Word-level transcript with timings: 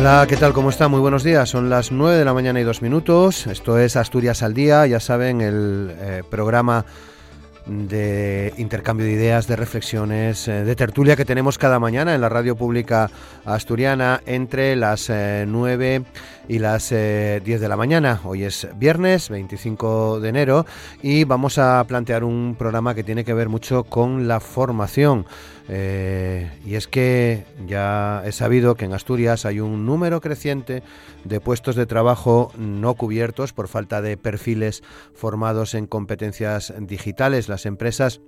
Hola, 0.00 0.24
¿qué 0.26 0.38
tal? 0.38 0.54
¿Cómo 0.54 0.70
está? 0.70 0.88
Muy 0.88 0.98
buenos 0.98 1.24
días. 1.24 1.50
Son 1.50 1.68
las 1.68 1.92
9 1.92 2.16
de 2.16 2.24
la 2.24 2.32
mañana 2.32 2.58
y 2.58 2.62
dos 2.64 2.80
minutos. 2.80 3.46
Esto 3.46 3.78
es 3.78 3.96
Asturias 3.96 4.42
al 4.42 4.54
Día, 4.54 4.86
ya 4.86 4.98
saben, 4.98 5.42
el 5.42 5.94
eh, 5.94 6.22
programa 6.30 6.86
de 7.66 8.54
intercambio 8.56 9.04
de 9.04 9.12
ideas, 9.12 9.46
de 9.46 9.56
reflexiones, 9.56 10.48
eh, 10.48 10.64
de 10.64 10.74
tertulia 10.74 11.16
que 11.16 11.26
tenemos 11.26 11.58
cada 11.58 11.78
mañana 11.78 12.14
en 12.14 12.22
la 12.22 12.30
radio 12.30 12.56
pública 12.56 13.10
asturiana 13.44 14.22
entre 14.24 14.74
las 14.74 15.10
9 15.10 15.94
eh, 15.94 16.02
y 16.50 16.58
las 16.58 16.90
10 16.90 17.42
de 17.44 17.68
la 17.68 17.76
mañana. 17.76 18.20
Hoy 18.24 18.42
es 18.42 18.66
viernes 18.74 19.28
25 19.28 20.18
de 20.18 20.28
enero 20.30 20.66
y 21.00 21.22
vamos 21.22 21.58
a 21.58 21.84
plantear 21.86 22.24
un 22.24 22.56
programa 22.58 22.92
que 22.92 23.04
tiene 23.04 23.24
que 23.24 23.34
ver 23.34 23.48
mucho 23.48 23.84
con 23.84 24.26
la 24.26 24.40
formación. 24.40 25.26
Eh, 25.68 26.50
y 26.66 26.74
es 26.74 26.88
que 26.88 27.44
ya 27.68 28.22
he 28.24 28.32
sabido 28.32 28.74
que 28.74 28.86
en 28.86 28.94
Asturias 28.94 29.46
hay 29.46 29.60
un 29.60 29.86
número 29.86 30.20
creciente 30.20 30.82
de 31.22 31.38
puestos 31.38 31.76
de 31.76 31.86
trabajo 31.86 32.50
no 32.58 32.94
cubiertos 32.94 33.52
por 33.52 33.68
falta 33.68 34.02
de 34.02 34.16
perfiles 34.16 34.82
formados 35.14 35.74
en 35.74 35.86
competencias 35.86 36.74
digitales. 36.80 37.48
Las 37.48 37.64
empresas 37.64 38.20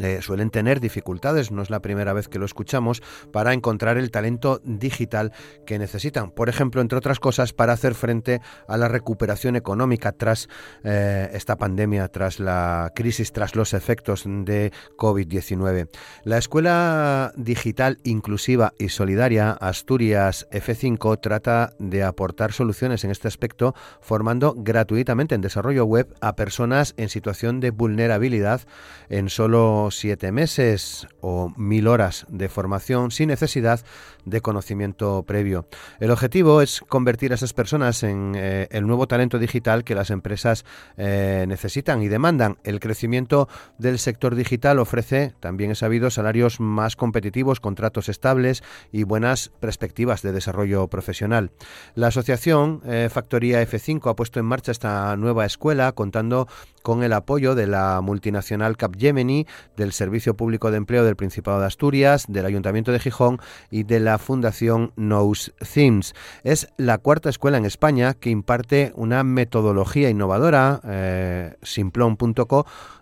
eh, 0.00 0.20
suelen 0.22 0.50
tener 0.50 0.80
dificultades, 0.80 1.50
no 1.50 1.62
es 1.62 1.70
la 1.70 1.80
primera 1.80 2.12
vez 2.12 2.28
que 2.28 2.38
lo 2.38 2.44
escuchamos, 2.44 3.02
para 3.32 3.52
encontrar 3.52 3.98
el 3.98 4.10
talento 4.10 4.60
digital 4.64 5.32
que 5.66 5.78
necesitan. 5.78 6.30
Por 6.30 6.48
ejemplo, 6.48 6.80
entre 6.80 6.98
otras 6.98 7.20
cosas, 7.20 7.52
para 7.52 7.72
hacer 7.72 7.94
frente 7.94 8.40
a 8.68 8.76
la 8.76 8.88
recuperación 8.88 9.56
económica 9.56 10.12
tras 10.12 10.48
eh, 10.84 11.30
esta 11.32 11.56
pandemia, 11.56 12.08
tras 12.08 12.40
la 12.40 12.92
crisis, 12.94 13.32
tras 13.32 13.54
los 13.56 13.74
efectos 13.74 14.24
de 14.26 14.72
COVID-19. 14.96 15.88
La 16.24 16.38
Escuela 16.38 17.32
Digital 17.36 17.98
Inclusiva 18.04 18.72
y 18.78 18.88
Solidaria 18.88 19.52
Asturias 19.52 20.46
F5 20.50 21.20
trata 21.20 21.72
de 21.78 22.02
aportar 22.02 22.52
soluciones 22.52 23.04
en 23.04 23.10
este 23.10 23.28
aspecto, 23.28 23.74
formando 24.00 24.54
gratuitamente 24.56 25.34
en 25.34 25.40
desarrollo 25.40 25.84
web 25.84 26.14
a 26.20 26.36
personas 26.36 26.94
en 26.96 27.08
situación 27.08 27.60
de 27.60 27.70
vulnerabilidad 27.70 28.62
en 29.08 29.28
solo 29.28 29.69
siete 29.90 30.32
meses 30.32 31.06
o 31.20 31.52
mil 31.56 31.88
horas 31.88 32.26
de 32.28 32.48
formación 32.48 33.10
sin 33.10 33.28
necesidad 33.28 33.80
de 34.24 34.40
conocimiento 34.40 35.22
previo. 35.22 35.66
El 35.98 36.10
objetivo 36.10 36.62
es 36.62 36.82
convertir 36.88 37.32
a 37.32 37.34
esas 37.36 37.52
personas 37.52 38.02
en 38.02 38.34
eh, 38.36 38.68
el 38.70 38.86
nuevo 38.86 39.06
talento 39.06 39.38
digital 39.38 39.84
que 39.84 39.94
las 39.94 40.10
empresas 40.10 40.64
eh, 40.96 41.44
necesitan 41.48 42.02
y 42.02 42.08
demandan. 42.08 42.58
El 42.64 42.80
crecimiento 42.80 43.48
del 43.78 43.98
sector 43.98 44.34
digital 44.34 44.78
ofrece, 44.78 45.34
también 45.40 45.70
he 45.70 45.74
sabido, 45.74 46.10
salarios 46.10 46.60
más 46.60 46.96
competitivos, 46.96 47.60
contratos 47.60 48.08
estables 48.08 48.62
y 48.92 49.04
buenas 49.04 49.50
perspectivas 49.60 50.22
de 50.22 50.32
desarrollo 50.32 50.88
profesional. 50.88 51.50
La 51.94 52.08
asociación 52.08 52.82
eh, 52.84 53.08
Factoría 53.10 53.62
F5 53.62 54.10
ha 54.10 54.16
puesto 54.16 54.40
en 54.40 54.46
marcha 54.46 54.72
esta 54.72 55.16
nueva 55.16 55.46
escuela 55.46 55.92
contando 55.92 56.48
con 56.82 57.02
el 57.02 57.12
apoyo 57.12 57.54
de 57.54 57.66
la 57.66 58.00
multinacional 58.00 58.76
Capgemini, 58.76 59.46
del 59.76 59.92
Servicio 59.92 60.34
Público 60.34 60.70
de 60.70 60.76
Empleo 60.76 61.04
del 61.04 61.16
Principado 61.16 61.60
de 61.60 61.66
Asturias, 61.66 62.24
del 62.28 62.46
Ayuntamiento 62.46 62.92
de 62.92 63.00
Gijón 63.00 63.40
y 63.70 63.84
de 63.84 64.00
la 64.00 64.18
Fundación 64.18 64.92
Knows 64.96 65.52
Themes. 65.72 66.14
Es 66.44 66.68
la 66.76 66.98
cuarta 66.98 67.30
escuela 67.30 67.58
en 67.58 67.64
España 67.64 68.14
que 68.14 68.30
imparte 68.30 68.92
una 68.94 69.24
metodología 69.24 70.10
innovadora, 70.10 70.80
eh, 70.84 71.54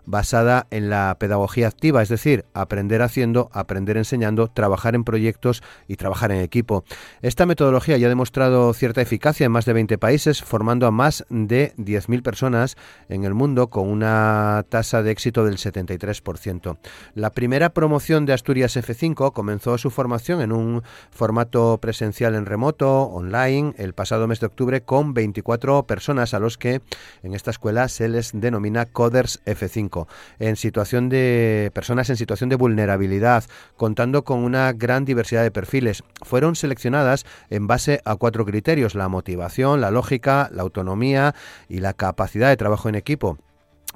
basada 0.08 0.66
en 0.70 0.88
la 0.88 1.16
pedagogía 1.20 1.68
activa, 1.68 2.02
es 2.02 2.08
decir, 2.08 2.46
aprender 2.54 3.02
haciendo, 3.02 3.50
aprender 3.52 3.98
enseñando, 3.98 4.48
trabajar 4.48 4.94
en 4.94 5.04
proyectos 5.04 5.62
y 5.86 5.96
trabajar 5.96 6.32
en 6.32 6.40
equipo. 6.40 6.84
Esta 7.20 7.44
metodología 7.44 7.98
ya 7.98 8.06
ha 8.06 8.08
demostrado 8.08 8.72
cierta 8.72 9.02
eficacia 9.02 9.44
en 9.44 9.52
más 9.52 9.66
de 9.66 9.74
20 9.74 9.98
países, 9.98 10.42
formando 10.42 10.86
a 10.86 10.90
más 10.90 11.26
de 11.28 11.74
10.000 11.76 12.22
personas 12.22 12.76
en 13.10 13.24
el 13.24 13.34
mundo 13.34 13.68
con 13.68 13.86
una 13.86 14.64
tasa 14.70 15.02
de 15.02 15.10
éxito 15.10 15.44
del 15.44 15.58
73%. 15.58 16.78
La 17.14 17.30
primera 17.30 17.68
promoción 17.74 18.24
de 18.24 18.32
Asturias 18.32 18.76
F5 18.76 19.32
comenzó 19.34 19.76
su 19.76 19.90
formación 19.90 20.40
en 20.40 20.52
un 20.52 20.82
formato 21.10 21.78
presencial 21.82 22.34
en 22.34 22.46
remoto, 22.46 23.02
online, 23.02 23.74
el 23.76 23.92
pasado 23.92 24.26
mes 24.26 24.40
de 24.40 24.46
octubre 24.46 24.80
con 24.80 25.12
24 25.12 25.82
personas 25.86 26.32
a 26.32 26.38
los 26.38 26.56
que 26.56 26.80
en 27.22 27.34
esta 27.34 27.50
escuela 27.50 27.88
se 27.88 28.08
les 28.08 28.30
denomina 28.32 28.86
Coders 28.86 29.44
F5 29.44 29.97
en 30.38 30.56
situación 30.56 31.08
de 31.08 31.70
personas 31.74 32.10
en 32.10 32.16
situación 32.16 32.50
de 32.50 32.56
vulnerabilidad, 32.56 33.44
contando 33.76 34.24
con 34.24 34.44
una 34.44 34.72
gran 34.72 35.04
diversidad 35.04 35.42
de 35.42 35.50
perfiles. 35.50 36.04
Fueron 36.22 36.54
seleccionadas 36.54 37.24
en 37.50 37.66
base 37.66 38.00
a 38.04 38.16
cuatro 38.16 38.44
criterios: 38.44 38.94
la 38.94 39.08
motivación, 39.08 39.80
la 39.80 39.90
lógica, 39.90 40.50
la 40.52 40.62
autonomía 40.62 41.34
y 41.68 41.80
la 41.80 41.94
capacidad 41.94 42.48
de 42.48 42.56
trabajo 42.56 42.88
en 42.88 42.94
equipo. 42.94 43.38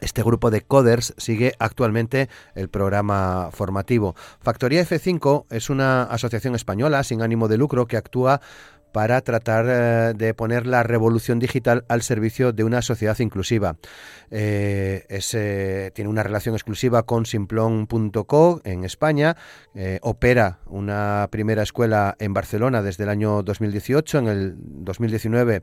Este 0.01 0.25
grupo 0.25 0.51
de 0.51 0.63
coders 0.63 1.15
sigue 1.17 1.55
actualmente 1.61 2.29
el 2.57 2.69
programa 2.69 3.51
formativo. 3.53 4.17
Factoría 4.41 4.83
F5 4.83 5.45
es 5.51 5.71
una 5.71 6.03
asociación 6.03 6.57
española 6.57 7.05
sin 7.05 7.23
ánimo 7.23 7.47
de 7.47 7.57
lucro 7.57 7.87
que 7.87 7.97
actúa 7.97 8.41
para 8.93 9.21
tratar 9.23 9.67
eh, 9.69 10.15
de 10.17 10.35
poner 10.35 10.67
la 10.67 10.83
revolución 10.83 11.39
digital 11.39 11.85
al 11.89 12.03
servicio 12.03 12.53
de 12.53 12.65
una 12.65 12.83
sociedad 12.83 13.19
inclusiva. 13.19 13.77
Eh, 14.31 15.91
tiene 15.95 16.09
una 16.11 16.23
relación 16.23 16.55
exclusiva 16.55 17.03
con 17.03 17.27
simplon.co 17.27 18.61
en 18.65 18.85
España, 18.85 19.37
eh, 19.75 19.99
opera 20.03 20.61
una 20.67 21.29
primera 21.31 21.63
escuela 21.63 22.17
en 22.19 22.33
Barcelona 22.33 22.83
desde 22.83 23.05
el 23.05 23.11
año 23.11 23.43
2018, 23.43 24.19
en 24.19 24.29
el 24.29 24.55
2019 24.57 25.63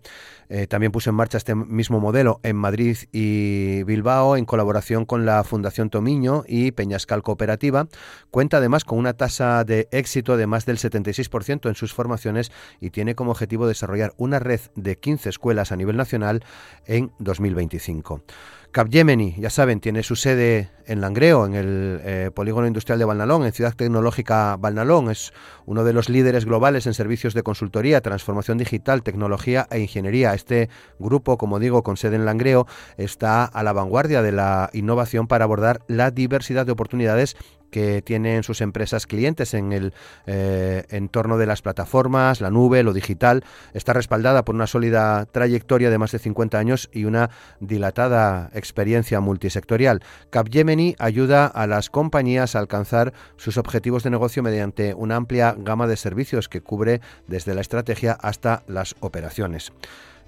también 0.67 0.91
puso 0.91 1.11
en 1.11 1.15
marcha 1.15 1.37
este 1.37 1.53
mismo 1.53 1.99
modelo 1.99 2.39
en 2.41 2.55
Madrid 2.55 2.97
y 3.11 3.83
Bilbao 3.83 4.35
en 4.35 4.45
colaboración 4.45 5.05
con 5.05 5.23
la 5.23 5.43
Fundación 5.43 5.91
Tomiño 5.91 6.43
y 6.47 6.71
Peñascal 6.71 7.21
Cooperativa. 7.21 7.87
Cuenta 8.31 8.57
además 8.57 8.83
con 8.83 8.97
una 8.97 9.13
tasa 9.13 9.63
de 9.63 9.87
éxito 9.91 10.37
de 10.37 10.47
más 10.47 10.65
del 10.65 10.77
76% 10.77 11.69
en 11.69 11.75
sus 11.75 11.93
formaciones 11.93 12.51
y 12.81 12.89
tiene 12.89 13.13
como 13.19 13.31
objetivo 13.31 13.67
desarrollar 13.67 14.13
una 14.15 14.39
red 14.39 14.61
de 14.75 14.97
15 14.97 15.27
escuelas 15.27 15.73
a 15.73 15.75
nivel 15.75 15.97
nacional 15.97 16.41
en 16.85 17.11
2025. 17.19 18.23
Capgemini, 18.71 19.35
ya 19.37 19.49
saben, 19.49 19.81
tiene 19.81 20.03
su 20.03 20.15
sede 20.15 20.69
en 20.85 21.01
Langreo, 21.01 21.45
en 21.45 21.53
el 21.53 21.99
eh, 22.03 22.31
Polígono 22.33 22.65
Industrial 22.65 22.97
de 22.97 23.03
Balnalón, 23.03 23.43
en 23.43 23.51
Ciudad 23.51 23.73
Tecnológica 23.75 24.55
Balnalón. 24.57 25.11
Es 25.11 25.33
uno 25.65 25.83
de 25.83 25.91
los 25.91 26.07
líderes 26.07 26.45
globales 26.45 26.87
en 26.87 26.93
servicios 26.93 27.33
de 27.33 27.43
consultoría, 27.43 27.99
transformación 27.99 28.57
digital, 28.57 29.03
tecnología 29.03 29.67
e 29.69 29.79
ingeniería. 29.79 30.33
Este 30.33 30.69
grupo, 30.97 31.37
como 31.37 31.59
digo, 31.59 31.83
con 31.83 31.97
sede 31.97 32.15
en 32.15 32.25
Langreo, 32.25 32.67
está 32.95 33.43
a 33.43 33.63
la 33.63 33.73
vanguardia 33.73 34.21
de 34.21 34.31
la 34.31 34.69
innovación 34.71 35.27
para 35.27 35.43
abordar 35.43 35.81
la 35.87 36.11
diversidad 36.11 36.65
de 36.65 36.71
oportunidades 36.71 37.35
que 37.69 38.01
tienen 38.01 38.43
sus 38.43 38.61
empresas 38.61 39.07
clientes 39.07 39.53
en 39.53 39.73
el 39.73 39.93
eh, 40.25 40.85
entorno 40.89 41.37
de 41.37 41.45
las 41.45 41.61
plataformas, 41.61 42.41
la 42.41 42.49
nube, 42.49 42.83
lo 42.83 42.93
digital. 42.93 43.43
Está 43.73 43.93
respaldada 43.93 44.45
por 44.45 44.55
una 44.55 44.67
sólida 44.67 45.25
trayectoria 45.25 45.89
de 45.89 45.97
más 45.97 46.11
de 46.11 46.19
50 46.19 46.57
años 46.57 46.89
y 46.91 47.05
una 47.05 47.29
dilatada 47.59 48.49
experiencia 48.53 49.19
multisectorial. 49.19 50.01
Capgemini 50.29 50.95
ayuda 50.99 51.45
a 51.45 51.67
las 51.67 51.89
compañías 51.89 52.55
a 52.55 52.59
alcanzar 52.59 53.13
sus 53.37 53.57
objetivos 53.57 54.03
de 54.03 54.09
negocio 54.09 54.43
mediante 54.43 54.93
una 54.93 55.15
amplia 55.15 55.55
gama 55.57 55.87
de 55.87 55.97
servicios 55.97 56.49
que 56.49 56.61
cubre 56.61 57.01
desde 57.27 57.53
la 57.53 57.61
estrategia 57.61 58.13
hasta 58.13 58.63
las 58.67 58.95
operaciones. 58.99 59.71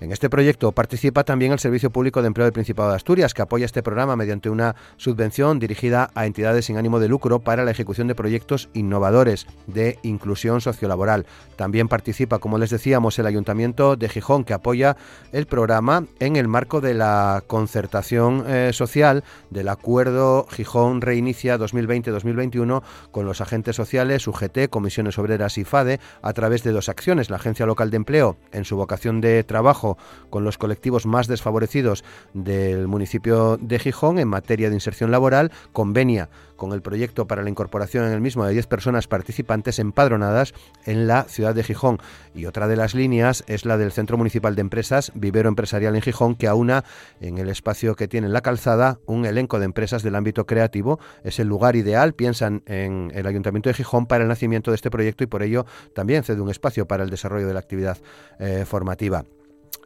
En 0.02 0.12
este 0.12 0.32
proyecto 0.32 0.72
participa 0.72 1.24
también 1.24 1.52
el 1.52 1.60
Servicio 1.60 1.92
Público 1.92 2.24
de 2.24 2.28
Empleo 2.28 2.46
del 2.46 2.54
Principado 2.54 2.90
de 2.90 2.96
Asturias, 2.96 3.36
que 3.36 3.44
apoya 3.44 3.68
este 3.68 3.84
programa 3.84 4.16
mediante 4.16 4.50
una 4.50 4.76
subvención 4.98 5.60
dirigida 5.60 6.10
a 6.16 6.26
entidades 6.26 6.66
sin 6.66 6.78
ánimo 6.78 7.00
de 7.00 7.08
lucro 7.08 7.38
para 7.38 7.64
la 7.64 7.70
ejecución 7.70 8.08
de 8.08 8.16
proyectos 8.16 8.68
innovadores 8.74 9.46
de 9.68 10.00
inclusión 10.02 10.60
sociolaboral. 10.60 11.28
También 11.56 11.88
participa, 11.88 12.40
como 12.40 12.58
les 12.58 12.72
decíamos, 12.72 13.20
el 13.20 13.28
Ayuntamiento 13.28 13.96
de 13.96 14.10
Gijón, 14.10 14.44
que 14.44 14.56
apoya 14.56 14.98
el 15.34 15.46
programa 15.46 16.08
en 16.20 16.36
el 16.36 16.48
marco 16.48 16.82
de 16.82 16.96
la 16.96 17.44
concertación 17.46 18.46
eh, 18.48 18.72
social 18.74 19.24
del 19.52 19.70
Acuerdo 19.70 20.48
Gijón 20.50 21.02
Reinicia 21.02 21.60
2020-2021 21.60 22.82
con 23.12 23.28
los 23.28 23.40
agentes 23.40 23.76
sociales, 23.76 24.28
UGT, 24.28 24.68
Comisiones 24.72 25.20
Obreras 25.20 25.60
y 25.60 25.64
FADE, 25.64 26.00
a 26.24 26.34
través 26.34 26.64
de 26.64 26.72
dos 26.72 26.90
acciones. 26.90 27.30
La 27.30 27.36
Agencia 27.36 27.68
Local 27.68 27.92
de 27.92 27.98
Empleo, 27.98 28.38
en 28.52 28.66
su 28.66 28.76
vocación 28.76 29.22
de 29.22 29.44
trabajo, 29.44 29.91
con 30.30 30.44
los 30.44 30.58
colectivos 30.58 31.06
más 31.06 31.28
desfavorecidos 31.28 32.04
del 32.34 32.88
municipio 32.88 33.58
de 33.58 33.80
Gijón 33.80 34.20
en 34.20 34.28
materia 34.28 34.70
de 34.70 34.76
inserción 34.76 35.12
laboral, 35.12 35.52
convenia 35.74 36.30
con 36.62 36.74
el 36.74 36.84
proyecto 36.84 37.26
para 37.26 37.42
la 37.42 37.50
incorporación 37.50 38.06
en 38.06 38.14
el 38.14 38.22
mismo 38.22 38.46
de 38.46 38.54
10 38.54 38.68
personas 38.68 39.08
participantes 39.08 39.80
empadronadas 39.80 40.54
en 40.86 41.08
la 41.08 41.24
ciudad 41.24 41.56
de 41.56 41.64
Gijón. 41.64 41.98
Y 42.36 42.46
otra 42.46 42.68
de 42.68 42.76
las 42.76 42.94
líneas 42.94 43.44
es 43.48 43.66
la 43.66 43.78
del 43.78 43.92
Centro 43.92 44.16
Municipal 44.16 44.54
de 44.54 44.62
Empresas 44.62 45.12
Vivero 45.16 45.50
Empresarial 45.50 45.96
en 45.96 46.04
Gijón, 46.04 46.36
que 46.36 46.48
aúna 46.48 46.84
en 47.20 47.40
el 47.40 47.50
espacio 47.50 47.96
que 47.96 48.08
tiene 48.08 48.28
en 48.28 48.34
la 48.34 48.42
calzada 48.42 49.00
un 49.08 49.26
elenco 49.26 49.58
de 49.58 49.66
empresas 49.66 50.04
del 50.04 50.14
ámbito 50.14 50.46
creativo. 50.46 51.00
Es 51.24 51.40
el 51.40 51.48
lugar 51.48 51.76
ideal, 51.76 52.14
piensan 52.14 52.62
en 52.68 53.12
el 53.16 53.26
Ayuntamiento 53.26 53.70
de 53.70 53.74
Gijón, 53.74 54.06
para 54.06 54.24
el 54.24 54.28
nacimiento 54.28 54.70
de 54.70 54.76
este 54.76 54.92
proyecto 54.92 55.24
y 55.24 55.28
por 55.28 55.42
ello 55.42 55.66
también 55.96 56.24
cede 56.24 56.42
un 56.42 56.52
espacio 56.52 56.88
para 56.88 57.04
el 57.04 57.10
desarrollo 57.10 57.48
de 57.48 57.54
la 57.54 57.60
actividad 57.60 57.98
eh, 58.38 58.66
formativa. 58.68 59.26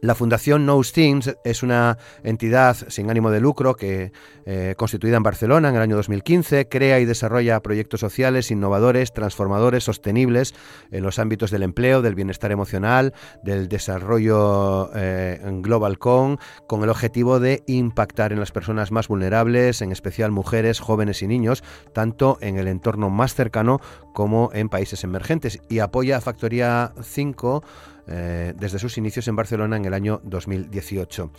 La 0.02 0.14
Fundación 0.14 0.66
No 0.66 0.78
Things 0.82 1.34
es 1.42 1.62
una 1.62 1.96
entidad 2.22 2.76
sin 2.88 3.08
ánimo 3.08 3.30
de 3.30 3.40
lucro 3.40 3.76
que, 3.76 4.12
eh, 4.44 4.74
constituida 4.76 5.16
en 5.16 5.22
Barcelona 5.22 5.70
en 5.70 5.76
el 5.76 5.80
año 5.80 5.96
2015, 5.96 6.68
crea 6.68 7.00
y 7.00 7.06
desarrolla 7.06 7.60
proyectos 7.60 8.00
sociales 8.00 8.50
innovadores, 8.50 9.14
transformadores, 9.14 9.84
sostenibles 9.84 10.54
en 10.90 11.02
los 11.02 11.18
ámbitos 11.18 11.50
del 11.50 11.62
empleo, 11.62 12.02
del 12.02 12.14
bienestar 12.14 12.52
emocional, 12.52 13.14
del 13.42 13.68
desarrollo 13.68 14.90
eh, 14.94 15.40
global 15.62 15.98
con, 15.98 16.38
con 16.66 16.82
el 16.82 16.90
objetivo 16.90 17.40
de 17.40 17.62
impactar 17.66 18.34
en 18.34 18.40
las 18.40 18.52
personas 18.52 18.92
más 18.92 19.08
vulnerables, 19.08 19.80
en 19.80 19.92
especial 19.92 20.30
mujeres, 20.30 20.78
jóvenes 20.78 21.22
y 21.22 21.26
niños, 21.26 21.64
tanto 21.94 22.36
en 22.42 22.58
el 22.58 22.68
entorno 22.68 23.08
más 23.08 23.34
cercano 23.34 23.80
como 24.12 24.50
en 24.52 24.68
países 24.68 25.04
emergentes. 25.04 25.58
Y 25.70 25.78
apoya 25.78 26.18
a 26.18 26.20
Factoría 26.20 26.92
5 27.02 27.62
eh, 28.08 28.54
desde 28.56 28.78
sus 28.78 28.98
inicios 28.98 29.28
en 29.28 29.36
Barcelona 29.36 29.76
en 29.76 29.84
el 29.84 29.94
año 29.94 30.20
2018. 30.24 31.30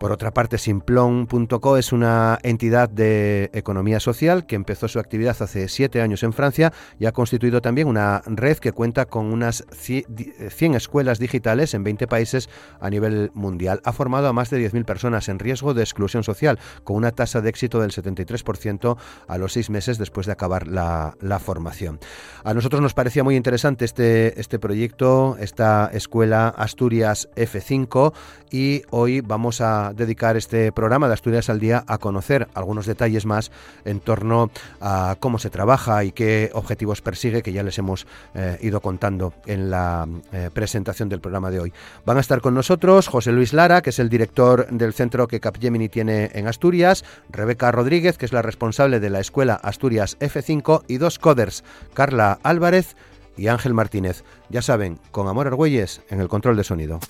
Por 0.00 0.12
otra 0.12 0.32
parte, 0.32 0.56
Simplon.co 0.56 1.76
es 1.76 1.92
una 1.92 2.38
entidad 2.42 2.88
de 2.88 3.50
economía 3.52 4.00
social 4.00 4.46
que 4.46 4.56
empezó 4.56 4.88
su 4.88 4.98
actividad 4.98 5.36
hace 5.40 5.68
siete 5.68 6.00
años 6.00 6.22
en 6.22 6.32
Francia 6.32 6.72
y 6.98 7.04
ha 7.04 7.12
constituido 7.12 7.60
también 7.60 7.86
una 7.86 8.22
red 8.24 8.56
que 8.56 8.72
cuenta 8.72 9.04
con 9.04 9.26
unas 9.26 9.66
100 9.72 10.74
escuelas 10.74 11.18
digitales 11.18 11.74
en 11.74 11.84
20 11.84 12.06
países 12.06 12.48
a 12.80 12.88
nivel 12.88 13.30
mundial. 13.34 13.82
Ha 13.84 13.92
formado 13.92 14.26
a 14.28 14.32
más 14.32 14.48
de 14.48 14.66
10.000 14.66 14.86
personas 14.86 15.28
en 15.28 15.38
riesgo 15.38 15.74
de 15.74 15.82
exclusión 15.82 16.24
social, 16.24 16.58
con 16.82 16.96
una 16.96 17.10
tasa 17.10 17.42
de 17.42 17.50
éxito 17.50 17.82
del 17.82 17.90
73% 17.90 18.96
a 19.28 19.36
los 19.36 19.52
seis 19.52 19.68
meses 19.68 19.98
después 19.98 20.24
de 20.24 20.32
acabar 20.32 20.66
la, 20.66 21.14
formación. 21.44 22.00
A 22.42 22.54
nosotros 22.54 22.80
nos 22.80 22.94
parecía 22.94 23.22
muy 23.22 23.36
interesante 23.36 23.84
este, 23.84 24.40
este 24.40 24.58
proyecto, 24.58 25.36
esta 25.38 25.90
escuela 25.92 26.48
Asturias 26.48 27.28
F5, 27.36 28.14
y 28.50 28.82
hoy 28.90 29.20
vamos 29.20 29.60
a 29.60 29.89
dedicar 29.94 30.36
este 30.36 30.72
programa 30.72 31.08
de 31.08 31.14
Asturias 31.14 31.50
al 31.50 31.60
Día 31.60 31.84
a 31.86 31.98
conocer 31.98 32.48
algunos 32.54 32.86
detalles 32.86 33.26
más 33.26 33.50
en 33.84 34.00
torno 34.00 34.50
a 34.80 35.16
cómo 35.20 35.38
se 35.38 35.50
trabaja 35.50 36.04
y 36.04 36.12
qué 36.12 36.50
objetivos 36.54 37.00
persigue, 37.00 37.42
que 37.42 37.52
ya 37.52 37.62
les 37.62 37.78
hemos 37.78 38.06
eh, 38.34 38.58
ido 38.60 38.80
contando 38.80 39.32
en 39.46 39.70
la 39.70 40.06
eh, 40.32 40.50
presentación 40.52 41.08
del 41.08 41.20
programa 41.20 41.50
de 41.50 41.60
hoy. 41.60 41.72
Van 42.04 42.16
a 42.16 42.20
estar 42.20 42.40
con 42.40 42.54
nosotros 42.54 43.08
José 43.08 43.32
Luis 43.32 43.52
Lara, 43.52 43.82
que 43.82 43.90
es 43.90 43.98
el 43.98 44.08
director 44.08 44.66
del 44.68 44.92
centro 44.92 45.28
que 45.28 45.40
Capgemini 45.40 45.88
tiene 45.88 46.30
en 46.34 46.46
Asturias, 46.46 47.04
Rebeca 47.28 47.72
Rodríguez, 47.72 48.18
que 48.18 48.26
es 48.26 48.32
la 48.32 48.42
responsable 48.42 49.00
de 49.00 49.10
la 49.10 49.20
escuela 49.20 49.54
Asturias 49.54 50.16
F5, 50.20 50.84
y 50.88 50.98
dos 50.98 51.18
coders, 51.18 51.64
Carla 51.94 52.38
Álvarez 52.42 52.96
y 53.36 53.48
Ángel 53.48 53.74
Martínez. 53.74 54.24
Ya 54.48 54.62
saben, 54.62 54.98
con 55.10 55.28
Amor 55.28 55.46
Argüelles 55.46 56.02
en 56.10 56.20
el 56.20 56.28
control 56.28 56.56
de 56.56 56.64
sonido. 56.64 57.00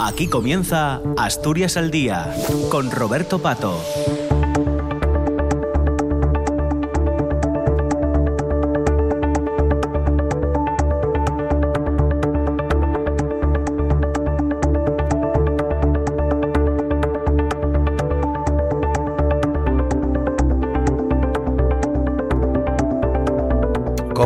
Aquí 0.00 0.26
comienza 0.28 1.00
Asturias 1.16 1.76
al 1.76 1.90
Día 1.90 2.34
con 2.70 2.90
Roberto 2.90 3.38
Pato. 3.38 3.80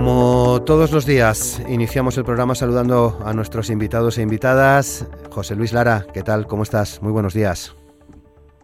Como 0.00 0.62
todos 0.64 0.92
los 0.92 1.04
días, 1.04 1.62
iniciamos 1.68 2.16
el 2.16 2.24
programa 2.24 2.54
saludando 2.54 3.18
a 3.22 3.34
nuestros 3.34 3.68
invitados 3.68 4.16
e 4.16 4.22
invitadas. 4.22 5.06
José 5.30 5.54
Luis 5.54 5.74
Lara, 5.74 6.06
¿qué 6.14 6.22
tal? 6.22 6.46
¿Cómo 6.46 6.62
estás? 6.62 7.02
Muy 7.02 7.12
buenos 7.12 7.34
días. 7.34 7.76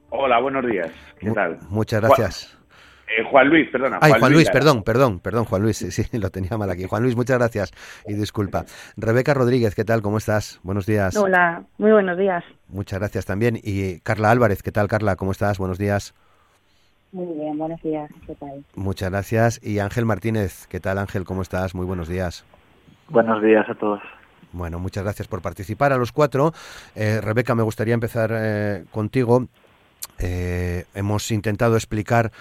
Hola, 0.09 0.41
buenos 0.41 0.65
días. 0.65 0.91
¿Qué 1.21 1.31
tal? 1.33 1.59
Muchas 1.69 2.01
gracias. 2.01 2.59
Juan, 3.05 3.19
eh, 3.19 3.29
Juan 3.31 3.49
Luis, 3.51 3.69
perdona. 3.71 3.99
Ay, 4.01 4.15
Juan, 4.19 4.33
Luis, 4.33 4.49
perdón, 4.49 4.83
perdón, 4.83 5.21
perdón, 5.21 5.45
Juan 5.45 5.61
Luis, 5.61 5.77
sí, 5.77 5.91
sí, 5.91 6.05
lo 6.19 6.31
tenía 6.31 6.57
mal 6.57 6.71
aquí. 6.71 6.85
Juan 6.85 7.03
Luis, 7.03 7.17
muchas 7.17 7.37
gracias 7.37 7.71
y 8.07 8.15
disculpa. 8.15 8.65
Rebeca 8.97 9.35
Rodríguez, 9.35 9.75
¿qué 9.75 9.85
tal? 9.85 10.01
¿Cómo 10.01 10.17
estás? 10.17 10.59
Buenos 10.63 10.87
días. 10.87 11.19
Hola, 11.19 11.65
muy 11.77 11.93
buenos 11.93 12.17
días. 12.17 12.45
Muchas 12.69 12.99
gracias 12.99 13.27
también. 13.27 13.61
Y 13.63 14.01
Carla 14.01 14.31
Álvarez, 14.31 14.63
¿qué 14.63 14.73
tal, 14.73 14.89
Carla? 14.89 15.17
¿Cómo 15.17 15.33
estás? 15.33 15.59
Buenos 15.59 15.77
días. 15.77 16.15
Muy 17.13 17.35
bien, 17.35 17.57
buenos 17.57 17.81
días. 17.83 18.11
¿Qué 18.27 18.35
tal? 18.35 18.65
Muchas 18.75 19.11
gracias. 19.11 19.61
Y 19.63 19.79
Ángel 19.79 20.05
Martínez, 20.05 20.67
¿qué 20.67 20.81
tal 20.81 20.99
Ángel? 20.99 21.25
¿Cómo 21.25 21.43
estás? 21.43 21.75
Muy 21.75 21.87
buenos 21.87 22.09
días. 22.09 22.45
Buenos 23.09 23.43
días 23.43 23.69
a 23.69 23.75
todos. 23.75 24.01
Bueno, 24.53 24.79
muchas 24.79 25.05
gracias 25.05 25.29
por 25.29 25.43
participar 25.43 25.93
a 25.93 25.97
los 25.97 26.13
cuatro. 26.13 26.53
Eh, 26.95 27.21
Rebeca, 27.21 27.55
me 27.55 27.63
gustaría 27.63 27.95
empezar 27.95 28.31
eh, 28.33 28.85
contigo. 28.91 29.47
Eh, 30.19 30.85
hemos 30.95 31.31
intentado 31.31 31.77
explicar 31.77 32.33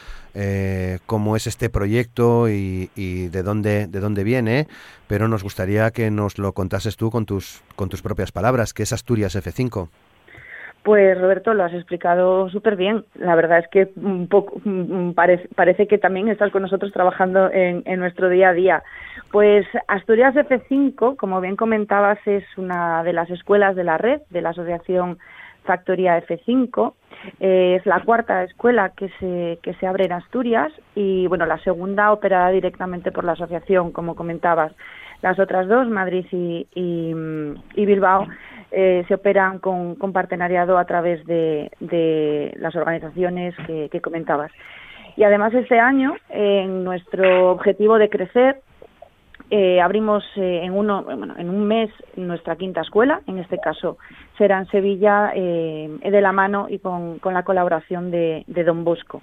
cómo 1.06 1.36
es 1.36 1.48
este 1.48 1.70
proyecto 1.70 2.50
y, 2.50 2.90
y, 2.96 3.28
de 3.28 3.44
dónde 3.44 3.88
de 3.88 4.00
dónde 4.00 4.24
viene, 4.24 4.68
pero 5.08 5.28
nos 5.28 5.44
gustaría 5.44 5.92
que 5.92 6.12
nos 6.12 6.38
lo 6.38 6.54
contases 6.54 6.96
tú 6.96 7.10
con 7.12 7.26
tus 7.26 7.64
con 7.76 7.90
tus 7.90 8.02
propias 8.02 8.32
palabras, 8.32 8.74
que 8.74 8.84
es 8.84 8.94
Asturias 8.94 9.36
F5. 9.36 9.90
Pues 10.86 11.20
Roberto, 11.20 11.56
lo 11.56 11.64
has 11.64 11.74
explicado 11.74 12.48
súper 12.52 12.76
bien. 12.76 13.06
La 13.16 13.34
verdad 13.34 13.58
es 13.58 13.68
que 13.70 13.90
un 13.96 14.28
poco, 14.28 14.62
mm, 14.64 15.14
parece, 15.14 15.50
parece, 15.56 15.88
que 15.88 15.98
también 15.98 16.28
estás 16.28 16.52
con 16.52 16.62
nosotros 16.62 16.92
trabajando 16.92 17.50
en, 17.52 17.82
nuestro 18.00 18.30
día 18.30 18.50
a 18.50 18.54
día. 18.54 18.84
Pues 19.32 19.66
Asturias 19.88 20.36
F5, 20.36 21.16
como 21.16 21.42
bien 21.42 21.56
comentabas, 21.56 22.20
es 22.28 22.44
una 22.56 23.02
de 23.02 23.14
las 23.14 23.32
escuelas 23.32 23.76
de 23.76 23.84
la 23.84 23.98
red 23.98 24.22
de 24.30 24.44
la 24.44 24.50
Asociación 24.52 25.18
Factoría 25.64 26.24
F5. 26.24 26.94
Eh, 27.40 27.78
es 27.80 27.86
la 27.88 28.02
cuarta 28.02 28.44
escuela 28.44 28.92
que 28.96 29.10
se, 29.20 29.58
que 29.64 29.74
se 29.80 29.88
abre 29.88 30.06
en 30.06 30.12
Asturias 30.12 30.72
y, 30.94 31.26
bueno, 31.26 31.48
la 31.48 31.58
segunda 31.64 32.12
operada 32.12 32.52
directamente 32.52 33.12
por 33.12 33.24
la 33.24 33.32
asociación, 33.32 33.92
como 33.92 34.16
comentabas. 34.16 34.72
Las 35.22 35.40
otras 35.40 35.68
dos, 35.68 35.88
Madrid 35.88 36.26
y, 36.32 36.68
y 36.76 37.86
Bilbao, 37.86 38.28
eh, 38.78 39.06
se 39.08 39.14
operan 39.14 39.60
con, 39.60 39.96
partenariado 40.12 40.78
a 40.78 40.84
través 40.84 41.26
de, 41.26 41.72
las 42.58 42.76
organizaciones 42.76 43.56
que, 43.66 44.02
comentabas. 44.02 44.52
Y 45.16 45.24
además 45.24 45.54
este 45.54 45.80
año, 45.80 46.16
en 46.30 46.84
nuestro 46.84 47.52
objetivo 47.52 47.98
de 47.98 48.10
crecer, 48.10 48.60
eh, 49.52 49.80
abrimos 49.80 50.24
eh, 50.36 50.62
en, 50.64 50.74
uno, 50.74 51.04
bueno, 51.04 51.36
en 51.38 51.50
un 51.50 51.68
mes 51.68 51.92
nuestra 52.16 52.56
quinta 52.56 52.82
escuela, 52.82 53.22
en 53.28 53.38
este 53.38 53.60
caso 53.60 53.98
será 54.38 54.58
en 54.60 54.68
Sevilla, 54.68 55.32
eh, 55.36 55.90
de 56.02 56.22
la 56.22 56.32
mano 56.32 56.68
y 56.70 56.80
con, 56.80 57.20
con 57.20 57.34
la 57.34 57.44
colaboración 57.44 58.10
de, 58.10 58.44
de, 58.48 58.64
Don 58.64 58.84
Bosco. 58.84 59.22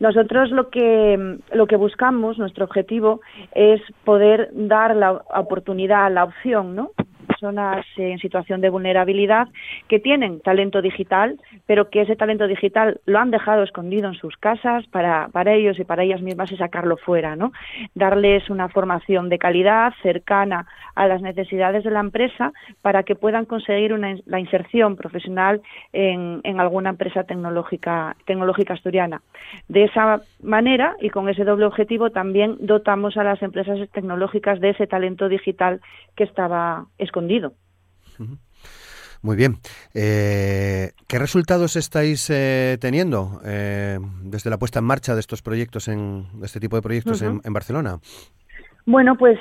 Nosotros 0.00 0.50
lo 0.50 0.70
que, 0.70 1.38
lo 1.52 1.66
que 1.66 1.76
buscamos, 1.76 2.38
nuestro 2.38 2.64
objetivo, 2.64 3.20
es 3.54 3.80
poder 4.04 4.50
dar 4.52 4.96
la 4.96 5.12
oportunidad, 5.12 6.10
la 6.10 6.24
opción, 6.24 6.74
¿no? 6.74 6.90
Personas 7.42 7.84
en 7.96 8.20
situación 8.20 8.60
de 8.60 8.70
vulnerabilidad 8.70 9.48
que 9.88 9.98
tienen 9.98 10.40
talento 10.40 10.80
digital, 10.80 11.40
pero 11.66 11.90
que 11.90 12.02
ese 12.02 12.14
talento 12.14 12.46
digital 12.46 13.00
lo 13.04 13.18
han 13.18 13.32
dejado 13.32 13.64
escondido 13.64 14.06
en 14.06 14.14
sus 14.14 14.36
casas 14.36 14.86
para, 14.86 15.28
para 15.32 15.52
ellos 15.52 15.76
y 15.80 15.84
para 15.84 16.04
ellas 16.04 16.22
mismas 16.22 16.52
y 16.52 16.56
sacarlo 16.56 16.96
fuera, 16.96 17.34
¿no? 17.34 17.50
Darles 17.96 18.48
una 18.48 18.68
formación 18.68 19.28
de 19.28 19.38
calidad 19.38 19.92
cercana 20.02 20.66
a 20.94 21.08
las 21.08 21.20
necesidades 21.20 21.82
de 21.82 21.90
la 21.90 21.98
empresa 21.98 22.52
para 22.80 23.02
que 23.02 23.16
puedan 23.16 23.44
conseguir 23.44 23.92
una, 23.92 24.14
la 24.26 24.38
inserción 24.38 24.94
profesional 24.94 25.62
en, 25.92 26.40
en 26.44 26.60
alguna 26.60 26.90
empresa 26.90 27.24
tecnológica, 27.24 28.14
tecnológica 28.24 28.74
asturiana. 28.74 29.20
De 29.66 29.82
esa 29.82 30.20
manera 30.40 30.94
y 31.00 31.10
con 31.10 31.28
ese 31.28 31.42
doble 31.42 31.66
objetivo 31.66 32.10
también 32.10 32.56
dotamos 32.60 33.16
a 33.16 33.24
las 33.24 33.42
empresas 33.42 33.80
tecnológicas 33.90 34.60
de 34.60 34.70
ese 34.70 34.86
talento 34.86 35.28
digital 35.28 35.80
que 36.14 36.22
estaba 36.22 36.86
escondido. 36.98 37.31
Muy 39.22 39.36
bien. 39.36 39.54
Eh, 39.94 40.90
¿Qué 41.06 41.18
resultados 41.18 41.76
estáis 41.76 42.28
eh, 42.28 42.76
teniendo 42.80 43.40
eh, 43.44 43.98
desde 44.24 44.50
la 44.50 44.58
puesta 44.58 44.80
en 44.80 44.84
marcha 44.84 45.14
de 45.14 45.20
estos 45.20 45.42
proyectos, 45.42 45.86
en, 45.86 46.24
de 46.40 46.46
este 46.46 46.58
tipo 46.58 46.74
de 46.74 46.82
proyectos 46.82 47.22
uh 47.22 47.26
-huh. 47.26 47.30
en, 47.30 47.40
en, 47.44 47.52
Barcelona? 47.52 47.98
Bueno, 48.84 49.16
pues 49.16 49.38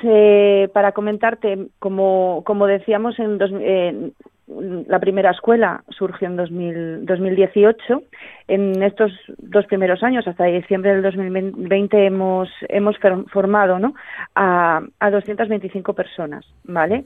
para 0.72 0.92
comentarte, 0.92 1.70
como, 1.80 2.44
como 2.46 2.68
decíamos, 2.68 3.18
en 3.18 3.40
dos, 3.40 3.50
la 4.88 5.00
primera 5.00 5.32
escuela 5.32 5.84
surgió 5.90 6.28
en 6.28 6.36
2000, 6.36 7.06
2018. 7.06 8.04
En 8.48 8.84
estos 8.84 9.12
dos 9.38 9.66
primeros 9.66 10.04
años, 10.04 10.28
hasta 10.28 10.46
diciembre 10.46 10.94
del 10.94 11.04
2020, 11.04 12.06
hemos, 12.06 12.50
hemos 12.68 12.98
formado 13.32 13.80
¿no? 13.80 13.94
a, 14.36 14.82
a 15.00 15.12
225 15.12 15.94
personas, 15.94 16.46
¿vale? 16.64 17.06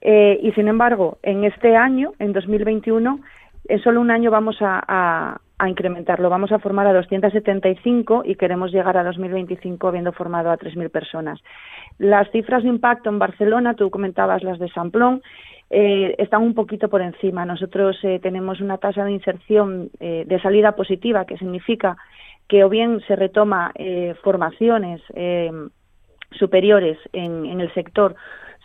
Eh, 0.00 0.38
y 0.42 0.52
sin 0.52 0.68
embargo, 0.68 1.18
en 1.22 1.44
este 1.44 1.76
año, 1.76 2.12
en 2.18 2.32
2021, 2.32 3.20
en 3.68 3.82
solo 3.82 4.00
un 4.00 4.10
año 4.10 4.30
vamos 4.30 4.56
a, 4.60 5.38
a, 5.58 5.68
incrementarlo. 5.68 6.28
Vamos 6.28 6.52
a 6.52 6.58
formar 6.58 6.86
a 6.86 6.92
275 6.92 8.22
y 8.26 8.36
queremos 8.36 8.70
llegar 8.72 8.96
a 8.98 9.04
2025 9.04 9.88
habiendo 9.88 10.12
formado 10.12 10.50
a 10.50 10.58
3.000 10.58 10.90
personas. 10.90 11.40
Las 11.98 12.30
cifras 12.30 12.62
de 12.62 12.68
impacto 12.68 13.08
en 13.08 13.18
Barcelona, 13.18 13.74
tú 13.74 13.90
comentabas 13.90 14.42
las 14.42 14.58
de 14.58 14.68
Samplón, 14.68 15.22
eh, 15.70 16.14
están 16.18 16.42
un 16.42 16.54
poquito 16.54 16.88
por 16.88 17.02
encima. 17.02 17.44
Nosotros 17.44 17.96
eh, 18.02 18.20
tenemos 18.22 18.60
una 18.60 18.78
tasa 18.78 19.04
de 19.04 19.12
inserción 19.12 19.90
eh, 20.00 20.24
de 20.26 20.40
salida 20.40 20.72
positiva, 20.72 21.24
que 21.24 21.38
significa 21.38 21.96
que 22.48 22.64
o 22.64 22.68
bien 22.68 23.00
se 23.06 23.16
retoma 23.16 23.72
eh, 23.74 24.14
formaciones 24.22 25.00
eh, 25.14 25.50
superiores 26.32 26.98
en, 27.12 27.46
en, 27.46 27.60
el 27.60 27.72
sector, 27.74 28.14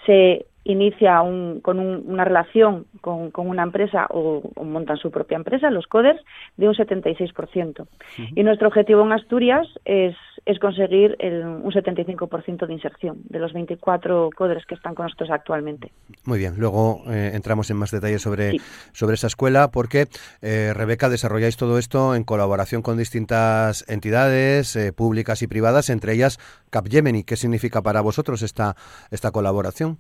se 0.06 0.46
inicia 0.64 1.22
un, 1.22 1.60
con 1.62 1.80
un, 1.80 2.04
una 2.08 2.24
relación 2.24 2.86
con, 3.02 3.32
con, 3.32 3.48
una 3.48 3.64
empresa 3.64 4.08
o, 4.10 4.44
o, 4.56 4.64
montan 4.64 4.98
su 4.98 5.10
propia 5.10 5.36
empresa, 5.36 5.72
los 5.72 5.88
coders, 5.88 6.22
de 6.58 6.68
un 6.68 6.76
76%. 6.76 7.82
Uh 7.82 7.84
-huh. 7.84 8.30
Y 8.36 8.44
nuestro 8.44 8.68
objetivo 8.68 9.02
en 9.02 9.12
Asturias 9.12 9.68
es, 9.86 10.16
es 10.46 10.60
conseguir 10.60 11.16
el, 11.20 11.44
un 11.44 11.72
75% 11.72 12.68
de 12.68 12.74
inserción 12.74 13.18
de 13.24 13.40
los 13.40 13.54
24 13.54 14.30
coders 14.36 14.66
que 14.66 14.76
están 14.76 14.94
con 14.94 15.06
nosotros 15.06 15.32
actualmente. 15.32 15.92
Muy 16.26 16.38
bien, 16.38 16.56
luego 16.58 17.04
eh, 17.10 17.32
entramos 17.34 17.70
en 17.72 17.78
más 17.78 17.92
detalles 17.92 18.22
sobre, 18.22 18.52
sí. 18.52 18.62
sobre 18.94 19.16
esa 19.16 19.28
escuela 19.28 19.72
porque, 19.72 20.08
eh, 20.42 20.74
Rebeca, 20.76 21.10
desarrolláis 21.10 21.58
todo 21.58 21.80
esto 21.80 22.16
en 22.16 22.24
colaboración 22.24 22.82
con 22.82 22.98
distintas 22.98 23.84
entidades 23.90 24.76
eh, 24.76 24.94
públicas 24.94 25.42
y 25.42 25.48
privadas, 25.48 25.90
entre 25.90 26.14
ellas 26.14 26.38
Capgemini. 26.70 27.24
¿Qué 27.24 27.36
significa 27.36 27.82
para 27.82 28.02
vosotros 28.02 28.44
esta, 28.44 28.76
esta 29.10 29.32
colaboración? 29.32 29.98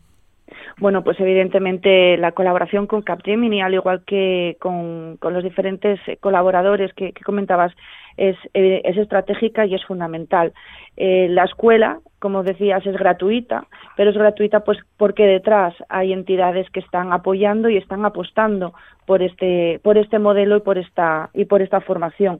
Bueno, 0.78 1.04
pues 1.04 1.20
evidentemente 1.20 2.18
la 2.18 2.32
colaboración 2.32 2.88
con 2.88 3.02
Capgemini, 3.02 3.62
al 3.62 3.74
igual 3.74 4.04
que 4.06 4.58
con, 4.60 5.18
los 5.22 5.44
diferentes 5.44 6.00
colaboradores 6.20 6.94
que, 6.94 7.14
que 7.14 7.24
comentabas, 7.24 7.74
es, 8.18 8.36
eh, 8.54 8.82
es, 8.84 8.98
estratégica 8.98 9.66
y 9.66 9.76
es 9.76 9.84
fundamental. 9.86 10.54
Eh, 10.98 11.28
la 11.30 11.46
escuela, 11.46 12.00
como 12.20 12.44
decías, 12.44 12.86
es 12.86 12.96
gratuita, 12.96 13.66
pero 13.96 14.12
es 14.12 14.18
gratuita 14.18 14.62
pues 14.62 14.78
porque 14.98 15.26
detrás 15.26 15.74
hay 15.90 16.14
entidades 16.14 16.70
que 16.70 16.82
están 16.82 17.14
apoyando 17.14 17.70
y 17.70 17.78
están 17.78 18.06
apostando 18.06 18.74
por 19.06 19.22
este, 19.22 19.80
por 19.84 19.98
este 19.98 20.20
modelo 20.20 20.58
y 20.58 20.62
por 20.62 20.78
esta, 20.78 21.30
y 21.34 21.46
por 21.46 21.62
esta 21.62 21.82
formación. 21.82 22.40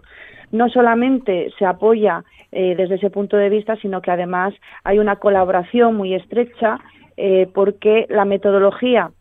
No 0.52 0.70
solamente 0.70 1.52
se 1.58 1.66
apoya 1.66 2.24
eh, 2.52 2.76
desde 2.76 2.96
ese 2.96 3.10
punto 3.10 3.38
de 3.38 3.50
vista, 3.50 3.78
sino 3.78 4.02
que 4.02 4.12
además 4.12 4.54
hay 4.84 5.00
una 5.00 5.16
colaboración 5.16 5.96
muy 5.96 6.14
estrecha 6.14 6.80
eh, 7.24 7.48
porque 7.54 8.08
la 8.10 8.26
metodología 8.26 9.12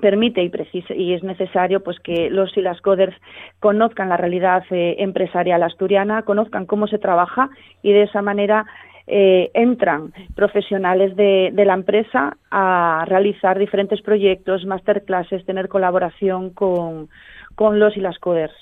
permite 0.00 0.42
y, 0.42 0.48
precisa, 0.48 0.92
y 0.92 1.14
es 1.14 1.22
necesario 1.22 1.84
pues 1.84 2.00
que 2.00 2.30
los 2.30 2.56
y 2.56 2.62
las 2.62 2.80
coders 2.80 3.14
conozcan 3.60 4.08
la 4.08 4.16
realidad 4.16 4.64
eh, 4.70 4.96
empresarial 4.98 5.62
asturiana, 5.62 6.22
conozcan 6.22 6.66
cómo 6.66 6.88
se 6.88 6.98
trabaja 6.98 7.48
y 7.80 7.92
de 7.92 8.02
esa 8.02 8.22
manera 8.22 8.66
eh, 9.06 9.52
entran 9.54 10.12
profesionales 10.34 11.14
de, 11.14 11.52
la 11.54 11.74
empresa 11.74 12.36
a 12.50 13.04
realizar 13.06 13.56
diferentes 13.56 14.02
proyectos, 14.02 14.66
masterclasses, 14.66 15.46
tener 15.46 15.68
colaboración 15.68 16.50
con, 16.50 17.08
con 17.54 17.78
los 17.78 17.96
y 17.96 18.00
las 18.00 18.18
coders. 18.18 18.54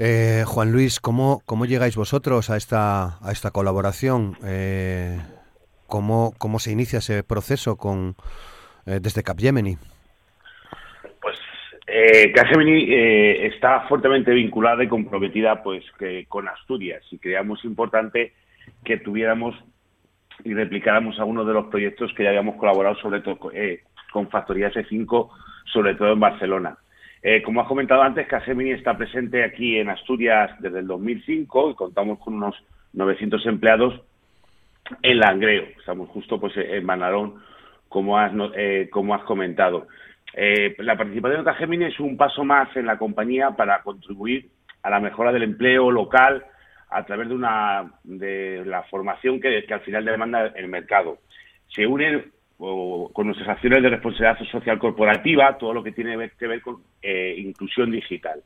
Eh, 0.00 0.42
Juan 0.44 0.72
Luis, 0.72 0.98
¿cómo, 0.98 1.40
¿cómo 1.46 1.66
llegáis 1.66 1.94
vosotros 1.94 2.50
a 2.50 2.56
esta, 2.56 3.18
a 3.20 3.30
esta 3.30 3.52
colaboración? 3.52 4.36
Eh, 4.44 5.18
¿Cómo, 5.88 6.32
cómo 6.38 6.58
se 6.58 6.70
inicia 6.70 7.00
ese 7.00 7.24
proceso 7.24 7.76
con 7.76 8.14
eh, 8.86 9.00
desde 9.00 9.22
Capgemini? 9.22 9.76
Pues 11.20 11.38
eh, 11.86 12.30
Capgemini 12.32 12.92
eh, 12.92 13.46
está 13.46 13.88
fuertemente 13.88 14.30
vinculada 14.32 14.84
y 14.84 14.88
comprometida 14.88 15.62
pues 15.62 15.82
que 15.98 16.26
con 16.26 16.46
Asturias 16.46 17.02
y 17.10 17.18
creíamos 17.18 17.64
importante 17.64 18.34
que 18.84 18.98
tuviéramos 18.98 19.56
y 20.44 20.54
replicáramos 20.54 21.18
algunos 21.18 21.46
de 21.46 21.54
los 21.54 21.66
proyectos 21.66 22.12
que 22.14 22.24
ya 22.24 22.28
habíamos 22.28 22.56
colaborado 22.56 22.96
sobre 22.96 23.20
todo 23.20 23.50
eh, 23.52 23.82
con 24.12 24.28
Factoría 24.28 24.70
S5, 24.70 25.28
sobre 25.72 25.94
todo 25.94 26.12
en 26.12 26.20
Barcelona. 26.20 26.78
Eh, 27.22 27.42
como 27.42 27.60
has 27.60 27.66
comentado 27.66 28.02
antes, 28.02 28.26
Capgemini 28.26 28.70
está 28.70 28.96
presente 28.96 29.42
aquí 29.42 29.78
en 29.78 29.88
Asturias 29.88 30.50
desde 30.60 30.80
el 30.80 30.86
2005 30.86 31.70
y 31.70 31.74
contamos 31.74 32.18
con 32.20 32.34
unos 32.34 32.54
900 32.92 33.44
empleados 33.46 34.00
en 35.02 35.18
Langreo. 35.18 35.64
Estamos 35.78 36.08
justo 36.10 36.40
pues 36.40 36.56
en 36.56 36.84
Manarón, 36.84 37.42
como 37.88 38.18
has, 38.18 38.32
eh, 38.56 38.88
como 38.90 39.14
has 39.14 39.22
comentado. 39.22 39.88
Eh, 40.34 40.74
la 40.78 40.96
participación 40.96 41.40
de 41.40 41.44
Capgemini 41.44 41.84
es 41.86 42.00
un 42.00 42.16
paso 42.16 42.44
más 42.44 42.74
en 42.76 42.86
la 42.86 42.98
compañía 42.98 43.50
para 43.50 43.82
contribuir 43.82 44.48
a 44.82 44.90
la 44.90 45.00
mejora 45.00 45.32
del 45.32 45.42
empleo 45.42 45.90
local 45.90 46.44
a 46.90 47.04
través 47.04 47.28
de 47.28 47.34
una 47.34 47.92
de 48.04 48.62
la 48.64 48.82
formación 48.84 49.40
que, 49.40 49.64
que 49.64 49.74
al 49.74 49.80
final 49.80 50.04
demanda 50.04 50.52
el 50.54 50.68
mercado. 50.68 51.18
Se 51.68 51.86
une 51.86 52.24
o, 52.58 53.10
con 53.12 53.26
nuestras 53.26 53.48
acciones 53.48 53.82
de 53.82 53.90
responsabilidad 53.90 54.38
social 54.50 54.78
corporativa 54.78 55.56
todo 55.58 55.72
lo 55.72 55.82
que 55.82 55.92
tiene 55.92 56.30
que 56.38 56.46
ver 56.46 56.60
con 56.60 56.78
eh, 57.02 57.34
inclusión 57.38 57.90
digital. 57.90 58.40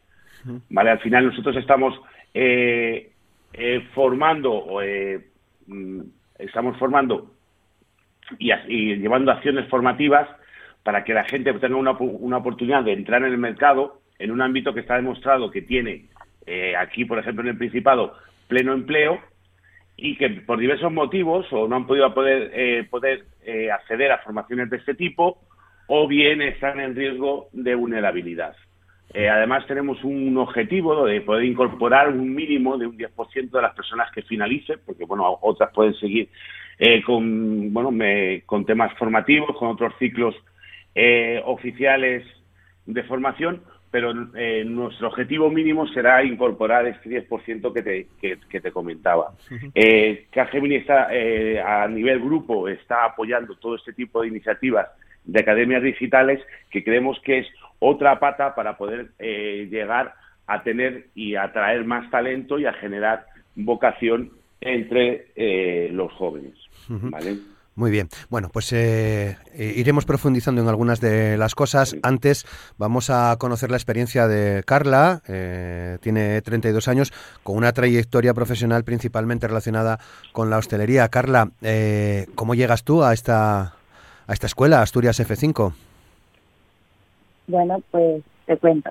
¿Vale? 0.70 0.90
Al 0.90 0.99
final 0.99 1.26
nosotros 1.26 1.56
estamos 1.56 1.94
eh, 2.34 3.11
eh, 3.52 3.88
formando 3.94 4.80
mm, 5.66 6.00
estamos 6.42 6.76
formando 6.78 7.30
y, 8.38 8.96
llevando 8.96 9.32
acciones 9.32 9.68
formativas 9.68 10.28
para 10.82 11.04
que 11.04 11.14
la 11.14 11.25
gente 11.25 11.52
tenga 11.54 11.76
una, 11.76 11.92
una, 11.92 12.38
oportunidad 12.38 12.84
de 12.84 12.92
entrar 12.92 13.22
en 13.22 13.32
el 13.32 13.38
mercado 13.38 14.00
en 14.18 14.30
un 14.30 14.42
ámbito 14.42 14.75
que 14.75 14.80
está 14.80 14.96
demostrado 14.96 15.50
que 15.50 15.62
tiene 15.62 16.06
eh, 16.46 16.75
aquí, 16.76 17.04
por 17.04 17.18
ejemplo, 17.18 17.42
en 17.42 17.50
el 17.50 17.58
Principado, 17.58 18.16
pleno 18.49 18.72
empleo 18.72 19.20
y 19.96 20.16
que 20.16 20.28
por 20.30 20.58
diversos 20.58 20.92
motivos 20.92 21.46
o 21.52 21.68
no 21.68 21.76
han 21.76 21.87
podido 21.87 22.12
poder, 22.12 22.50
eh, 22.54 22.88
eh, 23.44 23.70
acceder 23.70 24.12
a 24.12 24.18
formaciones 24.18 24.70
de 24.70 24.78
este 24.78 24.94
tipo 24.94 25.38
o 25.87 26.08
bien 26.08 26.42
están 26.42 26.80
en 26.80 26.96
riesgo 26.96 27.49
de 27.52 27.75
vulnerabilidad. 27.75 28.56
Eh, 29.14 29.28
además, 29.28 29.66
tenemos 29.66 30.02
un 30.04 30.37
objetivo 30.38 31.04
de 31.04 31.21
poder 31.21 31.44
incorporar 31.44 32.09
un 32.09 32.35
mínimo 32.35 32.78
de 32.78 32.87
un 32.87 32.97
10% 32.97 33.50
de 33.50 33.62
las 33.62 33.75
personas 33.75 34.11
que 34.12 34.23
finalicen, 34.23 34.80
porque 34.87 35.04
bueno, 35.04 35.38
otras 35.42 35.71
pueden 35.75 35.94
seguir 35.94 36.28
eh, 36.78 37.02
con, 37.02 37.73
bueno, 37.73 37.90
me, 37.90 38.42
con 38.47 38.64
temas 38.64 38.92
formativos, 38.99 39.56
con 39.56 39.68
otros 39.68 39.92
ciclos 39.99 40.35
eh, 40.94 41.42
oficiales 41.44 42.25
de 42.87 43.02
formación, 43.04 43.62
pero 43.92 44.11
eh, 44.35 44.64
nuestro 44.64 45.09
objetivo 45.09 45.50
mínimo 45.50 45.87
será 45.88 46.25
incorporar 46.25 46.87
este 46.87 47.28
10% 47.28 47.73
que 47.75 47.82
te, 47.82 48.06
que, 48.49 48.61
te 48.61 48.73
comentaba. 48.73 49.35
Eh, 49.75 50.28
Capgemini 50.30 50.76
está, 50.76 51.09
eh, 51.14 51.61
a 51.61 51.87
nivel 51.88 52.18
grupo 52.18 52.68
está 52.68 53.04
apoyando 53.04 53.54
todo 53.56 53.76
este 53.76 53.92
tipo 53.92 54.23
de 54.23 54.28
iniciativas 54.28 54.88
de 55.25 55.40
academias 55.40 55.82
digitales 55.82 56.40
que 56.71 56.82
creemos 56.82 57.21
que 57.21 57.40
es 57.40 57.47
otra 57.84 58.20
pata 58.20 58.54
para 58.54 58.76
poder 58.76 59.10
eh, 59.18 59.66
llegar 59.68 60.14
a 60.46 60.62
tener 60.62 61.08
y 61.16 61.34
atraer 61.34 61.84
más 61.84 62.08
talento 62.10 62.58
y 62.58 62.66
a 62.66 62.72
generar 62.74 63.26
vocación 63.56 64.30
entre 64.60 65.26
eh, 65.34 65.88
los 65.92 66.12
jóvenes. 66.12 66.54
¿vale? 66.88 67.38
Muy 67.74 67.90
bien. 67.90 68.08
Bueno, 68.28 68.50
pues 68.52 68.72
eh, 68.72 69.36
eh, 69.54 69.74
iremos 69.76 70.04
profundizando 70.04 70.62
en 70.62 70.68
algunas 70.68 71.00
de 71.00 71.36
las 71.36 71.56
cosas. 71.56 71.96
Antes 72.02 72.44
vamos 72.78 73.10
a 73.10 73.34
conocer 73.38 73.70
la 73.70 73.78
experiencia 73.78 74.28
de 74.28 74.62
Carla. 74.64 75.22
Eh, 75.26 75.98
tiene 76.02 76.40
32 76.42 76.86
años, 76.86 77.12
con 77.42 77.56
una 77.56 77.72
trayectoria 77.72 78.32
profesional 78.32 78.84
principalmente 78.84 79.48
relacionada 79.48 79.98
con 80.32 80.50
la 80.50 80.58
hostelería. 80.58 81.08
Carla, 81.08 81.50
¿cómo 82.36 82.54
llegas 82.54 82.84
tú 82.84 83.02
a 83.02 83.12
esta, 83.12 83.74
a 84.26 84.32
esta 84.32 84.46
escuela, 84.46 84.82
Asturias 84.82 85.18
F5? 85.18 85.72
Bueno, 87.46 87.82
pues 87.90 88.22
te 88.46 88.56
cuento. 88.56 88.90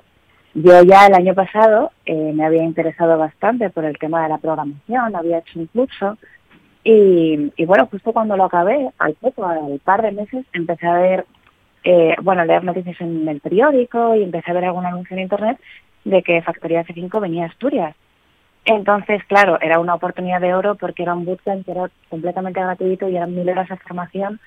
Yo 0.53 0.83
ya 0.83 1.07
el 1.07 1.13
año 1.13 1.33
pasado 1.33 1.91
me 2.05 2.45
había 2.45 2.63
interesado 2.63 3.17
bastante 3.17 3.69
por 3.69 3.85
el 3.85 3.97
tema 3.97 4.23
de 4.23 4.29
la 4.29 4.37
programación, 4.37 5.15
había 5.15 5.39
hecho 5.39 5.59
un 5.59 5.67
curso 5.67 6.17
y, 6.83 7.65
bueno, 7.65 7.87
justo 7.91 8.11
cuando 8.11 8.35
lo 8.35 8.45
acabé, 8.45 8.89
al 8.97 9.13
poco, 9.13 9.45
al 9.45 9.79
par 9.83 10.01
de 10.01 10.11
meses, 10.11 10.45
empecé 10.53 10.87
a 10.87 10.93
ver, 10.93 11.25
eh, 11.83 12.15
bueno, 12.21 12.43
leer 12.43 12.63
noticias 12.63 12.99
en 13.01 13.27
el 13.27 13.39
periódico 13.39 14.15
y 14.15 14.23
empecé 14.23 14.51
a 14.51 14.55
ver 14.55 14.65
algún 14.65 14.85
anuncio 14.85 15.15
en 15.15 15.23
internet 15.23 15.59
de 16.03 16.23
que 16.23 16.41
Factoría 16.41 16.83
F5 16.83 17.19
venía 17.21 17.43
a 17.43 17.47
Asturias. 17.47 17.95
Entonces, 18.65 19.23
claro, 19.25 19.59
era 19.61 19.79
una 19.79 19.95
oportunidad 19.95 20.41
de 20.41 20.53
oro 20.53 20.75
porque 20.75 21.03
era 21.03 21.13
un 21.13 21.25
bootcamp 21.25 21.65
que 21.65 21.71
era 21.71 21.89
completamente 22.09 22.59
gratuito 22.59 23.07
y 23.09 23.15
eran 23.15 23.33
mil 23.35 23.49
horas 23.49 23.69
de 23.69 23.77
formación 23.77 24.39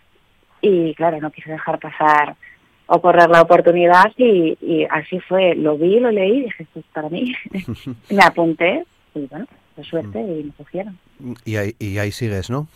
y 0.60 0.94
claro, 0.94 1.20
no 1.20 1.30
quise 1.30 1.50
dejar 1.50 1.78
pasar 1.78 2.36
o 2.86 3.00
correr 3.00 3.30
la 3.30 3.42
oportunidad 3.42 4.12
y, 4.16 4.58
y 4.60 4.84
así 4.90 5.20
fue, 5.20 5.54
lo 5.54 5.76
vi, 5.78 6.00
lo 6.00 6.10
leí 6.10 6.38
y 6.38 6.42
dije, 6.44 6.62
esto 6.64 6.80
es 6.80 6.86
para 6.92 7.08
mí. 7.08 7.34
me 8.10 8.22
apunté 8.22 8.84
y 9.14 9.26
bueno, 9.26 9.46
de 9.76 9.84
suerte 9.84 10.20
y 10.20 10.44
me 10.44 10.52
cogieron. 10.52 10.98
Y 11.44 11.56
ahí, 11.56 11.74
y 11.78 11.98
ahí 11.98 12.12
sigues, 12.12 12.50
¿no? 12.50 12.66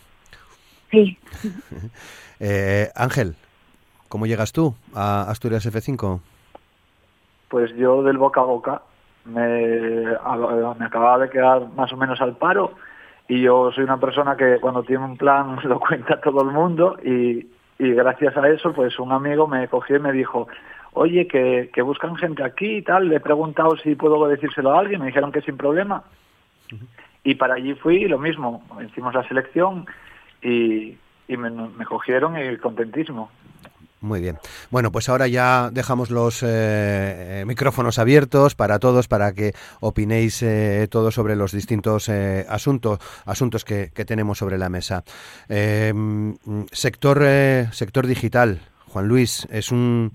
Sí. 0.90 1.18
eh, 2.40 2.90
Ángel, 2.94 3.34
¿cómo 4.08 4.26
llegas 4.26 4.52
tú 4.52 4.74
a 4.94 5.22
Asturias 5.22 5.66
F5? 5.66 6.20
Pues 7.48 7.74
yo 7.76 8.02
del 8.02 8.18
boca 8.18 8.40
a 8.40 8.44
boca 8.44 8.82
me, 9.24 10.04
me 10.04 10.84
acababa 10.86 11.18
de 11.18 11.30
quedar 11.30 11.68
más 11.74 11.92
o 11.92 11.96
menos 11.96 12.20
al 12.20 12.36
paro 12.36 12.74
y 13.28 13.42
yo 13.42 13.70
soy 13.72 13.84
una 13.84 14.00
persona 14.00 14.36
que 14.36 14.58
cuando 14.60 14.82
tiene 14.82 15.04
un 15.04 15.16
plan 15.16 15.58
lo 15.64 15.78
cuenta 15.78 16.20
todo 16.20 16.42
el 16.42 16.48
mundo 16.48 16.96
y, 17.04 17.46
y 17.78 17.92
gracias 17.92 18.36
a 18.36 18.48
eso 18.48 18.72
pues 18.72 18.98
un 18.98 19.12
amigo 19.12 19.46
me 19.46 19.68
cogió 19.68 19.96
y 19.96 20.00
me 20.00 20.12
dijo 20.12 20.48
oye 20.92 21.26
que, 21.28 21.70
que 21.72 21.82
buscan 21.82 22.16
gente 22.16 22.42
aquí 22.42 22.78
y 22.78 22.82
tal 22.82 23.08
le 23.08 23.16
he 23.16 23.20
preguntado 23.20 23.76
si 23.76 23.94
puedo 23.94 24.26
decírselo 24.26 24.72
a 24.72 24.80
alguien 24.80 25.00
me 25.00 25.06
dijeron 25.06 25.32
que 25.32 25.42
sin 25.42 25.56
problema. 25.56 26.02
Y 27.24 27.34
para 27.34 27.54
allí 27.54 27.74
fui 27.74 28.06
lo 28.06 28.18
mismo, 28.18 28.62
hicimos 28.86 29.14
la 29.14 29.26
selección 29.26 29.86
y, 30.42 30.96
me, 31.28 31.84
cogieron 31.84 32.36
y 32.38 32.56
contentísimo. 32.56 33.30
Muy 34.00 34.20
bien. 34.20 34.38
Bueno, 34.70 34.92
pues 34.92 35.08
ahora 35.08 35.26
ya 35.26 35.70
dejamos 35.72 36.10
los 36.10 36.40
eh, 36.42 37.44
micrófonos 37.46 37.98
abiertos 37.98 38.54
para 38.54 38.78
todos, 38.78 39.08
para 39.08 39.32
que 39.32 39.54
opinéis 39.80 40.42
eh, 40.42 40.86
todo 40.90 41.10
sobre 41.10 41.34
los 41.34 41.52
distintos 41.52 42.08
eh, 42.08 42.46
asuntos, 42.48 43.00
asuntos 43.24 43.64
que, 43.64 43.88
tenemos 44.06 44.38
sobre 44.38 44.56
la 44.56 44.68
mesa. 44.68 45.02
Em, 45.48 46.36
sector, 46.70 47.24
sector 47.72 48.06
digital, 48.06 48.60
Juan 48.86 49.08
Luis, 49.08 49.46
es 49.50 49.72
un, 49.72 50.12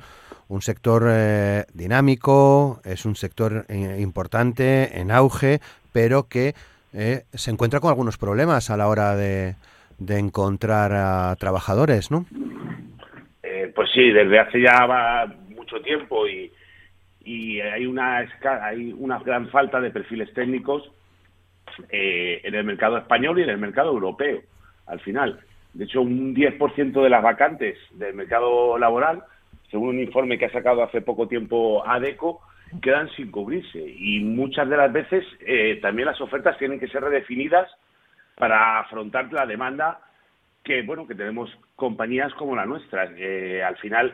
un 0.47 0.61
sector 0.61 1.11
dinámico, 1.73 2.79
es 2.85 3.05
un 3.05 3.15
sector 3.15 3.65
importante, 3.69 4.99
en 4.99 5.11
auge, 5.11 5.59
pero 5.91 6.27
que 6.27 6.55
eh, 6.93 7.25
se 7.33 7.49
encuentra 7.49 7.79
con 7.79 7.89
algunos 7.89 8.17
problemas 8.17 8.69
a 8.69 8.77
la 8.77 8.87
hora 8.87 9.15
de, 9.15 9.55
encontrar 10.07 10.93
a 10.93 11.35
trabajadores, 11.39 12.11
¿no? 12.11 12.25
Pues 13.75 13.89
sí, 13.91 14.11
desde 14.11 14.39
hace 14.39 14.61
ya 14.61 15.27
mucho 15.49 15.81
tiempo 15.81 16.27
y, 16.27 16.51
hay 17.25 17.85
una 17.85 18.27
hay 18.63 18.93
una 18.97 19.17
gran 19.19 19.47
falta 19.49 19.79
de 19.79 19.91
perfiles 19.91 20.33
técnicos 20.33 20.91
eh, 21.89 22.41
en 22.43 22.53
el 22.53 22.65
mercado 22.65 22.97
español 22.97 23.39
y 23.39 23.43
en 23.43 23.49
el 23.49 23.57
mercado 23.57 23.91
europeo, 23.91 24.41
al 24.87 24.99
final. 24.99 25.39
De 25.73 25.85
hecho, 25.85 26.01
un 26.01 26.35
10% 26.35 27.01
de 27.01 27.09
las 27.09 27.23
vacantes 27.23 27.77
del 27.91 28.13
mercado 28.13 28.77
laboral, 28.77 29.23
según 29.71 29.89
un 29.89 29.99
informe 30.01 30.37
que 30.37 30.45
ha 30.45 30.51
sacado 30.51 30.83
hace 30.83 31.01
poco 31.01 31.27
tiempo 31.29 31.81
ADECO, 31.87 32.41
quedan 32.81 33.09
sin 33.11 33.31
cubrirse 33.31 33.79
y 33.79 34.19
muchas 34.19 34.69
de 34.69 34.77
las 34.77 34.91
veces 34.91 35.25
eh, 35.39 35.79
también 35.81 36.07
las 36.07 36.19
ofertas 36.19 36.57
tienen 36.57 36.79
que 36.79 36.87
ser 36.87 37.03
redefinidas 37.03 37.69
para 38.35 38.79
afrontar 38.79 39.31
la 39.31 39.45
demanda 39.45 39.99
que 40.63 40.81
bueno 40.83 41.07
que 41.07 41.15
tenemos 41.15 41.49
compañías 41.75 42.33
como 42.35 42.55
la 42.55 42.65
nuestra 42.65 43.11
eh, 43.17 43.63
al 43.63 43.77
final 43.77 44.13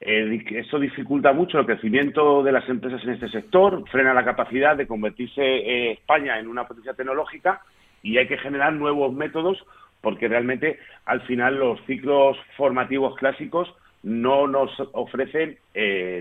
eh, 0.00 0.44
eso 0.50 0.78
dificulta 0.78 1.32
mucho 1.32 1.58
el 1.58 1.66
crecimiento 1.66 2.42
de 2.42 2.52
las 2.52 2.68
empresas 2.68 3.02
en 3.04 3.10
este 3.10 3.28
sector 3.28 3.88
frena 3.90 4.12
la 4.12 4.24
capacidad 4.24 4.76
de 4.76 4.86
convertirse 4.86 5.92
España 5.92 6.38
en 6.38 6.48
una 6.48 6.66
potencia 6.66 6.94
tecnológica 6.94 7.62
y 8.02 8.18
hay 8.18 8.28
que 8.28 8.38
generar 8.38 8.72
nuevos 8.72 9.12
métodos 9.12 9.64
porque 10.02 10.28
realmente 10.28 10.78
al 11.06 11.22
final 11.22 11.58
los 11.58 11.80
ciclos 11.86 12.36
formativos 12.56 13.16
clásicos 13.16 13.74
no 14.02 14.46
nos 14.46 14.70
ofrecen 14.92 15.58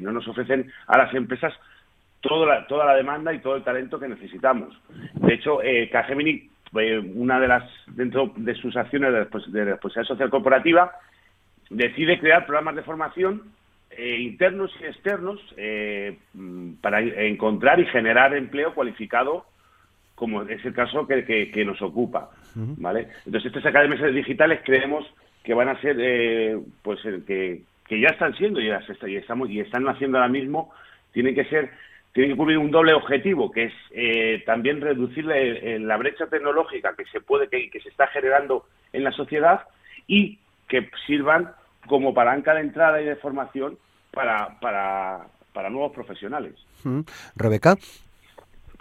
no 0.01 0.11
nos 0.11 0.27
ofrecen 0.27 0.71
a 0.87 0.97
las 0.97 1.13
empresas 1.13 1.53
toda 2.25 2.47
la, 2.47 2.67
toda 2.67 2.85
la 2.85 2.95
demanda 2.95 3.33
y 3.33 3.39
todo 3.39 3.55
el 3.55 3.63
talento 3.63 3.99
que 3.99 4.07
necesitamos. 4.07 4.75
De 5.13 5.35
hecho, 5.35 5.61
eh, 5.61 5.89
Capgemini, 5.91 6.31
eh, 6.31 6.49
una 7.15 7.39
de 7.39 7.47
las, 7.47 7.63
dentro 7.87 8.31
de 8.35 8.53
sus 8.55 8.75
acciones 8.75 9.11
de, 9.11 9.19
responsabilidad 9.19 9.79
social 9.81 10.29
corporativa, 10.29 10.91
decide 11.69 12.19
crear 12.19 12.45
programas 12.45 12.75
de 12.75 12.83
formación 12.83 13.43
eh, 13.91 14.17
internos 14.19 14.71
y 14.81 14.85
externos 14.85 15.39
eh, 15.57 16.17
para 16.81 17.01
encontrar 17.01 17.79
y 17.79 17.85
generar 17.85 18.33
empleo 18.33 18.73
cualificado, 18.73 19.45
como 20.15 20.43
es 20.43 20.63
el 20.65 20.73
caso 20.73 21.07
que, 21.07 21.23
que, 21.51 21.65
nos 21.65 21.81
ocupa. 21.81 22.29
¿vale? 22.55 23.07
Entonces, 23.25 23.47
estas 23.47 23.65
academias 23.65 24.13
digitales 24.13 24.61
creemos 24.63 25.05
que 25.43 25.53
van 25.53 25.69
a 25.69 25.79
ser, 25.81 26.59
pues, 26.81 26.99
que, 27.25 27.61
que 27.87 27.99
ya 27.99 28.09
están 28.09 28.35
siendo 28.35 28.59
y, 28.59 28.67
ya 28.67 28.81
y, 29.07 29.15
estamos, 29.15 29.49
y 29.49 29.59
están 29.59 29.87
haciendo 29.87 30.17
ahora 30.17 30.29
mismo, 30.29 30.71
tienen 31.11 31.35
que 31.35 31.45
ser 31.45 31.71
tiene 32.15 32.29
que 32.29 32.37
cubrir 32.37 32.57
un 32.57 32.71
doble 32.71 32.93
objetivo, 32.93 33.51
que 33.51 33.65
es 33.65 33.73
eh, 33.91 34.41
también 34.45 34.79
reducir 34.79 35.25
la, 35.25 35.97
brecha 35.97 36.27
tecnológica 36.27 36.95
que 36.95 37.03
se 37.11 37.19
puede 37.19 37.49
que, 37.49 37.69
se 37.81 37.89
está 37.89 38.07
generando 38.07 38.63
en 38.93 39.03
la 39.03 39.11
sociedad 39.11 39.63
y 40.07 40.39
que 40.69 40.89
sirvan 41.05 41.51
como 41.87 42.13
palanca 42.13 42.53
de 42.53 42.61
entrada 42.61 43.01
y 43.01 43.05
de 43.05 43.17
formación 43.17 43.77
para, 44.11 44.57
para, 44.61 45.27
para 45.51 45.69
nuevos 45.69 45.91
profesionales. 45.91 46.53
Rebeca. 47.35 47.75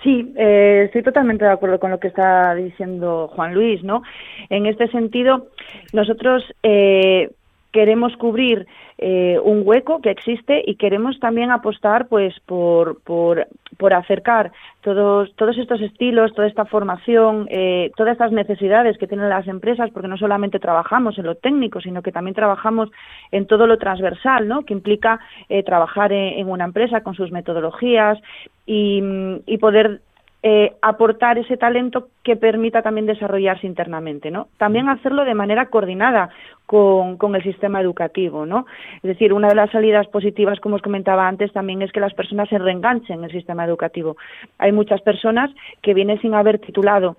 Sí, 0.05 0.33
eh, 0.37 0.85
estoy 0.87 1.03
totalmente 1.03 1.45
de 1.45 1.51
acuerdo 1.51 1.81
con 1.81 1.91
lo 1.91 1.99
que 1.99 2.09
está 2.09 2.55
diciendo 2.55 3.27
Juan 3.35 3.53
Luis, 3.53 3.83
¿no? 3.83 4.05
En 4.49 4.67
este 4.67 4.87
sentido, 4.93 5.49
nosotros 5.93 6.45
eh, 6.63 7.33
queremos 7.75 8.17
cubrir 8.17 8.69
eh, 8.99 9.37
un 9.43 9.63
hueco 9.65 10.01
que 10.01 10.13
existe 10.13 10.63
y 10.65 10.77
queremos 10.77 11.19
también 11.19 11.51
apostar 11.51 12.07
pues 12.07 12.33
por, 12.47 13.03
por, 13.03 13.49
por 13.79 13.93
acercar 13.93 14.53
todos, 14.81 15.35
todos 15.35 15.59
estos 15.59 15.81
estilos, 15.81 16.33
toda 16.35 16.47
esta 16.47 16.67
formación, 16.67 17.49
eh, 17.51 17.91
todas 17.97 18.13
estas 18.13 18.31
necesidades 18.31 18.97
que 18.97 19.09
tienen 19.09 19.29
las 19.29 19.49
empresas, 19.49 19.91
porque 19.91 20.07
no 20.07 20.17
solamente 20.17 20.61
trabajamos 20.61 21.19
en 21.19 21.27
lo 21.27 21.35
técnico, 21.35 21.81
sino 21.81 22.01
que 22.01 22.13
también 22.13 22.37
trabajamos 22.37 22.91
en 23.33 23.49
todo 23.49 23.67
lo 23.67 23.77
transversal, 23.77 24.47
¿no? 24.47 24.65
que 24.65 24.73
implica 24.73 25.19
eh, 25.49 25.65
trabajar 25.65 26.13
en, 26.13 26.49
una 26.49 26.67
empresa 26.67 27.01
con 27.01 27.17
sus 27.17 27.33
metodologías 27.33 28.21
y, 28.67 29.03
y 29.47 29.59
poder 29.59 30.01
eh, 30.47 30.75
aportar 30.83 31.39
ese 31.39 31.57
talento 31.57 32.09
que 32.23 32.37
permita 32.37 32.83
también 32.83 33.07
desarrollarse 33.07 33.67
internamente, 33.67 34.31
¿no? 34.31 34.49
También 34.59 34.91
hacerlo 34.91 35.25
de 35.25 35.33
manera 35.33 35.71
coordinada 35.71 36.29
con, 36.67 37.17
con, 37.17 37.35
el 37.35 37.43
sistema 37.43 37.81
educativo, 37.81 38.45
¿no? 38.45 38.67
Es 38.97 39.05
decir, 39.05 39.33
una 39.33 39.49
de 39.49 39.55
las 39.55 39.71
salidas 39.71 40.07
positivas, 40.09 40.61
como 40.61 40.77
os 40.77 40.83
comentaba 40.83 41.27
antes, 41.27 41.51
también 41.55 41.81
es 41.81 41.93
que 41.93 42.01
las 42.01 42.13
personas 42.13 42.51
se 42.51 42.59
reenganchen 42.59 43.21
en 43.21 43.25
el 43.25 43.33
sistema 43.33 43.65
educativo. 43.65 44.19
Hay 44.59 44.71
muchas 44.71 45.01
personas 45.01 45.51
que 45.81 45.95
vienen 45.95 46.21
sin 46.21 46.35
haber 46.35 46.59
titulado 46.59 47.17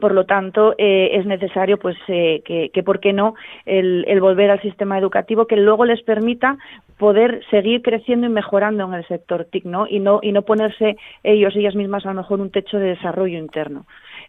por 0.00 0.12
lo 0.12 0.24
tanto, 0.24 0.74
eh, 0.78 1.10
es 1.12 1.26
necesario, 1.26 1.78
pues, 1.78 1.96
eh, 2.08 2.42
que, 2.44 2.70
que, 2.70 2.82
¿por 2.82 3.00
qué 3.00 3.12
no?, 3.12 3.34
el, 3.66 4.04
el, 4.08 4.20
volver 4.20 4.50
al 4.50 4.62
sistema 4.62 4.98
educativo 4.98 5.46
que 5.46 5.56
luego 5.56 5.84
les 5.84 6.02
permita 6.02 6.56
poder 7.02 7.40
seguir 7.50 7.82
creciendo 7.82 8.28
y 8.28 8.30
mejorando 8.30 8.84
en 8.84 8.94
el 8.94 9.04
sector 9.08 9.44
TIC, 9.46 9.64
¿no? 9.64 9.88
Y 9.88 9.98
no, 9.98 10.20
y 10.22 10.30
no 10.30 10.42
ponerse 10.42 10.96
ellos, 11.24 11.56
ellas 11.56 11.74
mismas, 11.74 12.06
a 12.06 12.10
lo 12.10 12.14
mejor 12.14 12.40
un 12.40 12.52
techo 12.52 12.78
de 12.78 12.90
desarrollo 12.90 13.38
interno. 13.38 13.86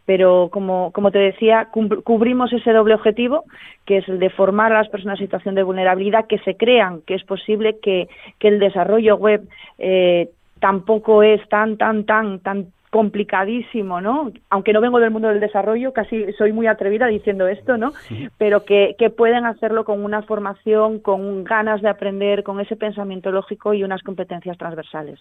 Pero 0.07 0.49
como, 0.51 0.89
como 0.91 1.11
te 1.11 1.19
decía, 1.19 1.67
cubrimos 2.03 2.51
ese 2.51 2.71
doble 2.71 2.95
objetivo, 2.95 3.43
que 3.85 3.97
es 3.97 4.09
el 4.09 4.17
de 4.17 4.31
formar 4.31 4.71
a 4.73 4.79
las 4.79 4.89
personas 4.89 5.19
en 5.19 5.27
situación 5.27 5.53
de 5.53 5.61
vulnerabilidad, 5.61 6.25
que 6.25 6.39
se 6.39 6.57
crean 6.57 7.01
que 7.05 7.13
es 7.13 7.23
posible 7.25 7.77
que, 7.79 8.07
que 8.39 8.47
el 8.47 8.57
desarrollo 8.57 9.17
web 9.17 9.47
eh, 9.77 10.29
tampoco 10.59 11.21
es 11.21 11.47
tan, 11.49 11.77
tan, 11.77 12.05
tan, 12.05 12.39
tan 12.39 12.73
complicadísimo, 12.93 14.01
¿no? 14.01 14.31
Aunque 14.51 14.71
no 14.71 14.79
vengo 14.79 14.99
del 14.99 15.09
mundo 15.09 15.27
del 15.27 15.39
desarrollo, 15.39 15.93
casi 15.93 16.31
soy 16.33 16.53
muy 16.53 16.67
atrevida 16.67 17.07
diciendo 17.07 17.47
esto, 17.47 17.75
¿no? 17.75 17.91
Pero 18.37 18.65
que, 18.65 18.95
que 18.99 19.09
pueden 19.09 19.47
hacerlo 19.47 19.83
con 19.83 20.05
una 20.05 20.21
formación, 20.21 20.99
con 20.99 21.43
ganas 21.43 21.81
de 21.81 21.89
aprender, 21.89 22.43
con 22.43 22.59
ese 22.59 22.75
pensamiento 22.75 23.31
lógico 23.31 23.73
y 23.73 23.83
unas 23.83 24.03
competencias 24.03 24.59
transversales. 24.59 25.19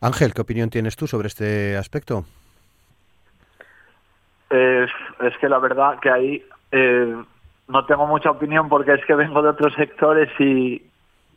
Ángel, 0.00 0.34
¿qué 0.34 0.40
opinión 0.40 0.68
tienes 0.68 0.96
tú 0.96 1.06
sobre 1.06 1.28
este 1.28 1.76
aspecto? 1.76 2.24
Es, 4.50 4.90
es 5.20 5.38
que 5.40 5.48
la 5.48 5.60
verdad 5.60 6.00
que 6.00 6.10
ahí 6.10 6.44
eh, 6.72 7.14
no 7.68 7.86
tengo 7.86 8.08
mucha 8.08 8.32
opinión 8.32 8.68
porque 8.68 8.94
es 8.94 9.04
que 9.04 9.14
vengo 9.14 9.42
de 9.42 9.50
otros 9.50 9.74
sectores 9.74 10.28
y, 10.40 10.82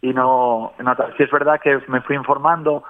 y 0.01 0.13
no, 0.13 0.73
no 0.79 0.95
si 1.15 1.21
es 1.21 1.29
verdad 1.29 1.61
que 1.61 1.79
me 1.89 2.01
fui 2.01 2.15
informando 2.15 2.83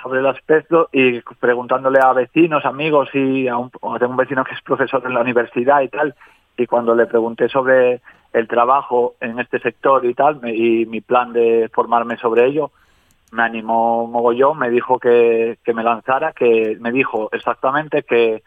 sobre 0.00 0.20
el 0.20 0.26
aspecto 0.26 0.88
y 0.92 1.20
preguntándole 1.40 1.98
a 2.02 2.12
vecinos, 2.12 2.64
amigos 2.64 3.08
y 3.14 3.48
a 3.48 3.56
un, 3.56 3.70
tengo 3.70 4.10
un 4.12 4.16
vecino 4.16 4.44
que 4.44 4.54
es 4.54 4.62
profesor 4.62 5.02
en 5.04 5.14
la 5.14 5.20
universidad 5.20 5.80
y 5.82 5.88
tal, 5.88 6.14
y 6.56 6.66
cuando 6.66 6.94
le 6.94 7.06
pregunté 7.06 7.48
sobre 7.48 8.00
el 8.32 8.48
trabajo 8.48 9.14
en 9.20 9.38
este 9.38 9.58
sector 9.58 10.04
y 10.04 10.14
tal, 10.14 10.40
y 10.48 10.86
mi 10.86 11.00
plan 11.00 11.32
de 11.32 11.70
formarme 11.72 12.16
sobre 12.16 12.46
ello, 12.46 12.70
me 13.32 13.42
animó 13.42 14.06
mogollón, 14.06 14.58
me 14.58 14.70
dijo 14.70 14.98
que, 14.98 15.58
que 15.64 15.74
me 15.74 15.82
lanzara, 15.82 16.32
que 16.32 16.76
me 16.80 16.92
dijo 16.92 17.28
exactamente 17.32 18.02
que 18.02 18.42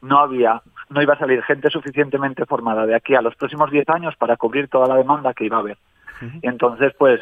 no 0.00 0.18
había, 0.18 0.62
no 0.90 1.02
iba 1.02 1.14
a 1.14 1.18
salir 1.18 1.42
gente 1.42 1.70
suficientemente 1.70 2.46
formada 2.46 2.86
de 2.86 2.94
aquí 2.94 3.14
a 3.14 3.22
los 3.22 3.34
próximos 3.36 3.70
10 3.70 3.88
años 3.88 4.16
para 4.16 4.36
cubrir 4.36 4.68
toda 4.68 4.86
la 4.88 4.96
demanda 4.96 5.34
que 5.34 5.44
iba 5.44 5.56
a 5.56 5.60
haber. 5.60 5.78
Y 6.40 6.46
entonces, 6.46 6.92
pues, 6.96 7.20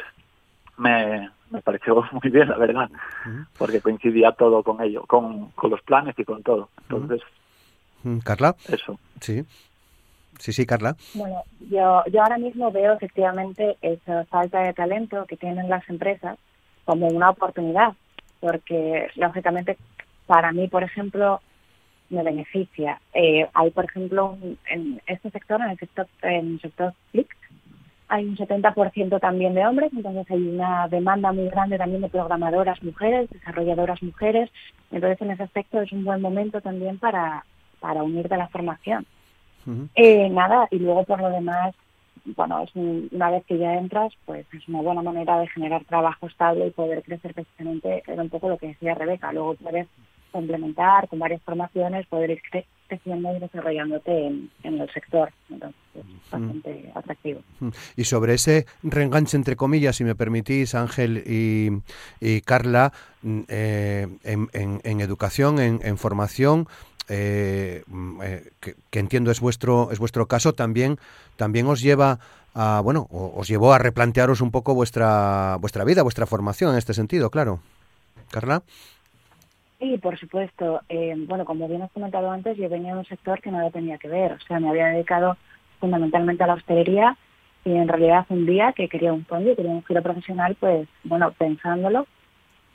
me, 0.76 1.30
me 1.50 1.60
pareció 1.60 2.02
muy 2.12 2.30
bien, 2.30 2.48
la 2.48 2.56
verdad, 2.56 2.90
porque 3.58 3.80
coincidía 3.80 4.32
todo 4.32 4.62
con 4.62 4.80
ello, 4.80 5.04
con, 5.06 5.50
con 5.50 5.70
los 5.70 5.82
planes 5.82 6.18
y 6.18 6.24
con 6.24 6.42
todo. 6.42 6.68
Entonces, 6.82 7.20
Carla. 8.24 8.56
Eso. 8.68 8.98
Sí. 9.20 9.44
Sí, 10.38 10.52
sí, 10.54 10.64
Carla. 10.64 10.96
Bueno, 11.14 11.42
yo, 11.68 12.02
yo 12.10 12.22
ahora 12.22 12.38
mismo 12.38 12.72
veo 12.72 12.94
efectivamente 12.94 13.76
esa 13.82 14.24
falta 14.24 14.60
de 14.60 14.72
talento 14.72 15.26
que 15.26 15.36
tienen 15.36 15.68
las 15.68 15.86
empresas 15.90 16.38
como 16.86 17.08
una 17.08 17.30
oportunidad, 17.30 17.92
porque 18.40 19.08
lógicamente 19.16 19.76
para 20.26 20.50
mí, 20.52 20.66
por 20.68 20.82
ejemplo, 20.82 21.40
me 22.08 22.22
beneficia. 22.22 23.00
Eh, 23.12 23.46
hay, 23.52 23.70
por 23.70 23.84
ejemplo, 23.84 24.38
en 24.70 25.02
este 25.06 25.30
sector, 25.30 25.60
en 25.60 25.70
el 25.70 25.78
sector, 25.78 26.06
en 26.22 26.54
el 26.54 26.60
sector 26.60 26.94
hay 28.10 28.24
un 28.24 28.36
70% 28.36 29.20
también 29.20 29.54
de 29.54 29.64
hombres, 29.64 29.92
entonces 29.94 30.28
hay 30.30 30.48
una 30.48 30.88
demanda 30.88 31.32
muy 31.32 31.48
grande 31.48 31.78
también 31.78 32.02
de 32.02 32.08
programadoras 32.08 32.82
mujeres, 32.82 33.30
desarrolladoras 33.30 34.02
mujeres, 34.02 34.50
entonces 34.90 35.20
en 35.22 35.30
ese 35.30 35.44
aspecto 35.44 35.80
es 35.80 35.92
un 35.92 36.04
buen 36.04 36.20
momento 36.20 36.60
también 36.60 36.98
para, 36.98 37.44
para 37.78 38.02
unirte 38.02 38.34
a 38.34 38.38
la 38.38 38.48
formación. 38.48 39.06
eh, 39.94 40.28
nada, 40.28 40.66
y 40.72 40.80
luego 40.80 41.04
por 41.04 41.20
lo 41.20 41.30
demás, 41.30 41.74
bueno, 42.24 42.64
es 42.64 42.70
una 42.74 43.30
vez 43.30 43.44
que 43.46 43.58
ya 43.58 43.74
entras, 43.74 44.12
pues 44.26 44.44
es 44.52 44.68
una 44.68 44.82
buena 44.82 45.02
manera 45.02 45.38
de 45.38 45.46
generar 45.46 45.84
trabajo 45.84 46.26
estable 46.26 46.66
y 46.66 46.70
poder 46.70 47.04
crecer 47.04 47.32
precisamente, 47.32 48.02
era 48.06 48.22
un 48.22 48.28
poco 48.28 48.48
lo 48.48 48.58
que 48.58 48.68
decía 48.68 48.96
Rebeca, 48.96 49.32
luego 49.32 49.54
puedes 49.54 49.86
complementar 50.30 51.08
con 51.08 51.18
varias 51.18 51.42
formaciones, 51.42 52.06
poder 52.06 52.30
ir 52.30 52.42
creciendo 52.88 53.36
y 53.36 53.40
desarrollándote 53.40 54.26
en, 54.26 54.50
el 54.62 54.92
sector. 54.92 55.32
Entonces, 55.48 55.80
es 55.94 56.30
bastante 56.30 56.92
atractivo. 56.94 57.40
Y 57.96 58.04
sobre 58.04 58.34
ese 58.34 58.66
reenganche, 58.82 59.36
entre 59.36 59.56
comillas, 59.56 59.96
si 59.96 60.04
me 60.04 60.14
permitís, 60.14 60.74
Ángel 60.74 61.22
y, 61.26 62.40
Carla, 62.42 62.92
mm, 63.22 63.40
eh, 63.48 64.08
en, 64.24 65.00
educación, 65.00 65.58
en, 65.58 65.98
formación, 65.98 66.66
eh, 67.08 67.82
mm, 67.86 68.22
eh, 68.22 68.50
que, 68.60 68.98
entiendo 68.98 69.32
es 69.32 69.40
vuestro 69.40 69.90
es 69.90 69.98
vuestro 69.98 70.26
caso 70.26 70.52
también 70.52 70.96
también 71.34 71.66
os 71.66 71.80
lleva 71.80 72.20
a 72.54 72.80
bueno 72.84 73.08
os 73.10 73.48
llevó 73.48 73.72
a 73.72 73.78
replantearos 73.78 74.40
un 74.40 74.52
poco 74.52 74.74
vuestra 74.74 75.56
vuestra 75.60 75.82
vida 75.82 76.04
vuestra 76.04 76.26
formación 76.26 76.70
en 76.70 76.78
este 76.78 76.94
sentido 76.94 77.28
claro 77.30 77.62
Carla 78.30 78.62
Sí, 79.80 79.96
por 79.96 80.18
supuesto. 80.18 80.82
Eh, 80.90 81.14
bueno, 81.26 81.46
como 81.46 81.66
bien 81.66 81.80
has 81.80 81.90
comentado 81.92 82.30
antes, 82.30 82.56
yo 82.58 82.68
venía 82.68 82.92
de 82.92 82.98
un 82.98 83.06
sector 83.06 83.40
que 83.40 83.50
nada 83.50 83.70
tenía 83.70 83.96
que 83.96 84.08
ver. 84.08 84.32
O 84.32 84.40
sea, 84.40 84.60
me 84.60 84.68
había 84.68 84.88
dedicado 84.88 85.38
fundamentalmente 85.80 86.44
a 86.44 86.48
la 86.48 86.54
hostelería 86.54 87.16
y 87.64 87.72
en 87.72 87.88
realidad 87.88 88.26
un 88.28 88.44
día 88.44 88.74
que 88.74 88.88
quería 88.90 89.12
un 89.12 89.20
y 89.22 89.56
quería 89.56 89.70
un 89.70 89.84
giro 89.84 90.02
profesional, 90.02 90.54
pues 90.60 90.86
bueno, 91.04 91.32
pensándolo, 91.32 92.06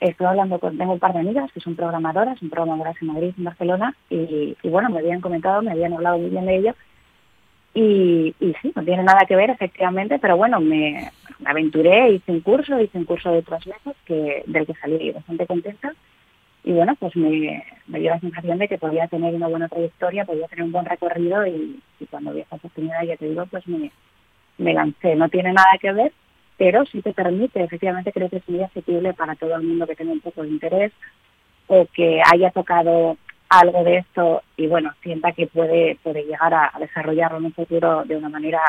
estoy 0.00 0.26
hablando 0.26 0.58
con, 0.58 0.76
tengo 0.78 0.94
un 0.94 0.98
par 0.98 1.12
de 1.12 1.20
amigas 1.20 1.50
que 1.52 1.60
son 1.60 1.76
programadoras, 1.76 2.38
son 2.40 2.50
programadoras 2.50 2.96
en 3.00 3.08
Madrid, 3.08 3.34
en 3.38 3.44
Barcelona, 3.44 3.94
y, 4.10 4.56
bueno, 4.64 4.90
me 4.90 4.98
habían 4.98 5.20
comentado, 5.20 5.62
me 5.62 5.72
habían 5.72 5.92
hablado 5.92 6.18
muy 6.18 6.30
bien 6.30 6.46
de 6.46 6.56
ello. 6.56 6.74
Y, 7.74 8.34
y 8.40 8.54
sí, 8.62 8.72
no 8.74 8.84
tiene 8.84 9.02
nada 9.02 9.26
que 9.26 9.36
ver, 9.36 9.50
efectivamente, 9.50 10.18
pero 10.18 10.36
bueno, 10.36 10.60
me, 10.60 11.10
aventuré, 11.44 12.10
hice 12.10 12.32
un 12.32 12.40
curso, 12.40 12.80
hice 12.80 12.98
un 12.98 13.04
curso 13.04 13.30
de 13.30 13.42
tres 13.42 13.66
meses 13.66 13.96
que, 14.06 14.42
del 14.46 14.66
que 14.66 14.74
salí 14.74 15.12
bastante 15.12 15.46
contenta 15.46 15.94
y 16.66 16.72
bueno, 16.72 16.96
pues 16.96 17.14
me, 17.14 17.64
dio 17.86 18.10
la 18.10 18.18
sensación 18.18 18.58
de 18.58 18.66
que 18.66 18.76
podía 18.76 19.06
tener 19.06 19.32
una 19.32 19.46
buena 19.46 19.68
trayectoria, 19.68 20.24
podía 20.24 20.48
tener 20.48 20.64
un 20.64 20.72
buen 20.72 20.84
recorrido 20.84 21.46
y, 21.46 21.80
cuando 22.10 22.32
vi 22.32 22.40
esta 22.40 22.56
oportunidad, 22.56 23.04
ya 23.04 23.16
te 23.16 23.28
digo, 23.28 23.46
pues 23.46 23.68
me, 23.68 23.92
me 24.58 24.74
lancé. 24.74 25.14
No 25.14 25.28
tiene 25.28 25.52
nada 25.52 25.78
que 25.80 25.92
ver, 25.92 26.12
pero 26.58 26.84
sí 26.84 27.02
te 27.02 27.12
permite, 27.12 27.62
efectivamente 27.62 28.12
creo 28.12 28.28
que 28.28 28.38
es 28.38 28.48
muy 28.48 28.64
asequible 28.64 29.14
para 29.14 29.36
todo 29.36 29.54
el 29.54 29.62
mundo 29.62 29.86
que 29.86 29.94
tenga 29.94 30.10
un 30.10 30.20
poco 30.20 30.42
de 30.42 30.48
interés 30.48 30.92
o 31.68 31.86
que 31.86 32.20
haya 32.32 32.50
tocado 32.50 33.16
algo 33.48 33.84
de 33.84 33.98
esto 33.98 34.42
y 34.56 34.66
bueno, 34.66 34.92
sienta 35.04 35.30
que 35.30 35.46
puede, 35.46 36.00
puede 36.02 36.24
llegar 36.24 36.52
a, 36.52 36.72
desarrollarlo 36.80 37.38
en 37.38 37.44
un 37.44 37.54
futuro 37.54 38.02
de 38.04 38.16
una 38.16 38.28
manera 38.28 38.60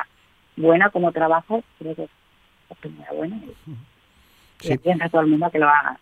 buena 0.55 0.91
como 0.91 1.11
trabajo, 1.11 1.63
creo 1.79 1.95
que 1.95 2.03
es 2.03 2.09
una 2.85 3.11
buena 3.11 3.37
y, 3.37 3.55
y 4.63 4.77
piensa 4.77 5.09
todo 5.09 5.21
el 5.21 5.27
mundo 5.27 5.49
que 5.51 5.59
lo 5.59 5.67
haga. 5.67 5.97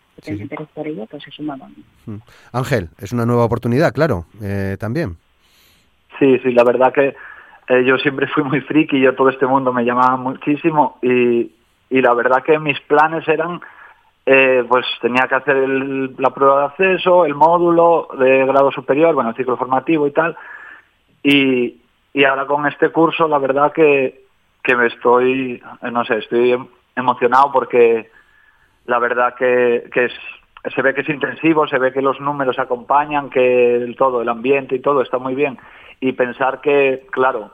Por 0.74 0.86
ello, 0.86 1.06
pues 1.10 1.26
es 1.26 1.38
un 1.38 1.46
mm. 1.46 2.20
Ángel, 2.52 2.88
es 2.98 3.12
una 3.12 3.26
nueva 3.26 3.44
oportunidad, 3.44 3.92
claro, 3.92 4.24
eh, 4.42 4.76
también. 4.80 5.16
Sí, 6.18 6.38
sí, 6.38 6.52
la 6.52 6.64
verdad 6.64 6.92
que 6.92 7.14
eh, 7.68 7.84
yo 7.84 7.98
siempre 7.98 8.26
fui 8.28 8.42
muy 8.42 8.60
friki, 8.62 8.98
yo 8.98 9.14
todo 9.14 9.28
este 9.28 9.46
mundo 9.46 9.72
me 9.72 9.84
llamaba 9.84 10.16
muchísimo 10.16 10.98
y, 11.02 11.52
y 11.90 12.00
la 12.00 12.14
verdad 12.14 12.42
que 12.42 12.58
mis 12.58 12.80
planes 12.80 13.28
eran, 13.28 13.60
eh, 14.24 14.64
pues 14.66 14.86
tenía 15.02 15.26
que 15.28 15.34
hacer 15.34 15.56
la 16.18 16.30
prueba 16.30 16.60
de 16.60 16.66
acceso, 16.66 17.26
el 17.26 17.34
módulo 17.34 18.08
de 18.18 18.46
grado 18.46 18.72
superior, 18.72 19.14
bueno, 19.14 19.30
el 19.30 19.36
ciclo 19.36 19.58
formativo 19.58 20.06
y 20.06 20.12
tal, 20.12 20.34
y, 21.22 21.76
y 22.14 22.24
ahora 22.24 22.46
con 22.46 22.66
este 22.66 22.88
curso 22.88 23.28
la 23.28 23.38
verdad 23.38 23.72
que, 23.72 24.24
que 24.62 24.76
me 24.76 24.86
estoy, 24.86 25.62
no 25.92 26.04
sé, 26.06 26.18
estoy 26.18 26.56
emocionado 26.96 27.52
porque 27.52 28.10
la 28.86 28.98
verdad 28.98 29.34
que, 29.34 29.88
que 29.92 30.06
es, 30.06 30.12
se 30.74 30.82
ve 30.82 30.94
que 30.94 31.02
es 31.02 31.08
intensivo, 31.08 31.66
se 31.66 31.78
ve 31.78 31.92
que 31.92 32.02
los 32.02 32.20
números 32.20 32.58
acompañan, 32.58 33.30
que 33.30 33.76
el 33.76 33.96
todo, 33.96 34.22
el 34.22 34.28
ambiente 34.28 34.76
y 34.76 34.80
todo 34.80 35.02
está 35.02 35.18
muy 35.18 35.34
bien. 35.34 35.58
Y 36.00 36.12
pensar 36.12 36.60
que, 36.60 37.06
claro, 37.10 37.50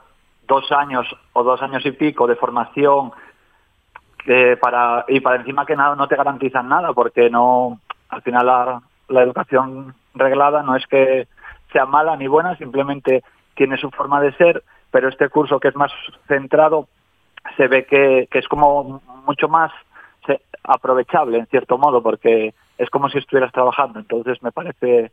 dos 0.47 0.71
años 0.71 1.07
o 1.33 1.43
dos 1.43 1.61
años 1.61 1.85
y 1.85 1.91
pico 1.91 2.27
de 2.27 2.35
formación 2.35 3.11
que 4.25 4.57
para 4.57 5.05
y 5.07 5.19
para 5.19 5.37
encima 5.37 5.65
que 5.65 5.75
nada 5.75 5.95
no 5.95 6.07
te 6.07 6.15
garantizan 6.15 6.69
nada 6.69 6.93
porque 6.93 7.29
no 7.29 7.79
al 8.09 8.21
final 8.21 8.45
la, 8.45 8.81
la 9.09 9.21
educación 9.21 9.93
reglada 10.13 10.63
no 10.63 10.75
es 10.75 10.85
que 10.87 11.27
sea 11.71 11.85
mala 11.85 12.15
ni 12.15 12.27
buena 12.27 12.55
simplemente 12.55 13.23
tiene 13.55 13.77
su 13.77 13.89
forma 13.91 14.21
de 14.21 14.33
ser 14.33 14.63
pero 14.91 15.09
este 15.09 15.29
curso 15.29 15.59
que 15.59 15.69
es 15.69 15.75
más 15.75 15.91
centrado 16.27 16.87
se 17.57 17.67
ve 17.67 17.85
que, 17.85 18.27
que 18.31 18.39
es 18.39 18.47
como 18.47 19.01
mucho 19.25 19.49
más 19.49 19.71
aprovechable 20.63 21.37
en 21.37 21.45
cierto 21.47 21.77
modo 21.77 22.01
porque 22.01 22.53
es 22.77 22.89
como 22.89 23.09
si 23.09 23.17
estuvieras 23.17 23.51
trabajando. 23.51 23.99
Entonces 23.99 24.41
me 24.41 24.51
parece 24.51 25.11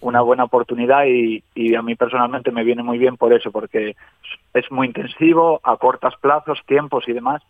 una 0.00 0.20
buena 0.20 0.44
oportunidad 0.44 1.04
y, 1.06 1.42
a 1.74 1.82
mí 1.82 1.94
personalmente 1.96 2.50
me 2.50 2.64
viene 2.64 2.82
muy 2.82 2.98
bien 2.98 3.16
por 3.16 3.32
eso, 3.32 3.50
porque 3.50 3.96
es 4.54 4.70
muy 4.70 4.86
intensivo, 4.86 5.60
a 5.64 5.76
cortos 5.76 6.14
plazos, 6.20 6.60
tiempos 6.66 7.04
y 7.08 7.12
demás. 7.12 7.42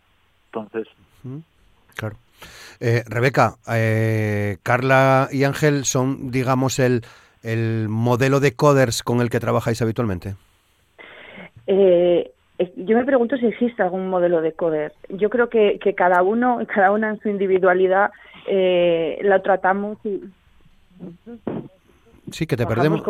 Entonces. 0.46 0.88
Claro. 1.94 2.16
Eh, 2.80 3.02
Rebeca, 3.06 3.56
eh, 3.70 4.58
Carla 4.62 5.28
y 5.30 5.44
Ángel 5.44 5.84
son, 5.84 6.30
digamos, 6.30 6.78
el, 6.78 7.02
el 7.42 7.88
modelo 7.88 8.40
de 8.40 8.54
coders 8.54 9.02
con 9.02 9.20
el 9.20 9.30
que 9.30 9.40
trabajáis 9.40 9.82
habitualmente. 9.82 10.36
Eh, 11.66 12.30
yo 12.76 12.96
me 12.96 13.04
pregunto 13.04 13.36
si 13.36 13.46
existe 13.46 13.82
algún 13.82 14.08
modelo 14.08 14.40
de 14.40 14.52
coder. 14.52 14.92
Yo 15.08 15.30
creo 15.30 15.48
que, 15.48 15.78
que 15.78 15.94
cada 15.94 16.22
uno, 16.22 16.60
cada 16.72 16.90
una 16.90 17.10
en 17.10 17.20
su 17.20 17.28
individualidad, 17.28 18.10
eh, 18.46 19.18
la 19.22 19.42
tratamos 19.42 19.98
y, 20.04 20.22
Sí, 22.30 22.46
que 22.46 22.56
te 22.56 22.66
perdemos. 22.66 23.02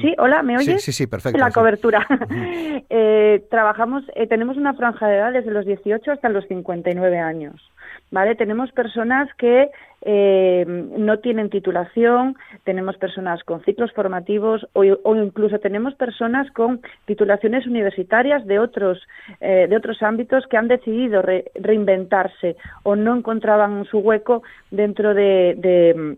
Sí, 0.00 0.14
hola, 0.18 0.42
¿me 0.42 0.56
oyes? 0.56 0.82
Sí, 0.82 0.92
sí, 0.92 1.06
perfecto. 1.06 1.38
La 1.38 1.50
cobertura. 1.50 2.06
eh, 2.90 3.44
trabajamos, 3.50 4.04
eh, 4.14 4.26
tenemos 4.26 4.56
una 4.56 4.74
franja 4.74 5.08
de 5.08 5.16
edad 5.16 5.32
desde 5.32 5.50
los 5.50 5.66
18 5.66 6.12
hasta 6.12 6.28
los 6.28 6.46
59 6.46 7.18
años. 7.18 7.70
¿Vale? 8.12 8.34
Tenemos 8.34 8.72
personas 8.72 9.28
que 9.34 9.70
eh, 10.02 10.64
no 10.66 11.18
tienen 11.20 11.48
titulación, 11.48 12.36
tenemos 12.64 12.96
personas 12.96 13.44
con 13.44 13.62
ciclos 13.62 13.92
formativos 13.92 14.66
o, 14.72 14.84
incluso 15.14 15.60
tenemos 15.60 15.94
personas 15.94 16.50
con 16.50 16.80
titulaciones 17.04 17.66
universitarias 17.66 18.44
de 18.46 18.58
otros, 18.58 18.98
eh, 19.40 19.66
de 19.68 19.76
otros 19.76 20.02
ámbitos 20.02 20.46
que 20.48 20.56
han 20.56 20.66
decidido 20.66 21.22
reinventarse 21.54 22.56
o 22.82 22.96
no 22.96 23.16
encontraban 23.16 23.84
su 23.84 23.98
hueco 23.98 24.42
dentro 24.70 25.14
de 25.14 26.16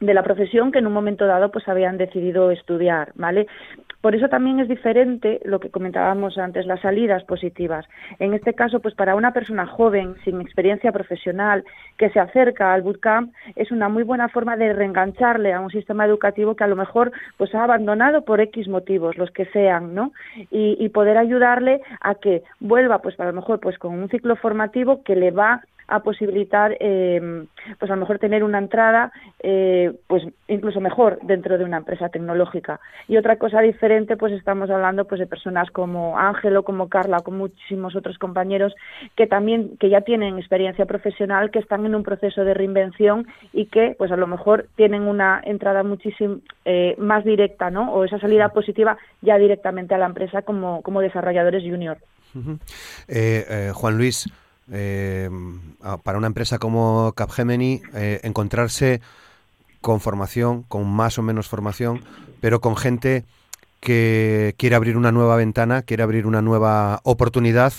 de 0.00 0.14
la 0.14 0.22
profesión 0.22 0.72
que 0.72 0.78
en 0.78 0.86
un 0.86 0.92
momento 0.92 1.26
dado 1.26 1.50
pues 1.50 1.66
habían 1.68 1.96
decidido 1.96 2.50
estudiar, 2.50 3.12
¿vale? 3.14 3.46
Por 4.06 4.14
eso 4.14 4.28
también 4.28 4.60
es 4.60 4.68
diferente 4.68 5.40
lo 5.44 5.58
que 5.58 5.70
comentábamos 5.70 6.38
antes, 6.38 6.64
las 6.64 6.80
salidas 6.80 7.24
positivas. 7.24 7.88
En 8.20 8.34
este 8.34 8.54
caso, 8.54 8.78
pues 8.78 8.94
para 8.94 9.16
una 9.16 9.32
persona 9.32 9.66
joven, 9.66 10.14
sin 10.22 10.40
experiencia 10.40 10.92
profesional, 10.92 11.64
que 11.98 12.10
se 12.10 12.20
acerca 12.20 12.72
al 12.72 12.82
bootcamp, 12.82 13.32
es 13.56 13.72
una 13.72 13.88
muy 13.88 14.04
buena 14.04 14.28
forma 14.28 14.56
de 14.56 14.72
reengancharle 14.72 15.52
a 15.52 15.58
un 15.58 15.70
sistema 15.70 16.04
educativo 16.06 16.54
que 16.54 16.62
a 16.62 16.68
lo 16.68 16.76
mejor 16.76 17.10
pues 17.36 17.52
ha 17.56 17.64
abandonado 17.64 18.24
por 18.24 18.40
X 18.40 18.68
motivos, 18.68 19.18
los 19.18 19.32
que 19.32 19.46
sean, 19.46 19.92
¿no? 19.92 20.12
Y, 20.52 20.76
y 20.78 20.88
poder 20.90 21.18
ayudarle 21.18 21.80
a 22.00 22.14
que 22.14 22.44
vuelva, 22.60 23.02
pues 23.02 23.18
a 23.18 23.24
lo 23.24 23.32
mejor 23.32 23.58
pues 23.58 23.76
con 23.76 23.92
un 23.92 24.08
ciclo 24.08 24.36
formativo 24.36 25.02
que 25.02 25.16
le 25.16 25.32
va 25.32 25.62
a 25.88 26.00
posibilitar 26.00 26.76
eh, 26.80 27.44
pues 27.78 27.90
a 27.90 27.94
lo 27.94 28.00
mejor 28.00 28.18
tener 28.18 28.42
una 28.42 28.58
entrada 28.58 29.12
eh, 29.40 29.92
pues 30.06 30.24
incluso 30.48 30.80
mejor 30.80 31.18
dentro 31.22 31.58
de 31.58 31.64
una 31.64 31.78
empresa 31.78 32.08
tecnológica. 32.08 32.80
Y 33.08 33.16
otra 33.16 33.36
cosa 33.36 33.60
diferente 33.60 34.16
pues 34.16 34.32
estamos 34.32 34.70
hablando 34.70 35.04
pues 35.04 35.20
de 35.20 35.26
personas 35.26 35.70
como 35.70 36.18
Ángelo 36.18 36.64
como 36.64 36.88
Carla 36.88 37.20
como 37.20 37.38
muchísimos 37.38 37.94
otros 37.94 38.18
compañeros 38.18 38.74
que 39.14 39.26
también 39.26 39.76
que 39.78 39.88
ya 39.88 40.00
tienen 40.00 40.38
experiencia 40.38 40.86
profesional 40.86 41.50
que 41.50 41.60
están 41.60 41.86
en 41.86 41.94
un 41.94 42.02
proceso 42.02 42.44
de 42.44 42.54
reinvención 42.54 43.26
y 43.52 43.66
que 43.66 43.94
pues 43.96 44.10
a 44.10 44.16
lo 44.16 44.26
mejor 44.26 44.66
tienen 44.76 45.02
una 45.02 45.40
entrada 45.44 45.82
muchísimo 45.82 46.38
eh, 46.64 46.94
más 46.98 47.24
directa 47.24 47.70
no 47.70 47.92
o 47.92 48.04
esa 48.04 48.18
salida 48.18 48.48
positiva 48.48 48.98
ya 49.22 49.38
directamente 49.38 49.94
a 49.94 49.98
la 49.98 50.06
empresa 50.06 50.42
como 50.42 50.82
como 50.82 51.00
desarrolladores 51.00 51.62
junior. 51.62 51.98
Juan 53.72 53.96
Luis 53.96 54.28
eh, 54.72 55.28
para 56.04 56.18
una 56.18 56.26
empresa 56.26 56.58
como 56.58 57.12
Capgemini 57.12 57.80
eh, 57.94 58.20
encontrarse 58.24 59.00
con 59.80 60.00
formación, 60.00 60.62
con 60.64 60.88
más 60.88 61.18
o 61.18 61.22
menos 61.22 61.48
formación, 61.48 62.00
pero 62.40 62.60
con 62.60 62.76
gente 62.76 63.24
que 63.80 64.54
quiere 64.58 64.74
abrir 64.74 64.96
una 64.96 65.12
nueva 65.12 65.36
ventana, 65.36 65.82
quiere 65.82 66.02
abrir 66.02 66.26
una 66.26 66.42
nueva 66.42 67.00
oportunidad, 67.04 67.72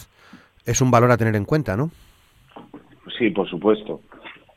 es 0.65 0.82
un 0.82 0.91
valor 0.91 1.12
a 1.12 1.17
tener 1.17 1.36
en 1.36 1.45
cuenta, 1.45 1.76
¿no? 1.76 1.91
Sí, 3.17 3.30
por 3.32 3.50
supuesto. 3.50 4.02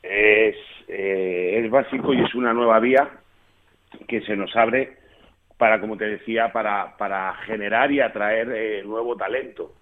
Es, 0.03 0.55
eh, 0.87 1.61
es 1.63 1.69
básico 1.69 2.13
y 2.13 2.21
es 2.21 2.33
una 2.35 2.53
nueva 2.53 2.79
vía 2.79 3.09
que 4.07 4.21
se 4.21 4.35
nos 4.35 4.55
abre 4.55 4.97
para, 5.57 5.79
como 5.79 5.97
te 5.97 6.05
decía, 6.05 6.51
para, 6.51 6.95
para 6.97 7.33
generar 7.45 7.91
y 7.91 7.99
atraer 7.99 8.51
eh, 8.51 8.83
nuevo 8.83 9.15
talento. 9.15 9.73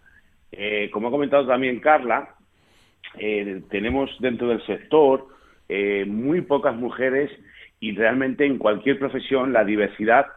Eh, 0.52 0.90
como 0.92 1.08
ha 1.08 1.12
comentado 1.12 1.46
también 1.48 1.80
Carla, 1.80 2.36
eh, 3.18 3.62
tenemos 3.70 4.10
dentro 4.20 4.50
del 4.50 4.66
sector 4.66 5.28
eh, 5.68 6.06
muy 6.08 6.42
pocas 6.42 6.76
mujeres 6.76 7.32
y 7.80 7.96
realmente 7.96 8.46
en 8.46 8.58
cualquier 8.58 9.00
profesión 9.00 9.54
la 9.54 9.64
diversidad 9.64 10.28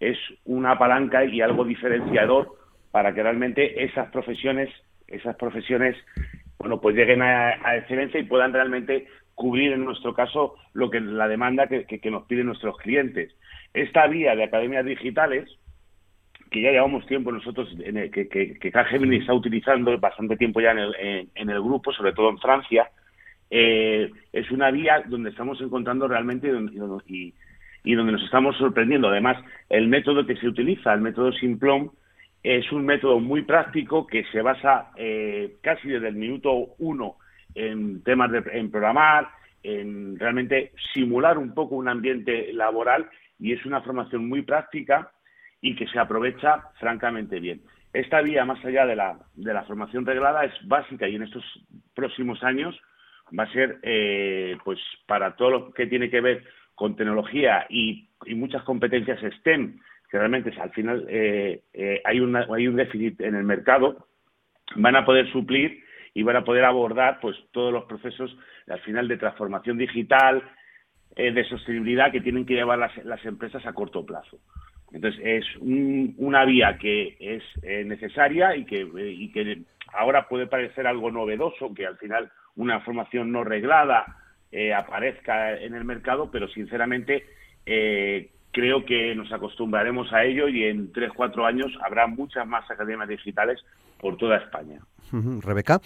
es 0.00 0.18
una 0.44 0.78
palanca 0.78 1.24
y 1.24 1.40
algo 1.40 1.64
diferenciador 1.64 2.56
para 2.90 3.14
que 3.14 3.22
realmente 3.22 3.84
esas 3.84 4.10
profesiones, 4.10 4.68
esas 5.06 5.36
profesiones, 5.36 5.96
bueno, 6.58 6.80
pues 6.80 6.96
lleguen 6.96 7.22
a, 7.22 7.76
excelencia 7.76 8.20
y 8.20 8.24
puedan 8.24 8.52
realmente 8.52 9.06
cubrir 9.34 9.72
en 9.72 9.84
nuestro 9.84 10.14
caso 10.14 10.56
lo 10.74 10.90
que 10.90 11.00
la 11.00 11.28
demanda 11.28 11.66
que, 11.68 11.86
que 11.86 12.10
nos 12.10 12.24
piden 12.24 12.46
nuestros 12.46 12.76
clientes. 12.78 13.34
Esta 13.72 14.06
vía 14.06 14.36
de 14.36 14.44
academias 14.44 14.84
digitales, 14.84 15.48
que 16.52 16.60
ya 16.60 16.70
llevamos 16.70 17.04
tiempo 17.06 17.32
nosotros, 17.32 17.68
en 17.82 18.10
que, 18.10 18.28
que, 18.28 18.58
que 18.58 18.68
está 18.68 19.34
utilizando 19.34 19.98
bastante 19.98 20.36
tiempo 20.36 20.60
ya 20.60 20.70
en 20.70 20.78
el, 20.78 20.94
en, 21.34 21.50
el 21.50 21.60
grupo, 21.60 21.92
sobre 21.92 22.12
todo 22.12 22.30
en 22.30 22.38
Francia, 22.38 22.88
eh, 23.50 24.10
es 24.32 24.50
una 24.50 24.70
vía 24.70 25.02
donde 25.06 25.30
estamos 25.30 25.60
encontrando 25.60 26.06
realmente 26.06 26.48
y, 27.08 27.34
y, 27.84 27.94
donde 27.94 28.12
nos 28.12 28.22
estamos 28.22 28.56
sorprendiendo. 28.58 29.08
Además, 29.08 29.42
el 29.68 29.88
método 29.88 30.26
que 30.26 30.36
se 30.36 30.46
utiliza, 30.46 30.92
el 30.92 31.00
método 31.00 31.32
Simplon, 31.32 31.90
es 32.42 32.70
un 32.70 32.84
método 32.84 33.18
muy 33.18 33.42
práctico 33.42 34.06
que 34.06 34.24
se 34.32 34.42
basa 34.42 34.90
eh, 34.96 35.56
casi 35.62 35.88
desde 35.88 36.08
el 36.08 36.16
minuto 36.16 36.74
uno 36.78 37.16
en 37.54 38.02
temas 38.02 38.30
de 38.30 38.42
en 38.52 38.70
programar, 38.70 39.28
en 39.62 40.18
realmente 40.18 40.72
simular 40.92 41.38
un 41.38 41.54
poco 41.54 41.76
un 41.76 41.88
ambiente 41.88 42.52
laboral 42.52 43.08
y 43.38 43.52
es 43.52 43.64
una 43.64 43.80
formación 43.80 44.28
muy 44.28 44.42
práctica 44.42 45.12
y 45.62 45.76
que 45.76 45.86
se 45.86 45.98
aprovecha 45.98 46.64
francamente 46.78 47.40
bien. 47.40 47.62
Esta 47.94 48.20
vía, 48.20 48.44
más 48.44 48.62
allá 48.64 48.84
de 48.84 48.96
la, 48.96 49.18
de 49.34 49.54
la 49.54 49.62
formación 49.62 50.04
reglada, 50.04 50.44
es 50.44 50.52
básica 50.66 51.08
y 51.08 51.14
en 51.14 51.22
estos 51.22 51.44
próximos 51.94 52.42
años 52.42 52.78
va 53.38 53.44
a 53.44 53.52
ser, 53.52 53.78
eh, 53.82 54.56
pues, 54.64 54.78
para 55.06 55.36
todo 55.36 55.50
lo 55.50 55.72
que 55.72 55.86
tiene 55.86 56.10
que 56.10 56.20
ver 56.20 56.44
con 56.74 56.96
tecnología 56.96 57.66
y, 57.70 58.08
muchas 58.34 58.62
competencias 58.62 59.20
STEM, 59.38 59.80
que 60.08 60.18
realmente 60.18 60.52
al 60.60 60.70
final 60.70 61.06
eh, 61.08 61.62
eh, 61.72 62.00
hay, 62.04 62.20
una, 62.20 62.46
hay 62.54 62.68
un 62.68 62.76
déficit 62.76 63.20
en 63.20 63.34
el 63.34 63.44
mercado, 63.44 64.06
van 64.76 64.96
a 64.96 65.04
poder 65.04 65.30
suplir 65.32 65.82
y 66.14 66.22
van 66.22 66.36
a 66.36 66.44
poder 66.44 66.64
abordar 66.64 67.18
pues 67.20 67.36
todos 67.50 67.72
los 67.72 67.84
procesos 67.84 68.36
al 68.68 68.80
final 68.80 69.08
de 69.08 69.16
transformación 69.16 69.76
digital, 69.76 70.42
de 71.14 71.44
sostenibilidad 71.44 72.10
que 72.10 72.22
tienen 72.22 72.46
que 72.46 72.54
llevar 72.54 72.78
las, 72.78 72.96
las 73.04 73.22
empresas 73.26 73.66
a 73.66 73.74
corto 73.74 74.06
plazo. 74.06 74.38
Entonces, 74.92 75.20
es 75.24 75.44
una 75.60 76.44
vía 76.44 76.76
que 76.78 77.16
es 77.18 77.42
eh, 77.62 77.84
necesaria 77.84 78.54
y 78.56 78.64
que, 78.64 78.82
eh, 78.82 79.12
y 79.12 79.32
que 79.32 79.62
ahora 79.92 80.28
puede 80.28 80.46
parecer 80.46 80.86
algo 80.86 81.10
novedoso, 81.10 81.72
que 81.74 81.86
al 81.86 81.96
final 81.96 82.30
una 82.56 82.80
formación 82.80 83.32
no 83.32 83.42
reglada 83.42 84.04
eh, 84.50 84.74
aparezca 84.74 85.58
en 85.58 85.74
el 85.74 85.84
mercado, 85.84 86.30
pero 86.30 86.48
sinceramente 86.48 87.24
creo 88.50 88.84
que 88.84 89.14
nos 89.14 89.32
acostumbraremos 89.32 90.12
a 90.12 90.24
ello 90.24 90.48
y 90.48 90.64
en 90.64 90.92
tres, 90.92 91.10
cuatro 91.14 91.46
años 91.46 91.72
habrá 91.82 92.06
muchas 92.06 92.46
más 92.46 92.68
academias 92.70 93.08
digitales 93.08 93.64
por 94.00 94.16
toda 94.16 94.38
España. 94.38 94.80
Rebeca. 95.42 95.80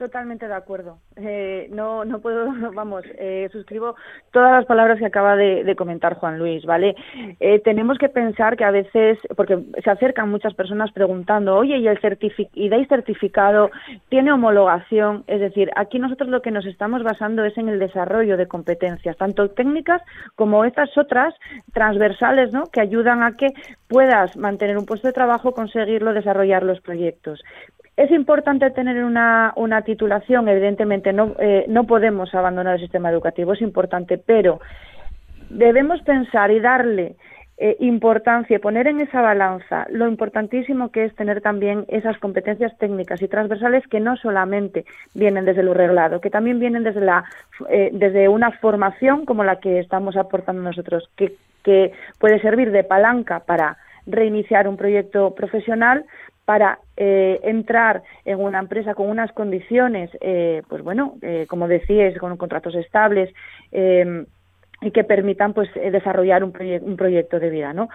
Totalmente 0.00 0.48
de 0.48 0.54
acuerdo. 0.54 0.96
Eh, 1.16 1.68
no, 1.72 2.06
no 2.06 2.20
puedo, 2.20 2.46
vamos, 2.74 3.04
eh, 3.18 3.50
suscribo 3.52 3.96
todas 4.32 4.50
las 4.50 4.64
palabras 4.64 4.98
que 4.98 5.04
acaba 5.04 5.36
de, 5.36 5.74
comentar 5.76 6.14
Juan 6.14 6.38
Luis, 6.38 6.64
¿vale? 6.64 6.96
Eh, 7.38 7.60
tenemos 7.60 7.98
que 7.98 8.08
pensar 8.08 8.56
que 8.56 8.64
a 8.64 8.70
veces, 8.70 9.18
porque 9.36 9.58
se 9.84 9.90
acercan 9.90 10.30
muchas 10.30 10.54
personas 10.54 10.90
preguntando, 10.92 11.54
oye, 11.54 11.76
¿y, 11.76 11.86
el 11.86 11.98
¿y 12.54 12.68
dais 12.70 12.88
certificado? 12.88 13.70
¿Tiene 14.08 14.32
homologación? 14.32 15.22
Es 15.26 15.40
decir, 15.40 15.70
aquí 15.76 15.98
nosotros 15.98 16.30
lo 16.30 16.40
que 16.40 16.50
nos 16.50 16.64
estamos 16.64 17.02
basando 17.02 17.44
es 17.44 17.58
en 17.58 17.68
el 17.68 17.78
desarrollo 17.78 18.38
de 18.38 18.48
competencias, 18.48 19.18
tanto 19.18 19.50
técnicas 19.50 20.00
como 20.34 20.64
estas 20.64 20.96
otras 20.96 21.34
transversales, 21.74 22.54
¿no? 22.54 22.64
Que 22.68 22.80
ayudan 22.80 23.22
a 23.22 23.36
que 23.36 23.48
puedas 23.86 24.34
mantener 24.38 24.78
un 24.78 24.86
puesto 24.86 25.08
de 25.08 25.12
trabajo, 25.12 25.52
conseguirlo, 25.52 26.14
desarrollar 26.14 26.62
los 26.62 26.80
proyectos. 26.80 27.42
Es 28.00 28.10
importante 28.12 28.70
tener 28.70 29.04
una, 29.04 29.52
una 29.56 29.82
titulación, 29.82 30.48
evidentemente 30.48 31.12
no, 31.12 31.34
eh, 31.38 31.66
no 31.68 31.84
podemos 31.84 32.34
abandonar 32.34 32.76
el 32.76 32.80
sistema 32.80 33.10
educativo, 33.10 33.52
es 33.52 33.60
importante, 33.60 34.16
pero 34.16 34.58
debemos 35.50 36.00
pensar 36.00 36.50
y 36.50 36.60
darle 36.60 37.16
eh, 37.58 37.76
importancia 37.80 38.58
poner 38.58 38.86
en 38.86 39.02
esa 39.02 39.20
balanza 39.20 39.86
lo 39.90 40.08
importantísimo 40.08 40.90
que 40.90 41.04
es 41.04 41.14
tener 41.14 41.42
también 41.42 41.84
esas 41.88 42.16
competencias 42.16 42.72
técnicas 42.78 43.20
y 43.20 43.28
transversales 43.28 43.86
que 43.86 44.00
no 44.00 44.16
solamente 44.16 44.86
vienen 45.12 45.44
desde 45.44 45.62
lo 45.62 45.74
reglado, 45.74 46.22
que 46.22 46.30
también 46.30 46.58
vienen 46.58 46.84
desde, 46.84 47.02
la, 47.02 47.24
eh, 47.68 47.90
desde 47.92 48.30
una 48.30 48.50
formación 48.50 49.26
como 49.26 49.44
la 49.44 49.60
que 49.60 49.78
estamos 49.78 50.16
aportando 50.16 50.62
nosotros, 50.62 51.10
que, 51.16 51.34
que 51.62 51.92
puede 52.18 52.40
servir 52.40 52.70
de 52.70 52.82
palanca 52.82 53.40
para 53.40 53.76
reiniciar 54.06 54.66
un 54.68 54.78
proyecto 54.78 55.34
profesional, 55.34 56.06
para 56.50 56.80
eh, 56.96 57.38
entrar 57.44 58.02
en 58.24 58.40
una 58.40 58.58
empresa 58.58 58.94
con 58.94 59.08
unas 59.08 59.30
condiciones, 59.30 60.10
eh, 60.20 60.62
pues 60.68 60.82
bueno, 60.82 61.14
eh, 61.22 61.46
como 61.48 61.68
decíais, 61.68 62.18
con 62.18 62.36
contratos 62.36 62.74
estables, 62.74 63.32
y 63.70 64.90
que 64.90 65.04
permitan 65.04 65.52
pues 65.52 65.68
eh, 65.76 65.92
desarrollar 65.92 66.42
un, 66.42 66.52
un 66.82 66.96
proyecto 66.96 67.38
de 67.38 67.50
vida 67.50 67.72
no 67.72 67.88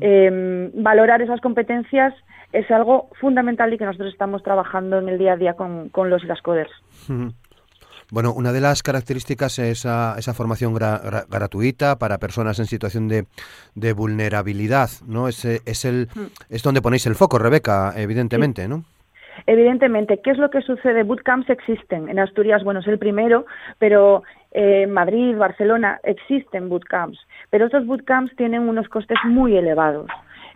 eh, 0.00 0.70
valorar 0.74 1.22
esas 1.22 1.40
competencias 1.40 2.12
es 2.52 2.68
algo 2.72 3.10
fundamental 3.20 3.72
y 3.72 3.78
que 3.78 3.84
nosotros 3.84 4.12
estamos 4.12 4.42
trabajando 4.42 4.98
en 4.98 5.08
el 5.08 5.18
día 5.18 5.34
a 5.34 5.36
día 5.36 5.54
con, 5.54 5.90
con 5.90 6.10
los 6.10 6.24
y 6.24 6.26
las 6.26 6.42
coders 6.42 6.72
bueno, 8.10 8.32
una 8.32 8.52
de 8.52 8.60
las 8.60 8.82
características 8.82 9.58
es 9.58 9.80
esa, 9.80 10.16
esa 10.18 10.34
formación 10.34 10.74
gratuita 10.74 11.96
para 11.96 12.18
personas 12.18 12.58
en 12.58 12.66
situación 12.66 13.08
de, 13.08 13.26
de 13.74 13.92
vulnerabilidad, 13.92 14.90
¿no? 15.06 15.28
Es, 15.28 15.44
es, 15.44 15.84
el, 15.84 16.08
mm. 16.14 16.54
es 16.54 16.62
donde 16.62 16.82
ponéis 16.82 17.06
el 17.06 17.14
foco, 17.14 17.38
Rebeca, 17.38 17.92
evidentemente, 17.96 18.68
¿no? 18.68 18.84
Evidentemente, 19.46 20.20
¿qué 20.22 20.30
es 20.30 20.38
lo 20.38 20.50
que 20.50 20.60
sucede? 20.60 21.02
Bootcamps 21.02 21.48
existen. 21.50 22.08
En 22.08 22.18
Asturias, 22.18 22.62
bueno, 22.62 22.80
es 22.80 22.86
el 22.86 22.98
primero, 22.98 23.46
pero 23.78 24.22
en 24.52 24.64
eh, 24.64 24.86
Madrid, 24.86 25.36
Barcelona, 25.36 26.00
existen 26.02 26.68
bootcamps. 26.68 27.18
Pero 27.50 27.66
estos 27.66 27.86
bootcamps 27.86 28.34
tienen 28.36 28.68
unos 28.68 28.88
costes 28.88 29.18
muy 29.24 29.56
elevados. 29.56 30.08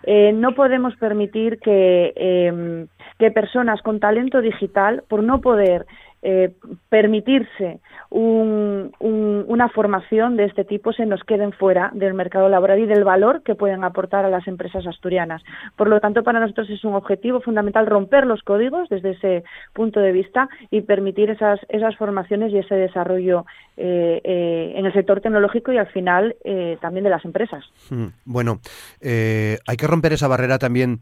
Eh, 0.07 0.33
no 0.35 0.55
podemos 0.55 0.95
permitir 0.97 1.59
que, 1.61 2.13
eh, 2.15 2.87
que 3.19 3.31
personas 3.31 3.81
con 3.83 4.01
talento 4.01 4.41
digital, 4.41 5.03
por 5.09 5.23
no 5.23 5.41
poder 5.41 5.87
eh, 6.27 6.55
permitirse 6.89 7.81
una 8.09 9.69
formación 9.69 10.39
de 10.39 10.45
este 10.45 10.65
tipo 10.65 10.95
se 10.95 11.05
nos 11.05 11.23
queden 11.25 11.53
fuera 11.53 11.91
del 11.93 12.15
mercado 12.15 12.49
laboral 12.49 12.79
y 12.79 12.87
del 12.87 13.05
valor 13.05 13.43
que 13.43 13.55
pueden 13.55 13.85
aportar 13.85 14.25
a 14.25 14.31
las 14.31 14.47
empresas 14.49 14.87
asturianas. 14.87 15.43
Por 15.77 15.89
lo 15.89 16.01
tanto, 16.01 16.23
para 16.23 16.41
nosotros 16.41 16.71
es 16.71 16.83
un 16.85 16.95
objetivo 16.95 17.43
fundamental 17.43 17.87
romper 17.87 18.25
los 18.25 18.43
códigos 18.43 18.89
desde 18.89 19.11
ese 19.11 19.45
punto 19.75 20.01
de 20.01 20.13
vista 20.13 20.49
y 20.71 20.81
permitir 20.81 21.29
esas, 21.29 21.61
esas 21.69 21.95
formaciones 21.97 22.53
y 22.53 22.59
ese 22.59 22.75
desarrollo 22.75 23.45
eh, 23.77 24.23
eh, 24.25 24.73
en 24.77 24.87
el 24.87 24.93
sector 24.95 25.21
tecnológico 25.21 25.73
y 25.73 25.77
al 25.79 25.89
final 25.89 26.37
también 26.81 27.05
de 27.05 27.11
las 27.11 27.25
empresas. 27.27 27.65
Mm, 27.91 28.07
bueno, 28.25 28.61
hay 29.03 29.77
que 29.77 29.87
romper 29.87 30.15
esa 30.15 30.29
barrera 30.29 30.59
también 30.59 31.01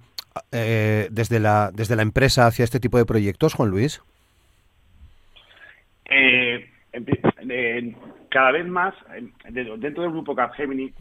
desde, 0.50 1.38
la, 1.38 1.70
desde 1.72 1.94
la 1.94 2.02
empresa 2.02 2.46
hacia 2.46 2.64
este 2.64 2.80
tipo 2.80 2.98
de 2.98 3.04
proyectos, 3.04 3.54
Juan 3.54 3.70
Luis. 3.70 4.02
Eh, 6.12 6.68
cada 8.28 8.52
vez 8.52 8.66
más, 8.66 8.94
dentro 9.48 10.02
del 10.02 10.12
grupo 10.12 10.34
Capgemini, 10.34 10.92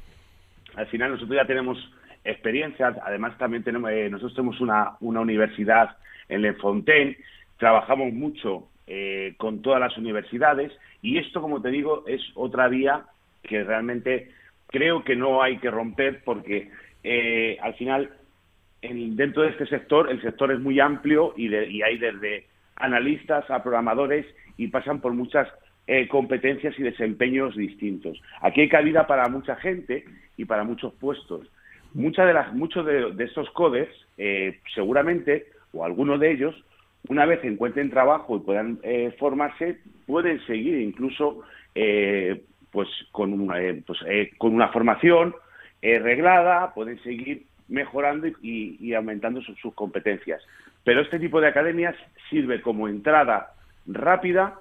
al 0.76 0.88
final 0.88 1.12
nosotros 1.12 1.36
ya 1.36 1.46
tenemos 1.46 1.78
experiencia, 2.24 2.96
además 3.04 3.38
también 3.38 3.64
tenemos, 3.64 3.92
eh, 3.92 4.10
nosotros 4.10 4.36
tenemos 4.36 4.62
una, 4.62 4.92
una 5.00 5.22
universidad 5.22 5.98
en 6.30 6.42
Le 6.42 6.54
Fontaine, 6.54 7.18
trabajamos 7.58 8.14
mucho 8.14 8.68
eh, 8.88 9.34
con 9.38 9.62
todas 9.62 9.80
las 9.80 9.98
universidades 9.98 10.72
y 11.02 11.18
esto, 11.18 11.42
como 11.42 11.62
te 11.62 11.70
digo, 11.70 12.04
es 12.08 12.22
otra 12.36 12.68
vía 12.68 13.06
que 13.44 13.64
realmente 13.64 14.32
creo 14.68 15.04
que 15.04 15.16
no 15.16 15.42
hay 15.42 15.58
que 15.58 15.72
romper 15.72 16.24
porque 16.24 16.70
eh, 17.04 17.58
al 17.62 17.74
final 17.76 18.12
dentro 18.82 19.44
de 19.44 19.50
este 19.50 19.68
sector 19.68 20.10
el 20.10 20.22
sector 20.22 20.52
es 20.52 20.60
muy 20.60 20.80
amplio 20.80 21.34
y, 21.38 21.54
y 21.56 21.82
hay 21.82 21.98
desde 21.98 22.46
analistas 22.76 23.50
a 23.50 23.64
programadores 23.64 24.26
y 24.58 24.68
pasan 24.68 25.02
por 25.02 25.14
muchas 25.14 25.48
eh, 25.88 26.08
competencias 26.08 26.78
y 26.78 26.84
desempeños 26.84 27.56
distintos. 27.56 28.22
Aquí 28.42 28.62
hay 28.62 28.70
cabida 28.70 29.08
para 29.08 29.28
mucha 29.28 29.56
gente 29.56 30.06
y 30.38 30.46
para 30.46 30.64
muchos 30.64 30.94
puestos. 30.94 31.48
Muchas 31.94 32.28
de 32.28 32.34
las, 32.34 32.54
muchos 32.54 32.86
de, 32.86 33.14
estos 33.24 33.50
codes, 33.50 33.90
eh, 34.18 34.60
seguramente, 34.74 35.48
o 35.74 35.84
algunos 35.84 36.20
de 36.20 36.32
ellos, 36.32 36.56
una 37.10 37.26
vez 37.26 37.44
encuentren 37.44 37.90
trabajo 37.90 38.38
y 38.38 38.40
puedan 38.40 38.80
eh, 38.84 39.14
formarse, 39.20 39.80
pueden 40.06 40.40
seguir 40.46 40.80
incluso 40.80 41.42
pues 42.72 42.88
con 43.12 43.34
una, 43.34 43.56
pues, 43.86 44.00
con 44.38 44.54
una 44.54 44.70
formación 44.70 45.34
reglada, 45.82 46.74
pueden 46.74 47.02
seguir 47.02 47.46
mejorando 47.72 48.28
y, 48.42 48.94
aumentando 48.94 49.42
sus 49.42 49.74
competencias. 49.74 50.42
Pero 50.84 51.02
este 51.02 51.20
tipo 51.20 51.42
de 51.42 51.48
academias 51.48 51.96
sirve 52.32 52.62
como 52.62 52.88
entrada 52.88 53.54
rápida 53.86 54.56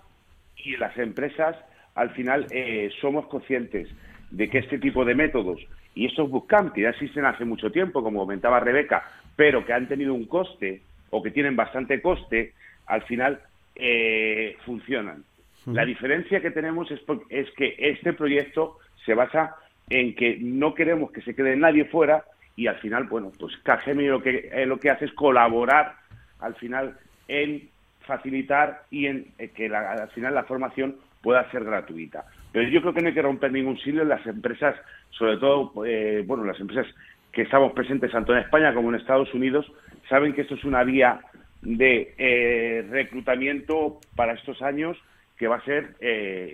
y 0.56 0.76
las 0.76 0.96
empresas 0.98 1.56
al 1.94 2.11
final 2.11 2.46
eh, 2.50 2.90
somos 3.00 3.26
conscientes 3.28 3.88
de 4.30 4.50
que 4.50 4.59
este 4.59 4.78
tipo 4.78 5.04
de 5.04 5.14
métodos 5.14 5.61
y 5.94 6.06
estos 6.06 6.30
bootcamps 6.30 6.72
que 6.72 6.83
ya 6.83 6.90
existen 6.90 7.24
hace 7.24 7.44
mucho 7.44 7.72
tiempo, 7.72 8.02
como 8.02 8.20
comentaba 8.20 8.61
Rebeca, 8.61 9.09
pero 9.37 9.64
que 9.64 9.72
han 9.72 9.88
tenido 9.88 10.12
un 10.14 10.26
coste 10.26 10.83
o 11.11 11.22
que 11.22 11.30
tienen 11.30 11.56
bastante 11.56 12.00
coste, 12.00 12.52
al 12.87 13.02
final 13.02 13.40
eh, 13.74 14.56
funcionan. 14.64 15.24
La 15.66 15.85
diferencia 15.85 16.40
que 16.40 16.50
tenemos 16.50 16.90
es, 16.90 17.00
es 17.28 17.50
que 17.52 17.74
este 17.78 18.12
proyecto 18.12 18.78
se 19.04 19.14
basa 19.14 19.56
en 19.90 20.14
que 20.14 20.38
no 20.40 20.74
queremos 20.74 21.11
que 21.11 21.22
se 21.22 21.35
quede 21.35 21.56
nadie 21.56 21.85
fuera 21.85 22.24
y 22.56 22.66
al 22.66 22.76
final, 22.78 23.04
bueno, 23.04 23.33
pues 23.38 23.56
Cagemi 23.62 24.06
lo 24.06 24.22
que, 24.22 24.50
eh, 24.52 24.66
lo 24.66 24.78
que 24.78 24.90
hace 24.90 25.06
es 25.06 25.12
colaborar 25.12 25.96
al 26.40 26.54
final 26.54 26.96
en 27.30 27.68
facilitar 28.00 28.82
y 28.90 29.06
en 29.06 29.26
eh, 29.38 29.50
que 29.54 29.66
al 29.74 30.10
final 30.10 30.34
la 30.34 30.44
formación 30.44 30.96
pueda 31.22 31.48
ser 31.52 31.64
gratuita. 31.64 32.24
Pero 32.52 32.68
yo 32.68 32.80
creo 32.80 32.92
que 32.92 33.02
no 33.02 33.08
hay 33.08 33.14
que 33.14 33.22
romper 33.22 33.52
ningún 33.52 33.78
siglo 33.78 34.02
en 34.02 34.08
las 34.08 34.26
empresas, 34.26 34.74
sobre 35.10 35.36
todo, 35.36 35.72
eh, 35.86 36.24
bueno, 36.26 36.44
las 36.44 36.58
empresas 36.58 36.86
que 37.30 37.42
estamos 37.42 37.72
presentes 37.72 38.10
tanto 38.10 38.32
en 38.32 38.40
España 38.40 38.74
como 38.74 38.88
en 38.88 38.96
Estados 38.96 39.32
Unidos, 39.32 39.70
saben 40.08 40.32
que 40.32 40.40
esto 40.40 40.56
es 40.56 40.64
una 40.64 40.82
vía 40.82 41.20
de 41.62 42.14
eh, 42.18 42.84
reclutamiento 42.90 44.00
para 44.16 44.32
estos 44.32 44.60
años 44.62 44.96
que 45.38 45.46
va 45.46 45.56
a 45.56 45.64
ser 45.64 45.94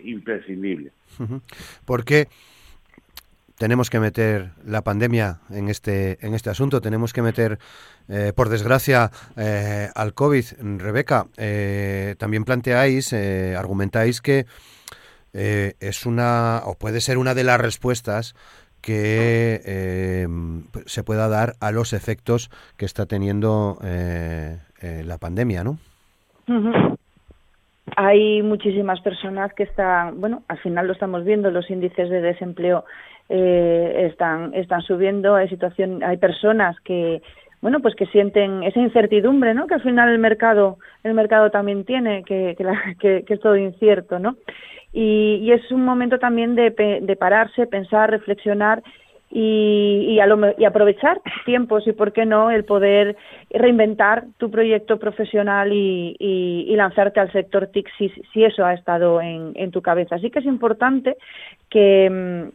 imprescindible. 0.05 0.93
Porque 1.85 2.29
tenemos 3.59 3.91
que 3.91 4.01
meter 4.01 4.51
la 4.65 4.83
pandemia 4.83 5.39
en 5.51 5.69
este, 5.69 6.19
en 6.25 6.35
este 6.35 6.51
asunto, 6.51 6.81
tenemos 6.81 7.13
que 7.13 7.23
meter, 7.23 7.59
eh, 8.09 8.33
por 8.35 8.49
desgracia, 8.49 9.11
eh, 9.37 9.89
al 9.95 10.15
COVID. 10.15 10.45
Rebeca, 10.79 11.27
eh, 11.37 12.15
también 12.19 12.45
planteáis, 12.45 13.13
argumentáis 13.13 14.21
que 14.21 14.47
es 15.33 16.07
una, 16.07 16.63
o 16.65 16.77
puede 16.79 17.03
ser 17.03 17.19
una 17.19 17.35
de 17.35 17.45
las 17.45 17.61
respuestas 17.61 18.35
que 18.81 20.27
se 20.87 21.05
pueda 21.05 21.29
dar 21.29 21.57
a 21.61 21.73
los 21.73 21.93
efectos 21.93 22.51
que 22.79 22.87
está 22.87 23.05
teniendo 23.05 23.79
la 23.83 25.19
pandemia, 25.19 25.63
¿no? 25.63 25.79
Hay 27.97 28.43
muchísimas 28.43 29.01
personas 29.03 29.53
que 29.53 29.65
están, 29.65 30.21
bueno, 30.21 30.43
al 30.49 30.59
final 30.59 30.87
lo 30.87 30.95
estamos 30.95 31.25
viendo, 31.25 31.51
los 31.51 31.69
índices 31.71 32.09
de 32.09 32.23
desempleo 32.23 32.85
eh, 33.29 34.09
están, 34.11 34.55
están 34.55 34.83
subiendo, 34.83 35.35
hay 35.35 35.49
situación, 35.49 36.03
hay 36.03 36.17
personas 36.17 36.79
que 36.81 37.23
bueno, 37.63 37.81
pues 37.81 37.95
que 37.97 38.07
sienten 38.07 38.63
esa 38.63 38.81
incertidumbre, 38.81 39.55
¿no? 39.55 39.67
Que 39.67 39.75
al 39.75 39.83
final 39.83 40.09
el 40.11 40.19
mercado, 40.19 40.79
el 41.03 41.15
mercado 41.15 41.51
también 41.51 41.85
tiene, 41.85 42.23
que, 42.23 42.55
que, 42.57 42.65
que, 43.27 43.35
es 43.35 43.41
todo 43.41 43.57
incierto, 43.57 44.19
¿no? 44.19 44.37
Y, 44.93 45.41
y, 45.43 45.53
es 45.53 45.71
un 45.73 45.85
momento 45.85 46.19
también 46.19 46.55
de, 46.55 46.71
de 46.71 47.17
pararse, 47.17 47.67
pensar, 47.67 48.11
reflexionar 48.11 48.83
y, 49.31 50.07
y, 50.09 50.21
a 50.21 50.27
lo, 50.27 50.55
y, 50.57 50.65
aprovechar 50.65 51.21
tiempos 51.45 51.87
y, 51.87 51.93
por 51.93 52.13
qué 52.13 52.25
no, 52.25 52.51
el 52.51 52.65
poder 52.65 53.17
reinventar 53.51 54.25
tu 54.39 54.51
proyecto 54.51 54.99
profesional 54.99 55.73
y, 55.73 56.17
y 56.19 56.77
lanzarte 56.77 57.21
al 57.21 57.33
sector 57.33 57.67
TIC 57.67 57.89
si, 57.99 58.09
si 58.33 58.45
eso 58.45 58.65
ha 58.65 58.75
estado 58.75 59.21
en, 59.21 59.53
en, 59.57 59.71
tu 59.73 59.83
cabeza. 59.83 60.15
Así 60.15 60.31
que 60.31 60.39
es 60.39 60.47
importante 60.47 61.17
que, 61.69 62.49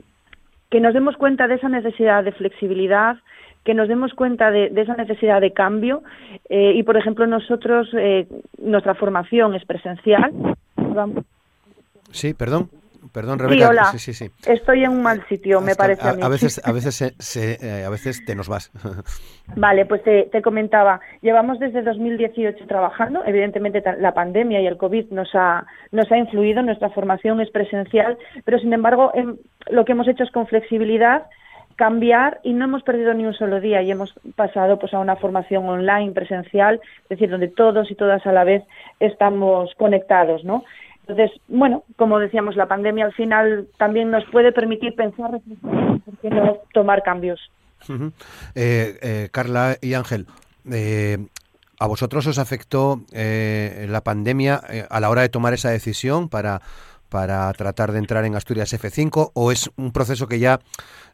que 0.71 0.79
nos 0.79 0.93
demos 0.93 1.17
cuenta 1.17 1.47
de 1.47 1.55
esa 1.55 1.69
necesidad 1.69 2.23
de 2.23 2.31
flexibilidad, 2.31 3.17
que 3.63 3.75
nos 3.75 3.87
demos 3.87 4.13
cuenta 4.13 4.49
de, 4.49 4.71
esa 4.75 4.95
necesidad 4.95 5.41
de 5.41 5.51
cambio 5.51 6.01
eh, 6.49 6.73
y, 6.75 6.81
por 6.83 6.97
ejemplo, 6.97 7.27
nosotros, 7.27 7.89
eh, 7.93 8.25
nuestra 8.57 8.95
formación 8.95 9.53
es 9.53 9.65
presencial. 9.65 10.31
Sí, 12.09 12.33
perdón. 12.33 12.69
Perdón, 13.11 13.39
Rebeca. 13.39 13.85
Sí, 13.91 13.99
sí, 13.99 14.13
sí, 14.13 14.31
Estoy 14.45 14.83
en 14.83 14.91
un 14.91 15.01
mal 15.01 15.25
sitio, 15.27 15.59
me 15.61 15.75
parece 15.75 16.07
a, 16.07 16.13
mí. 16.13 16.21
A 16.21 16.27
veces, 16.27 16.61
a 16.63 16.71
veces, 16.71 17.01
eh, 17.35 17.83
a 17.85 17.89
veces 17.89 18.23
te 18.25 18.35
nos 18.35 18.47
vas. 18.47 18.71
Vale, 19.55 19.85
pues 19.85 20.03
te, 20.03 20.41
comentaba, 20.41 21.01
llevamos 21.21 21.59
desde 21.59 21.81
2018 21.81 22.65
trabajando, 22.67 23.23
evidentemente 23.25 23.83
la 23.99 24.13
pandemia 24.13 24.61
y 24.61 24.67
el 24.67 24.77
COVID 24.77 25.11
nos 25.11 25.29
ha, 25.33 25.65
nos 25.91 26.11
ha 26.11 26.17
influido, 26.17 26.61
nuestra 26.61 26.89
formación 26.89 27.41
es 27.41 27.49
presencial, 27.49 28.17
pero 28.45 28.59
sin 28.59 28.71
embargo 28.71 29.11
em, 29.13 29.37
lo 29.69 29.83
que 29.83 29.91
hemos 29.91 30.07
hecho 30.07 30.23
es 30.23 30.31
con 30.31 30.47
flexibilidad 30.47 31.25
cambiar 31.75 32.39
y 32.43 32.53
no 32.53 32.65
hemos 32.65 32.83
perdido 32.83 33.13
ni 33.13 33.25
un 33.25 33.33
solo 33.33 33.59
día 33.59 33.81
y 33.81 33.89
hemos 33.91 34.13
pasado 34.35 34.77
pues 34.77 34.93
a 34.93 34.99
una 34.99 35.15
formación 35.15 35.67
online 35.67 36.11
presencial, 36.11 36.79
es 37.03 37.09
decir, 37.09 37.29
donde 37.29 37.47
todos 37.47 37.89
y 37.89 37.95
todas 37.95 38.25
a 38.27 38.31
la 38.31 38.43
vez 38.43 38.63
estamos 38.99 39.73
conectados, 39.75 40.43
¿no? 40.43 40.63
Entonces, 41.11 41.41
bueno, 41.49 41.83
como 41.97 42.19
decíamos, 42.19 42.55
la 42.55 42.67
pandemia 42.67 43.05
al 43.05 43.13
final 43.13 43.67
también 43.77 44.11
nos 44.11 44.23
puede 44.31 44.53
permitir 44.53 44.95
pensar, 44.95 45.41
¿por 45.61 46.17
qué 46.21 46.29
no 46.29 46.59
tomar 46.73 47.03
cambios? 47.03 47.51
Eh, 48.55 48.97
eh, 49.01 49.29
Carla 49.29 49.75
y 49.81 49.93
Ángel, 49.93 50.27
eh, 50.71 51.17
¿a 51.79 51.87
vosotros 51.87 52.25
os 52.27 52.37
afectó 52.37 53.01
la 53.11 54.01
pandemia 54.01 54.61
a 54.89 54.99
la 55.01 55.09
hora 55.09 55.23
de 55.23 55.29
tomar 55.29 55.53
esa 55.53 55.69
decisión 55.69 56.29
para 56.29 56.61
para 57.09 57.51
tratar 57.51 57.91
de 57.91 57.99
entrar 57.99 58.23
en 58.23 58.35
Asturias 58.35 58.73
F5 58.73 59.31
o 59.33 59.51
es 59.51 59.69
un 59.75 59.91
proceso 59.91 60.29
que 60.29 60.39
ya 60.39 60.61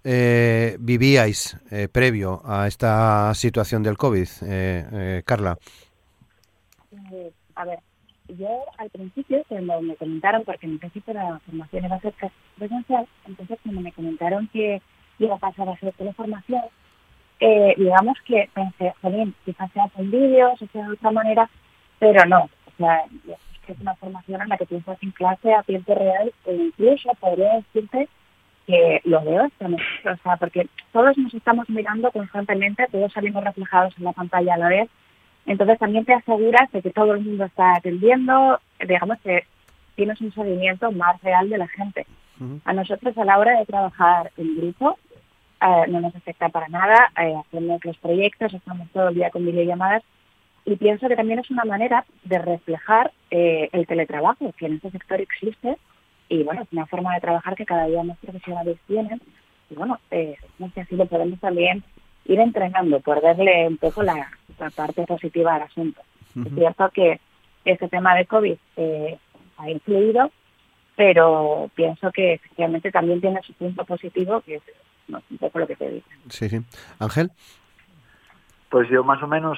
eh, 0.03 0.77
vivíais 0.79 1.57
eh, 1.71 1.87
previo 1.87 2.39
a 2.45 2.67
esta 2.67 3.33
situación 3.33 3.81
del 3.81 3.97
COVID, 3.97 4.27
eh, 4.43 5.23
Carla? 5.25 5.57
a 7.55 7.65
ver, 7.65 7.79
yo 8.29 8.65
al 8.77 8.89
principio, 8.89 9.43
cuando 9.47 9.81
me 9.81 9.95
comentaron, 9.95 10.43
porque 10.43 10.65
en 10.65 10.79
principio 10.79 11.13
la 11.13 11.39
formación 11.45 11.85
iba 11.85 11.95
a 11.95 12.01
ser 12.01 12.13
presencial, 12.57 13.07
entonces 13.25 13.59
cuando 13.63 13.81
me 13.81 13.91
comentaron 13.91 14.47
que 14.47 14.81
iba 15.19 15.35
a 15.35 15.39
pasar 15.39 15.69
a 15.69 15.77
ser 15.77 15.93
teleformación, 15.93 16.63
eh, 17.39 17.73
digamos 17.77 18.17
que 18.25 18.49
pensé, 18.53 18.93
jolín, 19.01 19.35
quizás 19.45 19.71
se 19.71 19.79
hacen 19.79 20.11
vídeos, 20.11 20.61
o 20.61 20.67
sea 20.67 20.87
de 20.87 20.93
otra 20.93 21.11
manera, 21.11 21.49
pero 21.99 22.25
no. 22.25 22.49
O 22.65 22.71
sea, 22.77 23.05
es 23.05 23.59
que 23.65 23.73
es 23.73 23.79
una 23.79 23.95
formación 23.95 24.41
en 24.41 24.49
la 24.49 24.57
que 24.57 24.65
tú 24.65 24.75
estás 24.75 25.01
en 25.01 25.11
clase 25.11 25.53
a 25.53 25.63
tiempo 25.63 25.93
real 25.95 26.33
e 26.45 26.55
incluso 26.55 27.09
podría 27.19 27.53
decirte 27.53 28.07
que 28.65 29.01
lo 29.05 29.23
veo 29.23 29.45
o 29.45 30.17
sea, 30.23 30.35
porque 30.37 30.67
todos 30.91 31.17
nos 31.17 31.33
estamos 31.33 31.69
mirando 31.69 32.11
constantemente, 32.11 32.87
todos 32.91 33.13
salimos 33.13 33.43
reflejados 33.43 33.93
en 33.97 34.03
la 34.03 34.11
pantalla 34.11 34.55
a 34.55 34.57
la 34.57 34.67
vez, 34.67 34.89
entonces 35.47 35.79
también 35.79 36.05
te 36.05 36.13
aseguras 36.13 36.69
de 36.71 36.81
que 36.81 36.91
todo 36.91 37.13
el 37.13 37.21
mundo 37.21 37.45
está 37.45 37.75
atendiendo, 37.75 38.59
digamos 38.85 39.17
que 39.21 39.45
tienes 39.95 40.19
un 40.21 40.31
seguimiento 40.33 40.91
más 40.91 41.19
real 41.23 41.49
de 41.49 41.57
la 41.57 41.67
gente. 41.67 42.05
A 42.65 42.73
nosotros 42.73 43.17
a 43.17 43.25
la 43.25 43.39
hora 43.39 43.57
de 43.57 43.65
trabajar 43.65 44.31
en 44.37 44.57
grupo 44.57 44.99
eh, 45.59 45.85
no 45.89 46.01
nos 46.01 46.15
afecta 46.15 46.49
para 46.49 46.67
nada, 46.67 47.11
eh, 47.19 47.33
hacemos 47.35 47.83
los 47.83 47.97
proyectos, 47.97 48.53
estamos 48.53 48.87
todo 48.91 49.07
el 49.07 49.15
día 49.15 49.31
con 49.31 49.43
videollamadas 49.43 50.03
y 50.65 50.75
pienso 50.75 51.07
que 51.07 51.15
también 51.15 51.39
es 51.39 51.49
una 51.49 51.63
manera 51.63 52.05
de 52.25 52.37
reflejar 52.37 53.11
eh, 53.31 53.69
el 53.71 53.87
teletrabajo 53.87 54.53
que 54.55 54.67
en 54.67 54.73
este 54.73 54.91
sector 54.91 55.19
existe 55.19 55.77
y 56.29 56.43
bueno, 56.43 56.61
es 56.61 56.67
una 56.71 56.85
forma 56.85 57.15
de 57.15 57.21
trabajar 57.21 57.55
que 57.55 57.65
cada 57.65 57.87
día 57.87 58.03
más 58.03 58.17
profesionales 58.17 58.77
tienen 58.85 59.19
y 59.71 59.75
bueno, 59.75 59.99
no 60.59 60.69
sé, 60.71 60.81
así 60.81 60.95
lo 60.95 61.07
podemos 61.07 61.39
también 61.39 61.83
ir 62.27 62.39
entrenando 62.39 62.99
por 62.99 63.21
darle 63.21 63.67
un 63.67 63.77
poco 63.77 64.03
la, 64.03 64.29
parte 64.75 65.05
positiva 65.05 65.55
al 65.55 65.63
asunto. 65.63 66.01
Es 66.35 66.53
cierto 66.53 66.89
que 66.89 67.19
este 67.65 67.87
tema 67.87 68.15
de 68.15 68.25
COVID 68.25 68.57
ha 69.57 69.69
influido, 69.69 70.31
pero 70.95 71.69
pienso 71.73 72.11
que 72.11 72.33
efectivamente 72.33 72.91
también 72.91 73.21
tiene 73.21 73.41
su 73.41 73.53
punto 73.53 73.85
positivo, 73.85 74.41
que 74.41 74.55
es 74.55 74.63
un 75.09 75.37
poco 75.37 75.59
lo 75.59 75.67
que 75.67 75.75
te 75.75 75.89
digo. 75.89 76.05
Sí, 76.29 76.49
sí. 76.49 76.61
Ángel. 76.99 77.31
Pues 78.69 78.89
yo 78.89 79.03
más 79.03 79.23
o 79.23 79.27
menos 79.27 79.57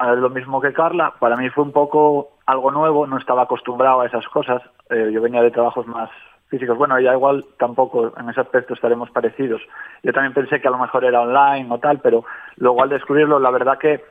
lo 0.00 0.30
mismo 0.30 0.60
que 0.60 0.72
Carla, 0.72 1.14
para 1.18 1.36
mí 1.36 1.48
fue 1.50 1.64
un 1.64 1.72
poco 1.72 2.32
algo 2.46 2.70
nuevo, 2.70 3.06
no 3.06 3.18
estaba 3.18 3.42
acostumbrado 3.42 4.00
a 4.00 4.06
esas 4.06 4.26
cosas, 4.28 4.62
eh, 4.90 5.10
yo 5.12 5.20
venía 5.22 5.42
de 5.42 5.50
trabajos 5.50 5.86
más 5.86 6.10
físicos, 6.48 6.76
bueno, 6.76 6.98
ya 7.00 7.12
igual 7.12 7.44
tampoco 7.58 8.12
en 8.18 8.28
ese 8.28 8.40
aspecto 8.40 8.74
estaremos 8.74 9.10
parecidos. 9.10 9.62
Yo 10.02 10.12
también 10.12 10.34
pensé 10.34 10.60
que 10.60 10.68
a 10.68 10.70
lo 10.70 10.78
mejor 10.78 11.04
era 11.04 11.22
online 11.22 11.66
o 11.70 11.78
tal, 11.78 11.98
pero 12.00 12.24
luego 12.56 12.82
al 12.82 12.90
descubrirlo, 12.90 13.38
la 13.38 13.50
verdad 13.50 13.78
que 13.78 14.04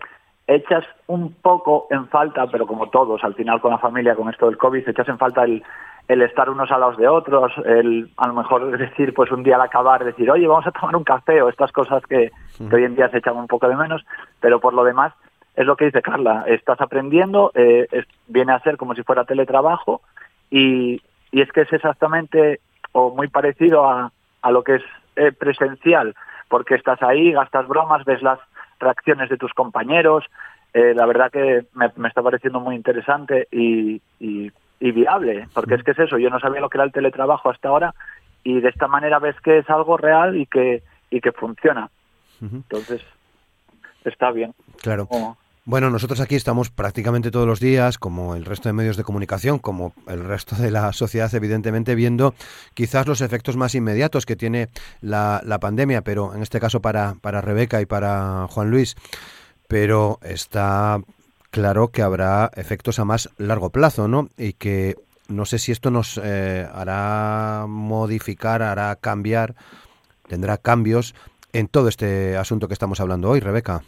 echas 0.47 0.83
un 1.07 1.33
poco 1.33 1.87
en 1.89 2.07
falta, 2.07 2.47
pero 2.47 2.67
como 2.67 2.89
todos, 2.89 3.23
al 3.23 3.35
final 3.35 3.61
con 3.61 3.71
la 3.71 3.77
familia, 3.77 4.15
con 4.15 4.29
esto 4.29 4.47
del 4.47 4.57
COVID, 4.57 4.89
echas 4.89 5.07
en 5.07 5.17
falta 5.17 5.43
el, 5.43 5.63
el 6.07 6.21
estar 6.21 6.49
unos 6.49 6.69
a 6.71 6.77
los 6.77 6.97
de 6.97 7.07
otros, 7.07 7.51
el 7.65 8.09
a 8.17 8.27
lo 8.27 8.33
mejor 8.33 8.77
decir, 8.77 9.13
pues 9.13 9.31
un 9.31 9.43
día 9.43 9.55
al 9.55 9.61
acabar, 9.61 10.03
decir, 10.03 10.29
oye, 10.29 10.47
vamos 10.47 10.67
a 10.67 10.71
tomar 10.71 10.95
un 10.95 11.03
café 11.03 11.41
o 11.41 11.49
estas 11.49 11.71
cosas 11.71 12.03
que, 12.03 12.31
hoy 12.71 12.83
en 12.83 12.95
día 12.95 13.09
se 13.09 13.19
echan 13.19 13.37
un 13.37 13.47
poco 13.47 13.67
de 13.67 13.75
menos, 13.75 14.05
pero 14.39 14.59
por 14.59 14.73
lo 14.73 14.83
demás 14.83 15.13
es 15.55 15.65
lo 15.65 15.77
que 15.77 15.85
dice 15.85 16.01
Carla, 16.01 16.45
estás 16.47 16.81
aprendiendo, 16.81 17.51
eh, 17.53 17.87
viene 18.27 18.53
a 18.53 18.59
ser 18.59 18.75
como 18.75 18.95
si 18.95 19.03
fuera 19.03 19.23
teletrabajo 19.23 20.01
y, 20.49 21.01
y 21.33 21.41
es 21.41 21.51
que 21.51 21.61
es 21.61 21.73
exactamente 21.73 22.61
o 22.93 23.13
muy 23.13 23.27
parecido 23.27 23.89
a, 23.89 24.13
a 24.41 24.51
lo 24.51 24.63
que 24.63 24.75
es 24.75 24.83
eh, 25.17 25.33
presencial, 25.33 26.15
porque 26.47 26.75
estás 26.75 27.03
ahí, 27.03 27.33
gastas 27.33 27.67
bromas, 27.67 28.05
ves 28.05 28.21
las 28.21 28.39
reacciones 28.79 29.29
de 29.29 29.37
tus 29.37 29.53
compañeros, 29.53 30.23
eh, 30.73 30.93
la 30.95 31.05
verdad 31.05 31.29
que 31.31 31.65
me, 31.73 31.91
me, 31.97 32.07
está 32.07 32.21
pareciendo 32.21 32.61
muy 32.61 32.75
interesante 32.75 33.47
y, 33.51 34.01
y 34.19 34.51
y 34.83 34.91
viable, 34.91 35.47
porque 35.53 35.75
es 35.75 35.83
que 35.83 35.91
es 35.91 35.99
eso, 35.99 36.17
yo 36.17 36.29
no 36.29 36.41
sabía 36.41 36.59
lo 36.59 36.67
que 36.67 36.77
era 36.77 36.83
el 36.83 36.91
teletrabajo 36.91 37.49
hasta 37.49 37.69
ahora 37.69 37.95
y 38.43 38.59
de 38.59 38.67
esta 38.67 38.89
manera 38.89 39.17
ves 39.17 39.39
que 39.39 39.59
es 39.59 39.69
algo 39.69 39.95
real 39.95 40.35
y 40.35 40.45
que, 40.45 40.83
y 41.09 41.21
que 41.21 41.31
funciona. 41.31 41.89
Entonces, 42.41 43.01
está 44.03 44.31
bien. 44.31 44.53
Claro. 44.81 45.07
Bueno, 45.65 45.89
nosotros 45.89 46.19
aquí 46.19 46.35
estamos 46.35 46.69
prácticamente 46.69 47.31
todos 47.31 47.47
los 47.47 47.61
días, 47.61 47.97
como 47.97 48.35
el 48.35 48.43
resto 48.43 48.67
de 48.67 48.73
medios 48.73 48.97
de 48.97 49.05
comunicación, 49.05 49.59
como 49.59 49.93
el 50.07 50.25
resto 50.25 50.57
de 50.57 50.71
la 50.71 50.91
sociedad, 50.93 51.33
evidentemente, 51.33 51.95
viendo 51.95 52.35
quizás 52.73 53.07
los 53.07 53.21
efectos 53.21 53.55
más 53.55 53.73
inmediatos 53.73 54.25
que 54.25 54.35
tiene 54.35 54.67
la, 54.99 55.41
pandemia, 55.61 56.01
pero 56.01 56.35
en 56.35 56.41
este 56.41 56.59
caso 56.59 56.81
para, 56.81 57.15
para 57.21 57.39
Rebeca 57.39 57.79
y 57.79 57.85
para 57.85 58.47
Juan 58.49 58.71
Luis. 58.71 58.95
Pero 59.69 60.19
está 60.21 60.99
claro 61.49 61.87
que 61.87 62.01
habrá 62.01 62.51
efectos 62.55 62.99
a 62.99 63.05
más 63.05 63.29
largo 63.37 63.69
plazo, 63.69 64.09
¿no? 64.09 64.27
Y 64.37 64.53
que 64.53 64.97
no 65.29 65.45
sé 65.45 65.59
si 65.59 65.71
esto 65.71 65.91
nos 65.91 66.19
eh, 66.21 66.67
hará 66.73 67.67
modificar, 67.69 68.61
hará 68.63 68.93
cambiar, 68.97 69.55
tendrá 70.27 70.57
cambios 70.57 71.15
en 71.53 71.69
todo 71.69 71.87
este 71.87 72.35
asunto 72.35 72.67
que 72.67 72.73
estamos 72.73 72.99
hablando 72.99 73.29
hoy, 73.29 73.39
Rebeca. 73.39 73.81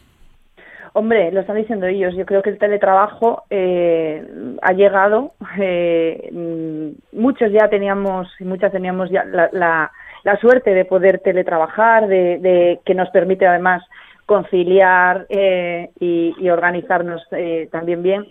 Hombre, 0.98 1.30
lo 1.34 1.42
están 1.42 1.58
diciendo 1.58 1.88
ellos. 1.88 2.16
Yo 2.16 2.26
creo 2.26 2.42
que 2.42 2.52
el 2.52 2.58
teletrabajo 2.58 3.44
eh, 3.50 4.26
ha 4.62 4.72
llegado. 4.72 5.34
Eh, 5.60 6.30
mm, 6.32 7.20
muchos 7.20 7.52
ya 7.52 7.68
teníamos 7.68 8.30
muchas 8.40 8.72
teníamos 8.72 9.10
ya 9.10 9.26
la, 9.26 9.50
la, 9.52 10.38
suerte 10.40 10.74
de 10.74 10.86
poder 10.86 11.20
teletrabajar, 11.20 12.08
de, 12.08 12.40
de 12.40 12.80
que 12.86 12.96
nos 12.96 13.10
permite 13.10 13.46
además 13.46 13.84
conciliar 14.26 15.28
eh, 15.30 15.90
y, 16.00 16.50
organizarnos 16.50 17.22
eh, 17.32 17.70
también 17.72 18.02
bien. 18.02 18.26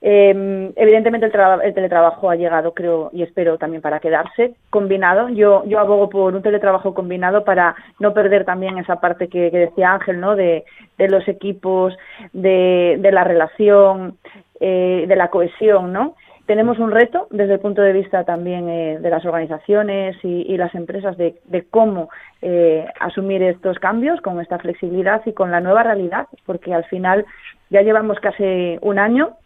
Em, 0.00 0.72
evidentemente 0.76 1.26
el, 1.26 1.74
teletrabajo 1.74 2.30
ha 2.30 2.36
llegado, 2.36 2.74
creo, 2.74 3.10
y 3.12 3.22
espero 3.22 3.56
también 3.56 3.82
para 3.82 4.00
quedarse 4.00 4.54
combinado. 4.70 5.28
Yo, 5.30 5.64
yo 5.66 5.78
abogo 5.78 6.08
por 6.08 6.34
un 6.34 6.42
teletrabajo 6.42 6.94
combinado 6.94 7.44
para 7.44 7.74
no 7.98 8.12
perder 8.12 8.44
también 8.44 8.78
esa 8.78 9.00
parte 9.00 9.28
que, 9.28 9.50
decía 9.50 9.92
Ángel, 9.92 10.20
¿no? 10.20 10.36
De, 10.36 10.64
de 10.98 11.08
los 11.08 11.26
equipos, 11.28 11.96
de, 12.32 12.96
de 13.00 13.12
la 13.12 13.24
relación, 13.24 14.18
eh, 14.60 15.04
de 15.06 15.16
la 15.16 15.28
cohesión, 15.28 15.92
¿no? 15.92 16.14
Tenemos 16.48 16.78
un 16.78 16.90
reto 16.90 17.28
desde 17.30 17.52
el 17.52 17.60
punto 17.60 17.82
de 17.82 17.92
vista 17.92 18.24
también 18.24 18.70
eh, 18.70 18.98
de 19.00 19.10
las 19.10 19.22
organizaciones 19.26 20.16
y, 20.24 20.56
las 20.56 20.74
empresas 20.74 21.14
de, 21.18 21.36
cómo 21.70 22.08
eh, 22.40 22.86
asumir 23.00 23.42
estos 23.42 23.78
cambios 23.78 24.18
con 24.22 24.40
esta 24.40 24.58
flexibilidad 24.58 25.20
y 25.26 25.34
con 25.34 25.50
la 25.50 25.60
nueva 25.60 25.82
realidad, 25.82 26.26
porque 26.46 26.72
al 26.72 26.86
final 26.86 27.26
ya 27.68 27.82
llevamos 27.82 28.18
casi 28.20 28.78
un 28.80 28.98
año 28.98 29.36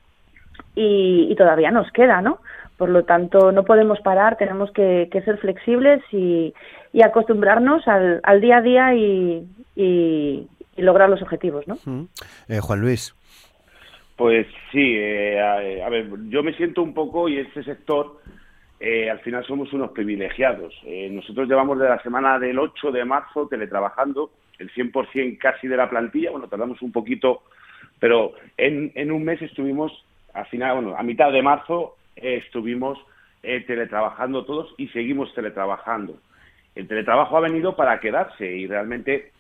y, 0.77 1.35
todavía 1.35 1.73
nos 1.73 1.91
queda, 1.91 2.23
¿no? 2.23 2.39
Por 2.77 2.89
lo 2.89 3.03
tanto, 3.03 3.51
no 3.51 3.65
podemos 3.65 3.99
parar, 4.01 4.37
tenemos 4.37 4.71
que, 4.71 5.09
ser 5.25 5.39
flexibles 5.39 6.01
y, 6.13 6.55
acostumbrarnos 7.03 7.83
al, 7.89 8.41
día 8.41 8.59
a 8.59 8.63
día 8.63 8.95
y, 8.95 10.49
lograr 10.77 11.11
los 11.11 11.21
objetivos, 11.21 11.67
¿no? 11.67 11.79
Eh, 12.49 12.61
Juan 12.61 12.81
Luis. 12.81 13.13
Pues 14.17 14.47
sí, 14.71 14.95
eh, 14.97 15.41
a, 15.41 15.89
ver, 15.89 16.09
yo 16.29 16.43
me 16.43 16.55
siento 16.55 16.83
un 16.83 16.95
poco, 16.95 17.29
y 17.29 17.39
este 17.39 17.65
sector, 17.65 18.21
eh, 18.79 19.11
al 19.11 19.21
final 19.21 19.45
somos 19.47 19.73
unos 19.73 19.91
privilegiados. 19.93 20.75
Eh, 20.85 21.09
nosotros 21.11 21.49
llevamos 21.49 21.79
de 21.79 21.89
la 21.89 22.03
semana 22.03 22.39
del 22.39 22.59
8 22.59 22.93
de 22.93 23.05
marzo 23.05 23.49
teletrabajando, 23.49 24.31
el 24.59 24.71
100% 24.73 25.39
casi 25.39 25.67
de 25.67 25.77
la 25.77 25.89
plantilla, 25.89 26.31
bueno, 26.31 26.49
tardamos 26.49 26.83
un 26.83 26.93
poquito, 26.93 27.43
pero 27.99 28.33
en, 28.57 28.93
en 28.95 29.11
un 29.11 29.25
mes 29.25 29.41
estuvimos, 29.41 30.05
al 30.35 30.47
final, 30.47 30.75
bueno, 30.75 30.97
a 30.97 31.03
mitad 31.03 31.33
de 31.33 31.43
marzo 31.43 31.97
estuvimos 32.17 32.99
teletrabajando 33.43 34.45
todos 34.45 34.73
y 34.79 34.87
seguimos 34.89 35.35
teletrabajando. 35.35 36.17
El 36.77 36.87
teletrabajo 36.87 37.37
ha 37.37 37.41
venido 37.41 37.75
para 37.75 37.99
quedarse 37.99 38.47
y 38.47 38.69
realmente 38.69 39.33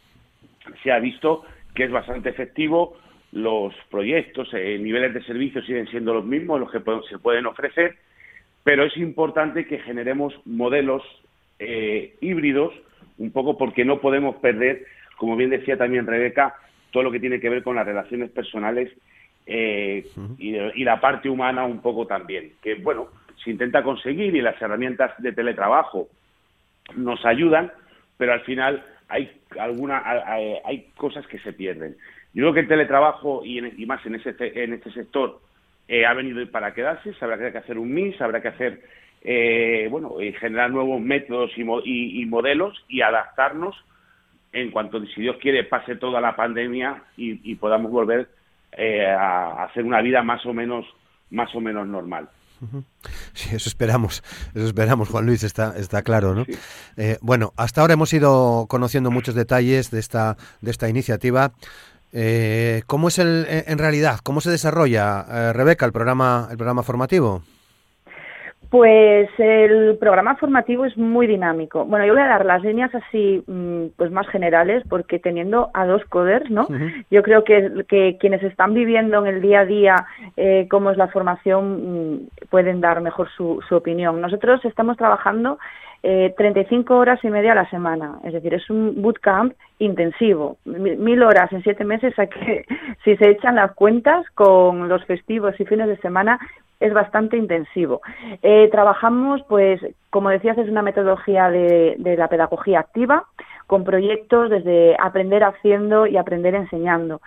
se 0.83 0.91
ha 0.91 0.99
visto 0.99 1.45
que 1.75 1.85
es 1.85 1.91
bastante 1.93 2.31
efectivo 2.31 2.97
los 3.33 3.74
proyectos, 3.91 4.49
eh, 4.53 4.78
niveles 4.78 5.14
de 5.14 5.22
servicio 5.24 5.62
siguen 5.62 5.89
siendo 5.89 6.14
los 6.14 6.24
mismos, 6.24 6.61
los 6.61 6.70
que 6.70 6.83
se 7.09 7.18
pueden 7.18 7.47
ofrecer, 7.47 7.97
pero 8.62 8.85
es 8.85 8.97
importante 8.99 9.66
que 9.66 9.78
generemos 9.80 10.35
modelos 10.45 11.03
eh, 11.59 12.14
híbridos, 12.20 12.74
un 13.18 13.33
poco 13.33 13.57
porque 13.57 13.85
no 13.85 14.01
podemos 14.01 14.37
perder, 14.37 14.85
como 15.16 15.37
bien 15.37 15.51
decía 15.51 15.76
también 15.76 16.07
Rebeca, 16.07 16.55
todo 16.91 17.03
lo 17.03 17.11
que 17.11 17.20
tiene 17.20 17.41
que 17.41 17.49
ver 17.49 17.62
con 17.62 17.76
las 17.76 17.87
relaciones 17.87 18.30
personales 18.30 18.93
eh, 19.47 20.07
y, 20.39 20.55
y, 20.55 20.85
la 20.85 21.01
parte 21.01 21.28
humana 21.28 21.64
un 21.64 21.80
poco 21.80 22.07
también, 22.07 22.53
que 22.62 22.74
bueno, 22.76 23.09
se 23.43 23.51
intenta 23.51 23.83
conseguir 23.83 24.37
y 24.37 24.43
las 24.43 24.61
herramientas 24.61 25.12
de 25.18 25.33
teletrabajo 25.33 26.09
nos 26.97 27.24
ayudan, 27.24 27.72
pero 28.18 28.35
al 28.35 28.43
final 28.43 28.85
hay 29.09 29.30
alguna 29.59 30.03
hay 30.64 30.91
cosas 30.97 31.26
que 31.26 31.39
se 31.41 31.53
pierden. 31.53 31.97
Yo 32.35 32.43
creo 32.43 32.55
que 32.55 32.61
el 32.61 32.68
teletrabajo 32.68 33.45
y, 33.45 33.61
más 33.87 34.05
en, 34.07 34.14
ese, 34.14 34.35
en 34.39 34.72
este 34.72 34.91
sector 34.93 35.41
eh, 35.89 36.07
ha 36.07 36.14
venido 36.14 36.45
para 36.51 36.72
quedarse, 36.72 37.12
habrá 37.20 37.53
que 37.53 37.59
hacer 37.59 37.78
un 37.78 37.93
mix, 37.93 38.20
habrá 38.20 38.41
que 38.41 38.49
hacer 38.49 38.83
eh, 39.22 39.87
bueno, 39.91 40.14
generar 40.41 40.70
nuevos 40.70 41.01
métodos 41.01 41.51
y, 41.57 42.24
modelos 42.26 42.85
y 42.89 43.03
adaptarnos 43.03 43.76
en 44.53 44.70
cuanto, 44.70 45.05
si 45.07 45.20
Dios 45.20 45.37
quiere, 45.41 45.64
pase 45.64 45.97
toda 45.97 46.20
la 46.20 46.35
pandemia 46.35 47.05
y, 47.16 47.55
podamos 47.57 47.91
volver 47.93 48.28
eh, 48.72 49.07
a 49.07 49.64
hacer 49.64 49.85
una 49.85 50.01
vida 50.01 50.22
más 50.22 50.45
o 50.47 50.53
menos 50.53 50.87
más 51.30 51.55
o 51.55 51.61
menos 51.61 51.89
normal. 51.89 52.28
Sí, 53.33 53.57
eso 53.57 53.68
esperamos, 53.68 54.22
eso 54.55 54.66
esperamos, 54.66 55.09
Juan 55.09 55.26
Luis, 55.26 55.43
está, 55.43 55.74
está 55.76 56.03
claro, 56.03 56.35
¿no? 56.35 56.45
Eh, 56.97 57.18
bueno, 57.20 57.53
hasta 57.57 57.80
ahora 57.80 57.95
hemos 57.95 58.12
ido 58.12 58.66
conociendo 58.68 59.11
muchos 59.11 59.35
detalles 59.35 59.91
de 59.91 59.99
esta, 59.99 60.37
de 60.61 60.70
esta 60.70 60.89
iniciativa. 60.89 61.53
Eh, 62.13 62.83
¿Cómo 62.87 63.09
es 63.09 63.19
el, 63.19 63.47
en 63.49 63.79
realidad, 63.79 64.19
cómo 64.23 64.41
se 64.41 64.51
desarrolla, 64.51 65.25
eh, 65.31 65.53
Rebeca, 65.53 65.87
el 65.87 65.93
programa, 65.93 66.49
el 66.51 66.57
programa 66.57 66.83
formativo? 66.83 67.43
Pues 68.73 69.29
el 69.37 69.99
programa 69.99 70.37
formativo 70.37 70.87
es 70.87 70.97
muy 70.97 71.27
dinámico. 71.27 71.85
Bueno, 71.85 72.07
yo 72.07 72.15
voy 72.15 72.23
a 72.23 72.27
dar 72.27 72.47
las 72.47 72.63
líneas 72.63 72.91
así, 72.95 73.45
mm, 73.47 73.89
pues 73.99 74.11
más 74.11 74.27
generales, 74.29 74.83
porque 74.89 75.19
teniendo 75.19 75.71
a 75.75 75.85
dos 75.85 76.03
coders, 76.07 76.51
¿no? 76.51 76.67
Yo 77.11 77.23
creo 77.23 77.45
que, 77.45 77.85
que, 77.87 78.17
quienes 78.19 78.43
están 78.43 78.73
viviendo 78.73 79.19
en 79.19 79.35
el 79.35 79.43
día 79.43 79.61
a 79.61 79.67
día 79.67 80.07
eh, 80.39 80.69
cómo 80.71 80.91
es 80.91 80.97
la 80.97 81.09
formación 81.09 82.15
mm, 82.15 82.29
pueden 82.49 82.81
dar 82.81 83.03
mejor 83.03 83.29
su, 83.37 83.63
su 83.69 83.77
opinión. 83.77 84.23
Nosotros 84.23 84.65
estamos 84.65 84.97
trabajando 84.97 85.59
eh, 86.03 86.35
35 86.37 86.97
horas 86.97 87.23
y 87.23 87.29
media 87.29 87.53
a 87.53 87.57
la 87.57 87.71
semana, 87.71 88.19
es 88.25 88.33
decir, 88.33 88.53
es 88.55 88.69
un 88.71 89.01
bootcamp 89.01 89.55
intensivo, 89.79 90.57
mil 90.65 91.23
horas 91.23 91.53
en 91.53 91.63
siete 91.63 91.85
meses, 91.85 92.19
a 92.19 92.27
que 92.27 92.65
si 93.05 93.17
se 93.17 93.31
echan 93.31 93.57
las 93.57 93.73
cuentas 93.73 94.27
con 94.35 94.89
los 94.89 95.05
festivos 95.05 95.59
y 95.61 95.65
fines 95.65 95.89
de 95.89 95.97
semana, 95.99 96.39
es 96.81 96.93
bastante 96.93 97.37
intensivo. 97.37 98.03
Eh, 98.43 98.69
trabajamos, 98.73 99.41
pues, 99.49 99.81
como 100.11 100.31
decías, 100.31 100.59
es 100.59 100.69
una 100.69 100.83
metodología 100.83 101.49
de, 101.49 101.95
de 101.99 102.17
la 102.17 102.27
pedagogía 102.27 102.81
activa, 102.81 103.27
con 103.69 103.85
proyectos 103.85 104.51
desde 104.51 104.97
aprender 104.99 105.45
haciendo 105.45 106.09
y 106.09 106.17
aprender 106.17 106.57
enseñando 106.57 107.21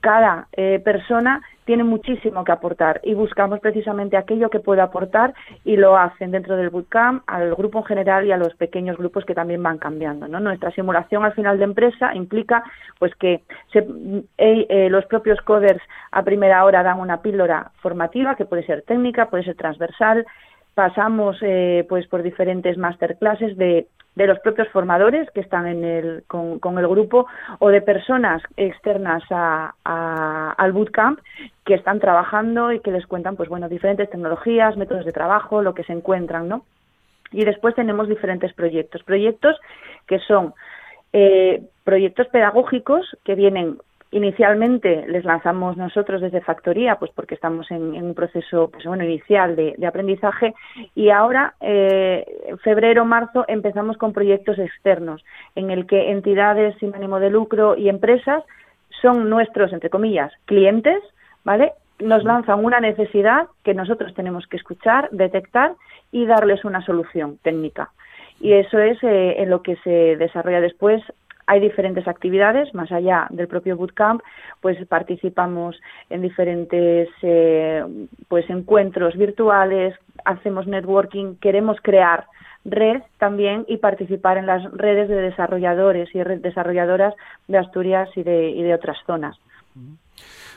cada 0.00 0.48
eh, 0.52 0.80
persona 0.84 1.42
tiene 1.70 1.84
muchísimo 1.84 2.42
que 2.42 2.50
aportar 2.50 3.00
y 3.04 3.14
buscamos 3.14 3.60
precisamente 3.60 4.16
aquello 4.16 4.50
que 4.50 4.58
puede 4.58 4.80
aportar 4.80 5.34
y 5.64 5.76
lo 5.76 5.96
hacen 5.96 6.32
dentro 6.32 6.56
del 6.56 6.70
bootcamp 6.70 7.22
al 7.28 7.54
grupo 7.54 7.78
en 7.78 7.84
general 7.84 8.26
y 8.26 8.32
a 8.32 8.36
los 8.36 8.54
pequeños 8.56 8.96
grupos 8.96 9.24
que 9.24 9.34
también 9.34 9.62
van 9.62 9.78
cambiando. 9.78 10.26
¿no? 10.26 10.40
Nuestra 10.40 10.72
simulación 10.72 11.24
al 11.24 11.34
final 11.34 11.58
de 11.58 11.64
empresa 11.64 12.12
implica 12.14 12.64
pues 12.98 13.14
que 13.14 13.42
se, 13.72 13.86
eh, 14.38 14.66
eh, 14.68 14.88
los 14.90 15.06
propios 15.06 15.40
coders 15.42 15.80
a 16.10 16.24
primera 16.24 16.64
hora 16.64 16.82
dan 16.82 16.98
una 16.98 17.22
píldora 17.22 17.70
formativa 17.80 18.34
que 18.34 18.46
puede 18.46 18.66
ser 18.66 18.82
técnica, 18.82 19.30
puede 19.30 19.44
ser 19.44 19.54
transversal, 19.54 20.26
pasamos 20.74 21.36
eh, 21.42 21.86
pues 21.88 22.06
por 22.08 22.24
diferentes 22.24 22.78
masterclasses 22.78 23.56
de, 23.56 23.86
de 24.14 24.26
los 24.26 24.38
propios 24.40 24.68
formadores 24.68 25.30
que 25.30 25.40
están 25.40 25.66
en 25.66 25.84
el, 25.84 26.24
con, 26.26 26.58
con 26.58 26.78
el 26.78 26.88
grupo 26.88 27.26
o 27.58 27.68
de 27.68 27.80
personas 27.80 28.42
externas 28.56 29.22
a, 29.30 29.74
al 30.56 30.72
bootcamp 30.72 31.20
que 31.64 31.74
están 31.74 32.00
trabajando 32.00 32.72
y 32.72 32.80
que 32.80 32.90
les 32.90 33.06
cuentan 33.06 33.36
pues 33.36 33.48
bueno 33.48 33.68
diferentes 33.68 34.10
tecnologías, 34.10 34.76
métodos 34.76 35.04
de 35.04 35.12
trabajo, 35.12 35.62
lo 35.62 35.74
que 35.74 35.84
se 35.84 35.92
encuentran, 35.92 36.48
¿no? 36.48 36.64
Y 37.32 37.44
después 37.44 37.76
tenemos 37.76 38.08
diferentes 38.08 38.52
proyectos, 38.54 39.04
proyectos 39.04 39.56
que 40.06 40.18
son 40.18 40.52
eh, 41.12 41.62
proyectos 41.84 42.26
pedagógicos 42.28 43.16
que 43.24 43.36
vienen 43.36 43.78
Inicialmente 44.12 45.04
les 45.06 45.24
lanzamos 45.24 45.76
nosotros 45.76 46.20
desde 46.20 46.40
Factoría, 46.40 46.96
pues 46.96 47.12
porque 47.14 47.36
estamos 47.36 47.70
en, 47.70 47.94
un 47.94 48.14
proceso 48.14 48.68
pues 48.68 48.84
bueno, 48.84 49.04
inicial 49.04 49.54
de, 49.54 49.86
aprendizaje 49.86 50.52
y 50.96 51.10
ahora, 51.10 51.54
eh, 51.60 52.26
febrero, 52.64 53.04
marzo, 53.04 53.44
empezamos 53.46 53.96
con 53.98 54.12
proyectos 54.12 54.58
externos 54.58 55.24
en 55.54 55.70
el 55.70 55.86
que 55.86 56.10
entidades 56.10 56.76
sin 56.78 56.92
ánimo 56.92 57.20
de 57.20 57.30
lucro 57.30 57.76
y 57.76 57.88
empresas 57.88 58.42
son 59.00 59.30
nuestros, 59.30 59.72
entre 59.72 59.90
comillas, 59.90 60.32
clientes, 60.44 61.00
¿vale? 61.44 61.72
Nos 62.00 62.24
lanzan 62.24 62.64
una 62.64 62.80
necesidad 62.80 63.46
que 63.62 63.74
nosotros 63.74 64.12
tenemos 64.14 64.46
que 64.48 64.56
escuchar, 64.56 65.08
detectar 65.12 65.74
y 66.10 66.26
darles 66.26 66.64
una 66.64 66.84
solución 66.84 67.38
técnica. 67.42 67.90
Y 68.40 68.54
eso 68.54 68.78
es 68.78 68.98
eh, 69.04 69.36
en 69.38 69.50
lo 69.50 69.62
que 69.62 69.76
se 69.76 70.16
desarrolla 70.16 70.60
después 70.60 71.00
hay 71.50 71.58
diferentes 71.58 72.06
actividades, 72.06 72.72
más 72.74 72.92
allá 72.92 73.26
del 73.30 73.48
propio 73.48 73.76
bootcamp, 73.76 74.22
pues 74.60 74.78
participamos 74.86 75.74
en 76.08 76.22
diferentes 76.22 77.08
eh, 77.22 77.84
pues 78.28 78.48
encuentros 78.48 79.16
virtuales, 79.16 79.96
hacemos 80.24 80.68
networking, 80.68 81.34
queremos 81.40 81.78
crear 81.82 82.26
red 82.64 83.02
también 83.18 83.64
y 83.66 83.78
participar 83.78 84.36
en 84.36 84.46
las 84.46 84.62
redes 84.70 85.08
de 85.08 85.16
desarrolladores 85.16 86.08
y 86.14 86.20
desarrolladoras 86.20 87.14
de 87.48 87.58
Asturias 87.58 88.08
y 88.14 88.22
de, 88.22 88.50
y 88.50 88.62
de 88.62 88.72
otras 88.72 88.98
zonas. 89.04 89.36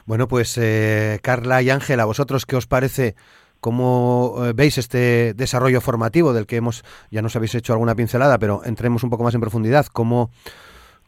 Bueno, 0.05 0.27
pues 0.27 0.59
eh, 0.59 1.17
Carla 1.23 1.63
y 1.63 1.71
Ángela, 1.71 2.05
¿vosotros 2.05 2.45
qué 2.45 2.55
os 2.55 2.67
parece? 2.67 3.15
¿Cómo 3.61 4.35
eh, 4.45 4.53
veis 4.53 4.77
este 4.77 5.33
desarrollo 5.33 5.81
formativo 5.81 6.33
del 6.33 6.45
que 6.45 6.57
hemos, 6.57 6.83
ya 7.09 7.23
nos 7.23 7.35
habéis 7.35 7.55
hecho 7.55 7.73
alguna 7.73 7.95
pincelada, 7.95 8.37
pero 8.37 8.61
entremos 8.63 9.03
un 9.03 9.09
poco 9.09 9.23
más 9.23 9.33
en 9.33 9.41
profundidad? 9.41 9.87
¿Cómo, 9.87 10.29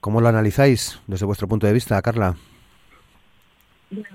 ¿Cómo 0.05 0.21
lo 0.21 0.27
analizáis 0.27 1.01
desde 1.07 1.25
vuestro 1.25 1.47
punto 1.47 1.65
de 1.65 1.73
vista, 1.73 1.99
Carla? 1.99 2.35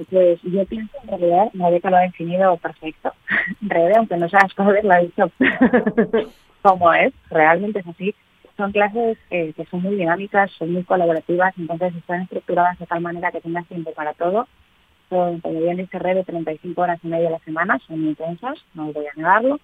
Pues 0.08 0.40
yo 0.44 0.64
pienso 0.66 0.96
en 1.02 1.08
realidad, 1.08 1.50
Rebeca 1.52 1.90
lo 1.90 1.96
ha 1.96 2.02
definido 2.02 2.56
perfecto. 2.58 3.12
En 3.60 3.96
aunque 3.96 4.16
no 4.16 4.28
seas 4.28 4.54
joven, 4.54 4.86
lo 4.86 4.94
ha 4.94 4.98
dicho 4.98 5.32
como 6.62 6.94
es, 6.94 7.12
realmente 7.28 7.80
es 7.80 7.88
así. 7.88 8.14
Son 8.56 8.70
clases 8.70 9.18
eh, 9.30 9.52
que 9.56 9.64
son 9.64 9.82
muy 9.82 9.96
dinámicas, 9.96 10.52
son 10.52 10.72
muy 10.72 10.84
colaborativas, 10.84 11.54
entonces 11.58 11.96
están 11.96 12.22
estructuradas 12.22 12.78
de 12.78 12.86
tal 12.86 13.00
manera 13.00 13.32
que 13.32 13.40
tengas 13.40 13.66
tiempo 13.66 13.92
para 13.92 14.14
todo. 14.14 14.46
Son, 15.08 15.40
como 15.40 15.58
bien 15.58 15.78
dice 15.78 15.98
Rebe, 15.98 16.22
35 16.22 16.80
horas 16.80 17.00
y 17.02 17.08
media 17.08 17.30
a 17.30 17.32
la 17.32 17.40
semana, 17.40 17.80
son 17.88 18.06
intensas, 18.06 18.58
no 18.74 18.92
voy 18.92 19.06
a 19.08 19.16
negarlo. 19.16 19.58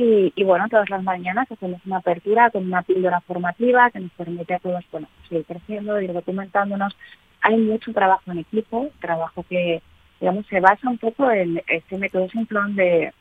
Y, 0.00 0.44
bueno, 0.44 0.68
todas 0.68 0.88
las 0.90 1.02
mañanas 1.02 1.50
hacemos 1.50 1.84
una 1.84 1.96
apertura 1.96 2.50
con 2.50 2.64
una 2.64 2.82
píldora 2.82 3.20
formativa 3.22 3.90
que 3.90 3.98
nos 3.98 4.12
permite 4.12 4.54
a 4.54 4.60
todos 4.60 4.84
bueno, 4.92 5.08
seguir 5.28 5.44
creciendo, 5.44 6.00
ir 6.00 6.12
documentándonos. 6.12 6.96
Hay 7.40 7.56
mucho 7.56 7.92
trabajo 7.92 8.30
en 8.30 8.38
equipo, 8.38 8.90
trabajo 9.00 9.44
que, 9.48 9.82
digamos, 10.20 10.46
se 10.46 10.60
basa 10.60 10.88
un 10.88 10.98
poco 10.98 11.28
en 11.32 11.60
este 11.66 11.98
método 11.98 12.28
simplón 12.28 12.76
de, 12.76 13.12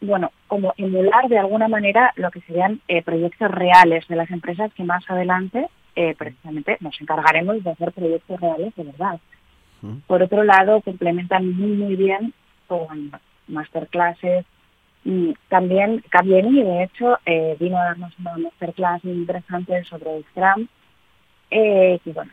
bueno, 0.00 0.30
como 0.46 0.72
emular 0.76 1.28
de 1.28 1.40
alguna 1.40 1.66
manera 1.66 2.12
lo 2.14 2.30
que 2.30 2.42
serían 2.42 2.80
eh, 2.86 3.02
proyectos 3.02 3.50
reales 3.50 4.06
de 4.06 4.14
las 4.14 4.30
empresas 4.30 4.72
que 4.74 4.84
más 4.84 5.02
adelante 5.10 5.66
eh, 5.96 6.14
precisamente 6.16 6.76
nos 6.78 7.00
encargaremos 7.00 7.64
de 7.64 7.70
hacer 7.70 7.90
proyectos 7.90 8.40
reales 8.40 8.72
de 8.76 8.84
verdad. 8.84 9.18
Por 10.06 10.22
otro 10.22 10.44
lado, 10.44 10.80
complementan 10.80 11.52
muy, 11.56 11.72
muy 11.72 11.96
bien 11.96 12.32
con 12.68 13.10
masterclasses, 13.48 14.46
y 15.04 15.34
también 15.48 16.04
Cabieni, 16.10 16.62
de 16.62 16.84
hecho, 16.84 17.18
eh, 17.26 17.56
vino 17.58 17.76
a 17.78 17.84
darnos 17.84 18.12
una 18.18 18.36
masterclass 18.38 19.04
muy 19.04 19.14
interesante 19.14 19.82
sobre 19.84 20.22
Scrum, 20.30 20.68
eh, 21.50 21.98
y 22.04 22.10
bueno, 22.12 22.30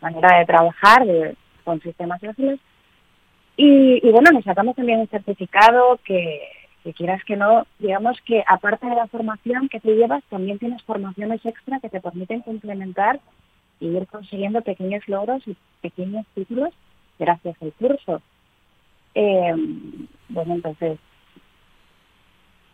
manera 0.00 0.38
de 0.38 0.46
trabajar 0.46 1.06
con 1.64 1.80
sistemas 1.80 2.22
ágiles. 2.22 2.60
Y, 3.56 4.06
y, 4.06 4.10
bueno, 4.10 4.30
nos 4.32 4.44
sacamos 4.44 4.76
también 4.76 5.00
un 5.00 5.08
certificado 5.08 5.98
que, 6.04 6.40
que 6.82 6.94
quieras 6.94 7.22
que 7.24 7.36
no, 7.36 7.66
digamos 7.78 8.20
que 8.22 8.42
aparte 8.46 8.86
de 8.86 8.94
la 8.94 9.06
formación 9.06 9.68
que 9.68 9.80
te 9.80 9.94
llevas, 9.94 10.22
también 10.24 10.58
tienes 10.58 10.82
formaciones 10.82 11.44
extra 11.44 11.80
que 11.80 11.90
te 11.90 12.00
permiten 12.00 12.40
complementar 12.40 13.20
y 13.80 13.88
ir 13.88 14.06
consiguiendo 14.06 14.62
pequeños 14.62 15.06
logros 15.08 15.46
y 15.46 15.56
pequeños 15.82 16.26
títulos 16.34 16.70
gracias 17.18 17.56
al 17.60 17.72
curso. 17.72 18.22
Eh, 19.14 19.54
bueno, 20.28 20.54
entonces, 20.54 20.98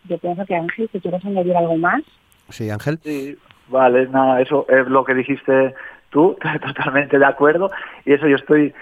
yo 0.07 0.17
pienso 0.17 0.45
que 0.45 0.55
Ángel, 0.55 0.89
si 0.91 0.99
quieres 0.99 1.23
añadir 1.25 1.55
algo 1.55 1.77
más. 1.77 2.01
Sí, 2.49 2.69
Ángel. 2.69 2.99
Sí, 3.03 3.37
vale, 3.67 4.07
nada, 4.07 4.41
eso 4.41 4.65
es 4.69 4.87
lo 4.87 5.03
que 5.05 5.13
dijiste 5.13 5.73
tú, 6.09 6.37
totalmente 6.65 7.19
de 7.19 7.25
acuerdo. 7.25 7.71
Y 8.05 8.13
eso 8.13 8.27
yo 8.27 8.35
estoy, 8.37 8.73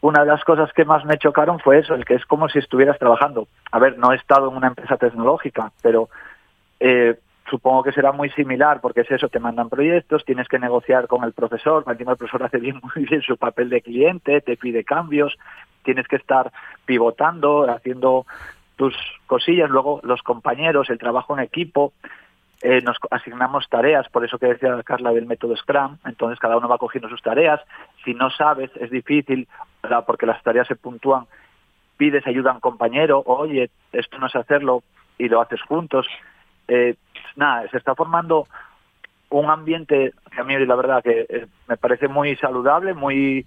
una 0.00 0.20
de 0.20 0.30
las 0.30 0.44
cosas 0.44 0.72
que 0.72 0.84
más 0.84 1.04
me 1.04 1.18
chocaron 1.18 1.58
fue 1.60 1.78
eso, 1.78 1.94
el 1.94 2.04
que 2.04 2.14
es 2.14 2.24
como 2.26 2.48
si 2.48 2.58
estuvieras 2.58 2.98
trabajando. 2.98 3.48
A 3.72 3.78
ver, 3.78 3.98
no 3.98 4.12
he 4.12 4.16
estado 4.16 4.50
en 4.50 4.56
una 4.56 4.68
empresa 4.68 4.96
tecnológica, 4.96 5.72
pero 5.82 6.08
eh, 6.80 7.18
supongo 7.48 7.82
que 7.82 7.92
será 7.92 8.12
muy 8.12 8.30
similar, 8.30 8.80
porque 8.80 9.00
es 9.02 9.10
eso, 9.10 9.28
te 9.28 9.40
mandan 9.40 9.68
proyectos, 9.68 10.24
tienes 10.24 10.48
que 10.48 10.58
negociar 10.58 11.06
con 11.06 11.24
el 11.24 11.32
profesor, 11.32 11.84
el 11.86 11.96
profesor 11.96 12.42
hace 12.42 12.58
bien, 12.58 12.80
muy 12.94 13.04
bien 13.04 13.22
su 13.22 13.36
papel 13.36 13.70
de 13.70 13.82
cliente, 13.82 14.40
te 14.40 14.56
pide 14.56 14.84
cambios, 14.84 15.36
tienes 15.82 16.06
que 16.06 16.16
estar 16.16 16.52
pivotando, 16.84 17.68
haciendo 17.70 18.26
tus 18.78 18.94
cosillas, 19.26 19.68
luego 19.68 20.00
los 20.04 20.22
compañeros, 20.22 20.88
el 20.88 20.98
trabajo 20.98 21.36
en 21.36 21.42
equipo, 21.42 21.92
eh, 22.62 22.80
nos 22.80 22.96
asignamos 23.10 23.68
tareas, 23.68 24.08
por 24.08 24.24
eso 24.24 24.38
que 24.38 24.46
decía 24.46 24.80
Carla 24.84 25.12
del 25.12 25.26
método 25.26 25.56
Scrum, 25.56 25.98
entonces 26.06 26.38
cada 26.38 26.56
uno 26.56 26.68
va 26.68 26.78
cogiendo 26.78 27.08
sus 27.08 27.20
tareas, 27.20 27.60
si 28.04 28.14
no 28.14 28.30
sabes 28.30 28.70
es 28.76 28.90
difícil, 28.90 29.48
porque 30.06 30.26
las 30.26 30.42
tareas 30.42 30.68
se 30.68 30.76
puntúan, 30.76 31.26
pides 31.96 32.26
ayuda 32.26 32.52
a 32.52 32.54
un 32.54 32.60
compañero, 32.60 33.22
oye, 33.26 33.68
esto 33.92 34.18
no 34.18 34.28
es 34.28 34.36
hacerlo, 34.36 34.82
y 35.18 35.28
lo 35.28 35.40
haces 35.40 35.60
juntos. 35.62 36.06
Eh, 36.68 36.94
nada, 37.34 37.68
se 37.70 37.78
está 37.78 37.96
formando 37.96 38.46
un 39.30 39.50
ambiente 39.50 40.12
que 40.30 40.40
a 40.40 40.44
mí 40.44 40.56
la 40.64 40.76
verdad 40.76 41.02
que 41.02 41.26
eh, 41.28 41.46
me 41.66 41.76
parece 41.76 42.06
muy 42.06 42.36
saludable, 42.36 42.94
muy 42.94 43.44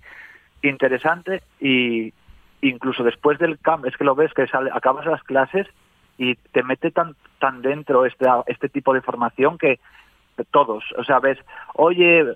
interesante 0.62 1.42
y 1.60 2.14
incluso 2.62 3.04
después 3.04 3.40
del 3.40 3.60
camp 3.60 3.86
es 3.86 3.96
que 3.98 4.04
lo 4.04 4.16
ves 4.16 4.34
que 4.34 4.48
sale, 4.48 4.70
acabas 4.74 5.06
las 5.06 5.24
clases 5.24 5.68
y 6.18 6.36
te 6.36 6.64
mete 6.64 6.92
tan 6.92 7.16
tan 7.40 7.62
dentro 7.62 8.06
este 8.06 8.26
este 8.48 8.70
tipo 8.70 8.94
de 8.94 9.02
formación 9.02 9.58
que 9.58 9.80
todos, 10.50 10.84
o 10.98 11.04
sea, 11.04 11.20
ves, 11.20 11.38
oye, 11.74 12.36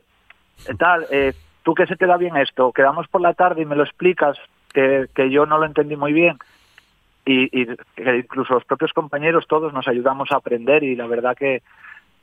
tal, 0.77 1.07
eh, 1.11 1.33
tú 1.63 1.73
que 1.73 1.87
se 1.87 1.95
te 1.95 2.05
da 2.05 2.17
bien 2.17 2.37
esto, 2.37 2.71
quedamos 2.71 3.07
por 3.07 3.21
la 3.21 3.33
tarde 3.33 3.63
y 3.63 3.65
me 3.65 3.75
lo 3.75 3.83
explicas 3.83 4.37
que, 4.73 5.07
que 5.15 5.31
yo 5.31 5.45
no 5.45 5.57
lo 5.57 5.65
entendí 5.65 5.95
muy 5.95 6.13
bien 6.13 6.37
y 7.25 7.65
que 7.95 8.17
incluso 8.17 8.53
los 8.53 8.65
propios 8.65 8.93
compañeros 8.93 9.47
todos 9.47 9.73
nos 9.73 9.87
ayudamos 9.87 10.31
a 10.31 10.35
aprender 10.35 10.83
y 10.83 10.95
la 10.95 11.07
verdad 11.07 11.35
que 11.35 11.63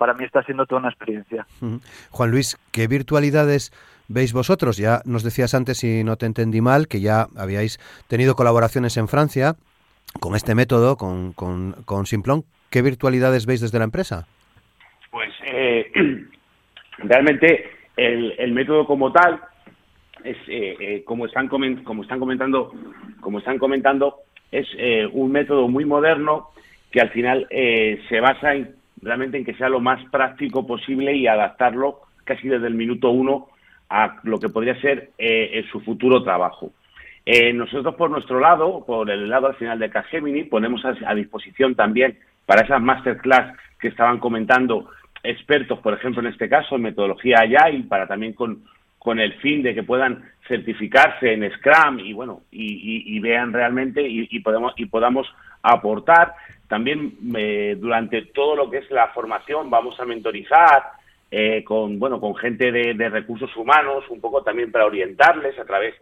para 0.03 0.15
mí 0.15 0.25
está 0.25 0.43
siendo 0.43 0.67
toda 0.67 0.81
una 0.81 0.89
experiencia. 0.89 1.47
Juan 2.11 2.33
Luis, 2.33 2.59
¿qué 2.73 2.89
virtualidades 2.89 3.71
veis 4.09 4.33
vosotros? 4.33 4.77
Ya 4.77 5.01
nos 5.05 5.23
decías 5.23 5.55
antes, 5.55 5.79
si 5.79 6.03
no 6.03 6.17
te 6.17 6.27
entendí 6.27 6.61
mal, 6.61 6.89
que 6.89 7.01
ya 7.01 7.29
habíais 7.37 7.79
tenido 8.09 8.35
colaboraciones 8.35 8.97
en 8.97 9.07
Francia 9.07 9.55
con 10.19 10.35
este 10.35 10.57
método, 10.57 10.97
con, 10.97 11.33
con, 11.35 11.77
con 11.85 12.07
Simplon. 12.07 12.43
¿Qué 12.69 12.83
virtualidades 12.83 13.47
veis 13.47 13.61
desde 13.61 13.79
la 13.79 13.85
empresa? 13.85 14.27
Pues 15.13 15.31
eh, 15.47 15.93
realmente 16.99 17.71
el, 17.97 18.35
el, 18.41 18.51
método 18.51 18.85
como 18.85 19.13
tal 19.13 19.41
es 20.25 20.37
eh, 20.49 20.77
eh, 20.81 21.03
como 21.05 21.27
están 21.27 21.47
coment 21.47 21.85
como 21.85 22.03
están 22.03 22.19
comentando 22.19 22.73
como 23.21 23.39
están 23.39 23.59
comentando 23.59 24.17
es 24.51 24.67
eh, 24.79 25.09
un 25.13 25.31
método 25.31 25.69
muy 25.69 25.85
moderno 25.85 26.49
que 26.91 27.01
al 27.01 27.11
final 27.11 27.47
se 27.49 28.21
basa 28.21 28.57
en 28.57 28.82
realmente 29.03 29.37
en 29.37 29.45
que 29.45 29.55
sea 29.55 29.69
lo 29.69 29.81
más 29.81 30.03
práctico 30.11 30.67
posible 30.67 31.15
y 31.15 31.27
adaptarlo 31.27 32.01
casi 32.25 32.49
desde 32.49 32.69
el 32.69 32.75
minuto 32.75 33.11
uno 33.11 33.49
a 33.91 34.21
lo 34.23 34.39
que 34.39 34.49
podría 34.49 34.81
ser 34.81 35.11
eh, 35.19 35.65
su 35.71 35.81
futuro 35.81 36.23
trabajo. 36.23 36.73
Eh, 37.25 37.53
nosotros, 37.53 37.95
por 37.95 38.11
nuestro 38.11 38.41
lado, 38.41 38.85
por 38.85 39.09
el 39.11 39.29
lado 39.29 39.49
al 39.49 39.55
final 39.55 39.79
de 39.79 39.91
Capgemini, 39.91 40.45
ponemos 40.45 40.83
a, 40.85 41.15
disposición 41.15 41.75
también 41.75 42.19
para 42.47 42.63
esas 42.63 42.81
masterclass 42.81 43.57
que 43.79 43.89
estaban 43.89 44.19
comentando 44.19 44.89
expertos, 45.23 45.79
por 45.81 45.95
ejemplo, 45.95 46.21
en 46.21 46.29
este 46.29 46.49
caso, 46.49 46.75
en 46.75 46.83
metodología 46.83 47.39
Agile, 47.39 47.85
para 47.89 48.09
también 48.09 48.33
con, 48.33 48.65
con 48.99 49.21
el 49.21 49.35
fin 49.35 49.63
de 49.63 49.75
que 49.75 49.85
puedan 49.85 50.25
certificarse 50.49 51.33
en 51.33 51.49
Scrum 51.53 52.01
y 52.01 52.13
bueno 52.13 52.43
y, 52.51 52.65
y, 52.65 53.17
y 53.17 53.21
vean 53.21 53.53
realmente 53.53 54.03
y, 54.03 54.27
y, 54.29 54.41
podemos 54.41 54.73
y 54.77 54.87
podamos 54.87 55.27
aportar 55.63 56.35
también 56.73 57.19
eh, 57.37 57.77
durante 57.79 58.23
todo 58.23 58.57
lo 58.57 58.71
que 58.71 58.79
es 58.79 58.91
la 58.91 59.09
formación 59.09 59.69
vamos 59.69 60.01
a 60.01 60.07
mentorizar 60.07 60.83
eh, 61.31 61.63
con 61.65 61.99
bueno 61.99 62.19
con 62.19 62.35
gente 62.35 62.73
de, 62.73 63.09
recursos 63.11 63.55
humanos 63.59 64.05
un 64.09 64.23
poco 64.23 64.43
también 64.43 64.73
para 64.73 64.87
orientarles 64.87 65.59
a 65.59 65.67
través 65.67 65.95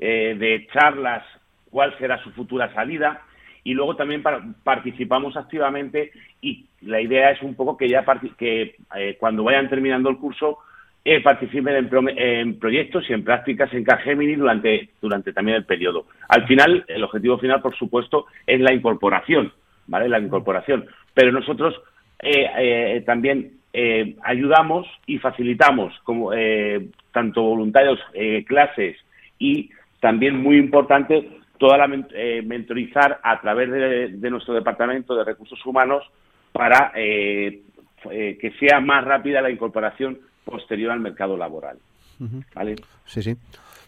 eh, 0.00 0.34
de 0.36 0.66
charlas 0.72 1.22
cuál 1.70 1.96
será 1.98 2.20
su 2.24 2.32
futura 2.32 2.74
salida 2.74 3.22
y 3.62 3.72
luego 3.74 3.94
también 3.94 4.24
participamos 4.64 5.36
activamente 5.36 6.10
y 6.40 6.66
la 6.80 7.00
idea 7.00 7.30
es 7.30 7.40
un 7.42 7.54
poco 7.54 7.76
que 7.76 7.88
ya 7.88 8.04
que 8.36 8.74
eh, 8.96 9.16
cuando 9.20 9.44
vayan 9.44 9.68
terminando 9.68 10.10
el 10.10 10.16
curso 10.16 10.58
eh, 11.04 11.22
participen 11.22 11.76
en, 11.76 11.88
pro 11.88 12.02
en, 12.04 12.58
proyectos 12.58 13.08
y 13.08 13.12
en 13.12 13.22
prácticas 13.22 13.72
en 13.72 13.84
Capgemini 13.84 14.34
durante 14.34 14.88
durante 15.00 15.32
también 15.32 15.58
el 15.58 15.64
periodo. 15.64 16.06
Al 16.26 16.48
final 16.48 16.84
el 16.88 17.04
objetivo 17.04 17.38
final 17.38 17.62
por 17.62 17.76
supuesto 17.76 18.26
es 18.44 18.58
la 18.60 18.74
incorporación 18.74 19.52
¿vale? 19.86 20.08
La 20.08 20.18
incorporación. 20.18 20.86
Pero 21.14 21.32
nosotros 21.32 21.74
eh, 22.20 22.46
eh, 22.58 23.02
también 23.06 23.56
eh, 23.78 24.16
ayudamos 24.22 24.86
y 25.04 25.18
facilitamos 25.18 25.92
como 26.02 26.32
eh, 26.32 26.88
tanto 27.12 27.42
voluntarios, 27.42 27.98
eh, 28.14 28.42
clases 28.48 28.96
y 29.38 29.68
también 30.00 30.42
muy 30.42 30.56
importante 30.56 31.28
toda 31.58 31.76
la 31.76 31.86
mentorizar 31.86 33.20
a 33.22 33.38
través 33.38 33.70
de, 33.70 34.08
de, 34.16 34.30
nuestro 34.30 34.54
departamento 34.54 35.14
de 35.14 35.24
recursos 35.24 35.58
humanos 35.66 36.04
para 36.52 36.90
que 36.94 38.54
sea 38.58 38.80
más 38.80 39.04
rápida 39.04 39.42
la 39.42 39.50
incorporación 39.50 40.20
posterior 40.42 40.92
al 40.92 41.00
mercado 41.00 41.36
laboral. 41.36 41.76
¿Vale? 42.54 42.76
Sí, 43.04 43.22
sí. 43.22 43.36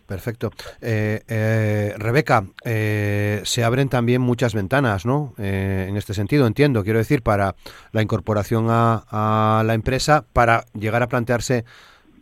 Perfecto. 0.09 0.51
Eh, 0.81 1.21
eh, 1.29 1.93
Rebeca, 1.99 2.45
eh, 2.65 3.43
se 3.45 3.63
abren 3.63 3.91
también 3.91 4.23
muchas 4.23 4.55
ventanas, 4.55 5.05
¿no? 5.05 5.35
Eh, 5.39 5.85
en 5.87 5.99
este 5.99 6.15
sentido, 6.15 6.47
entiendo, 6.47 6.83
quiero 6.83 6.99
decir, 6.99 7.23
para 7.23 7.55
la 7.93 8.01
incorporación 8.01 8.69
a, 8.71 9.03
a 9.11 9.63
la 9.65 9.75
empresa, 9.75 10.25
para 10.33 10.63
llegar 10.73 11.03
a 11.03 11.09
plantearse 11.09 11.67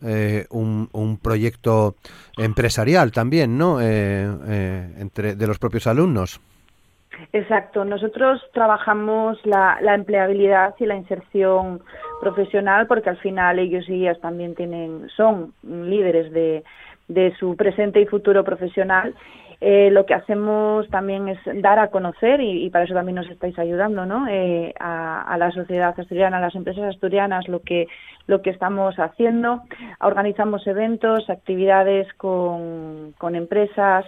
eh, 0.04 0.46
un, 0.50 0.88
un, 0.90 1.16
proyecto 1.16 1.94
empresarial 2.36 3.12
también, 3.12 3.56
¿no? 3.56 3.80
entre 3.80 5.36
de 5.36 5.46
los 5.46 5.60
propios 5.60 5.86
alumnos. 5.86 6.40
Exacto. 7.32 7.84
Nosotros 7.84 8.42
trabajamos 8.52 9.38
la, 9.44 9.78
la, 9.80 9.94
empleabilidad 9.94 10.74
y 10.78 10.86
la 10.86 10.96
inserción 10.96 11.80
profesional 12.20 12.86
porque 12.88 13.10
al 13.10 13.16
final 13.18 13.58
ellos 13.58 13.88
y 13.88 14.02
ellas 14.02 14.20
también 14.20 14.54
tienen, 14.54 15.08
son 15.16 15.54
líderes 15.62 16.32
de, 16.32 16.62
de 17.08 17.34
su 17.38 17.56
presente 17.56 18.00
y 18.00 18.06
futuro 18.06 18.44
profesional, 18.44 19.14
eh, 19.60 19.88
lo 19.90 20.04
que 20.04 20.12
hacemos 20.12 20.86
también 20.90 21.28
es 21.28 21.38
dar 21.62 21.78
a 21.78 21.88
conocer, 21.88 22.40
y, 22.42 22.68
para 22.68 22.84
eso 22.84 22.92
también 22.92 23.16
nos 23.16 23.30
estáis 23.30 23.58
ayudando, 23.58 24.04
¿no? 24.04 24.28
Eh, 24.28 24.74
a, 24.78 25.22
a, 25.22 25.38
la 25.38 25.50
sociedad 25.50 25.94
asturiana, 25.98 26.36
a 26.36 26.40
las 26.40 26.54
empresas 26.54 26.84
asturianas, 26.84 27.48
lo 27.48 27.60
que, 27.62 27.88
lo 28.26 28.42
que 28.42 28.50
estamos 28.50 28.98
haciendo. 28.98 29.62
Organizamos 30.00 30.66
eventos, 30.66 31.30
actividades 31.30 32.12
con, 32.14 33.14
con 33.16 33.34
empresas, 33.34 34.04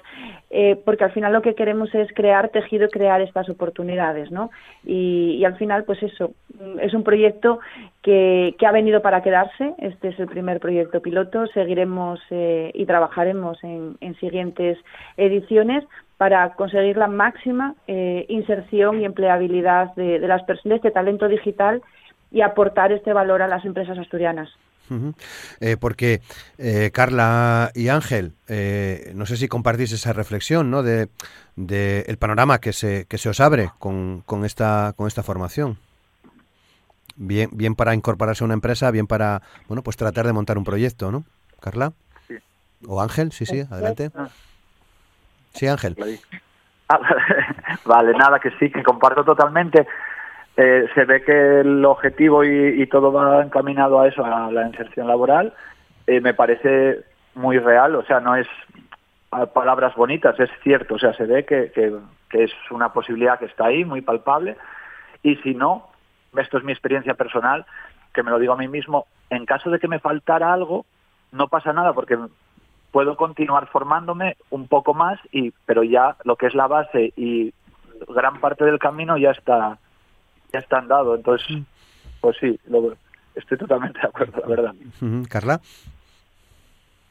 eh, 0.51 0.78
porque 0.84 1.05
al 1.05 1.12
final 1.12 1.32
lo 1.32 1.40
que 1.40 1.55
queremos 1.55 1.94
es 1.94 2.12
crear 2.12 2.51
tejido 2.51 2.86
y 2.86 2.90
crear 2.90 3.22
estas 3.22 3.49
oportunidades, 3.49 4.30
¿no? 4.30 4.51
Y 4.84 5.42
al 5.44 5.57
final, 5.57 5.84
pues 5.84 6.03
eso, 6.03 6.32
es 6.80 6.92
un 6.92 7.05
proyecto 7.05 7.61
que, 8.03 8.55
que, 8.59 8.66
ha 8.66 8.72
venido 8.72 9.03
para 9.03 9.22
quedarse. 9.22 9.74
Este 9.78 10.09
es 10.09 10.18
el 10.20 10.26
primer 10.26 10.61
proyecto 10.61 11.01
piloto. 11.01 11.46
Seguiremos 11.49 12.20
eh, 12.30 12.70
y 12.74 12.86
trabajaremos 12.86 13.62
en, 13.64 13.96
en, 14.01 14.14
siguientes 14.16 14.78
ediciones 15.16 15.84
para 16.18 16.55
conseguir 16.55 16.96
la 16.96 17.07
máxima 17.07 17.74
eh, 17.86 18.26
inserción 18.28 19.01
y 19.01 19.05
empleabilidad 19.05 19.94
de, 19.94 20.18
las 20.18 20.42
personas 20.42 20.82
de 20.82 20.90
talento 20.90 21.28
digital 21.28 21.80
y 22.30 22.42
aportar 22.42 22.92
este 22.92 23.12
valor 23.12 23.40
a 23.40 23.49
las 23.49 23.64
empresas 23.64 23.96
asturianas. 23.99 24.51
Eh, 25.61 25.76
porque 25.78 26.22
eh, 26.57 26.90
Carla 26.94 27.70
y 27.74 27.88
Ángel, 27.88 28.32
eh, 28.49 29.12
no 29.14 29.26
sé 29.26 29.36
si 29.36 29.46
compartís 29.46 29.92
esa 29.92 30.14
reflexión, 30.14 30.70
¿no? 30.70 30.82
De 30.82 31.09
el 32.07 32.16
panorama 32.16 32.59
que 32.59 32.72
se 32.72 33.05
que 33.05 33.18
se 33.18 33.28
os 33.28 33.40
abre 33.40 33.70
con, 33.78 34.22
con 34.24 34.46
esta 34.46 34.94
con 34.96 35.07
esta 35.07 35.22
formación. 35.22 35.76
Bien 37.20 37.50
bien 37.52 37.74
para 37.74 37.94
incorporarse 37.94 38.44
a 38.44 38.46
una 38.46 38.54
empresa, 38.54 38.90
bien 38.90 39.06
para 39.06 39.42
bueno 39.66 39.82
pues 39.82 39.96
tratar 39.96 40.26
de 40.26 40.32
montar 40.32 40.56
un 40.56 40.64
proyecto, 40.64 41.10
¿no? 41.10 41.24
Carla. 41.60 41.92
Sí. 42.26 42.36
O 42.86 43.02
Ángel, 43.02 43.32
sí 43.32 43.44
sí, 43.44 43.60
adelante. 43.70 44.10
Sí 45.52 45.66
Ángel. 45.66 45.96
Ah, 46.88 47.00
vale, 47.84 48.12
nada 48.12 48.38
que 48.38 48.50
sí 48.52 48.70
que 48.70 48.82
comparto 48.82 49.24
totalmente 49.24 49.86
eh, 50.60 50.88
se 50.92 51.04
ve 51.04 51.22
que 51.22 51.60
el 51.60 51.84
objetivo 51.84 52.42
y, 52.42 52.82
y, 52.82 52.86
todo 52.88 53.12
va 53.12 53.44
encaminado 53.44 54.00
a 54.00 54.08
eso, 54.08 54.24
a 54.24 54.50
la 54.50 54.66
inserción 54.66 55.06
laboral, 55.06 55.54
eh, 56.08 56.20
me 56.20 56.34
parece 56.34 57.04
muy 57.36 57.60
real, 57.60 57.94
o 57.94 58.04
sea, 58.04 58.18
no 58.18 58.34
es 58.34 58.48
palabras 59.54 59.94
bonitas, 59.94 60.38
es 60.40 60.50
cierto, 60.64 60.96
o 60.96 60.98
sea, 60.98 61.12
se 61.12 61.26
ve 61.26 61.44
que, 61.44 61.70
que, 61.70 61.94
que, 62.28 62.42
es 62.42 62.50
una 62.72 62.92
posibilidad 62.92 63.38
que 63.38 63.44
está 63.44 63.66
ahí, 63.66 63.84
muy 63.84 64.00
palpable, 64.00 64.56
y 65.22 65.36
si 65.36 65.54
no, 65.54 65.90
esto 66.36 66.58
es 66.58 66.64
mi 66.64 66.72
experiencia 66.72 67.14
personal, 67.14 67.66
que 68.12 68.22
me 68.22 68.30
lo 68.30 68.38
digo 68.38 68.52
a 68.52 68.58
mí 68.58 68.68
mismo, 68.68 69.06
en 69.30 69.46
caso 69.46 69.70
de 69.70 69.78
que 69.78 69.88
me 69.88 69.98
faltara 69.98 70.52
algo, 70.52 70.86
no 71.32 71.48
pasa 71.48 71.72
nada, 71.72 71.92
porque 71.92 72.18
puedo 72.90 73.16
continuar 73.16 73.66
formándome 73.68 74.36
un 74.50 74.66
poco 74.68 74.94
más, 74.94 75.18
y 75.32 75.52
pero 75.66 75.82
ya 75.82 76.16
lo 76.24 76.36
que 76.36 76.46
es 76.46 76.54
la 76.54 76.66
base 76.66 77.12
y 77.16 77.52
gran 78.08 78.40
parte 78.40 78.64
del 78.64 78.78
camino 78.78 79.16
ya 79.18 79.30
está 79.30 79.78
ya 80.52 80.60
están 80.60 80.88
dados. 80.88 81.18
Entonces, 81.18 81.46
mm. 81.50 81.62
pues 82.20 82.36
sí, 82.40 82.58
lo, 82.68 82.96
estoy 83.34 83.58
totalmente 83.58 84.00
de 84.00 84.08
acuerdo, 84.08 84.40
la 84.40 84.46
verdad. 84.46 84.74
Carla. 85.28 85.60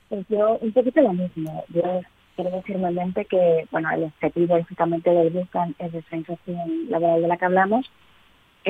Pues 0.10 0.26
yo 0.30 0.58
un 0.62 0.72
poquito 0.72 1.02
lo 1.02 1.14
mismo. 1.14 1.66
Yo 1.70 2.02
creo 2.36 2.62
firmemente 2.64 3.26
que, 3.26 3.68
bueno, 3.72 3.90
el 3.92 4.06
objetivo 4.06 4.64
justamente 4.64 5.10
del 5.10 5.32
Buscan 5.32 5.76
es 5.80 5.94
esa 5.94 6.16
inserción 6.16 6.90
laboral 6.90 7.22
de 7.22 7.28
la 7.28 7.38
que 7.38 7.46
hablamos. 7.46 7.92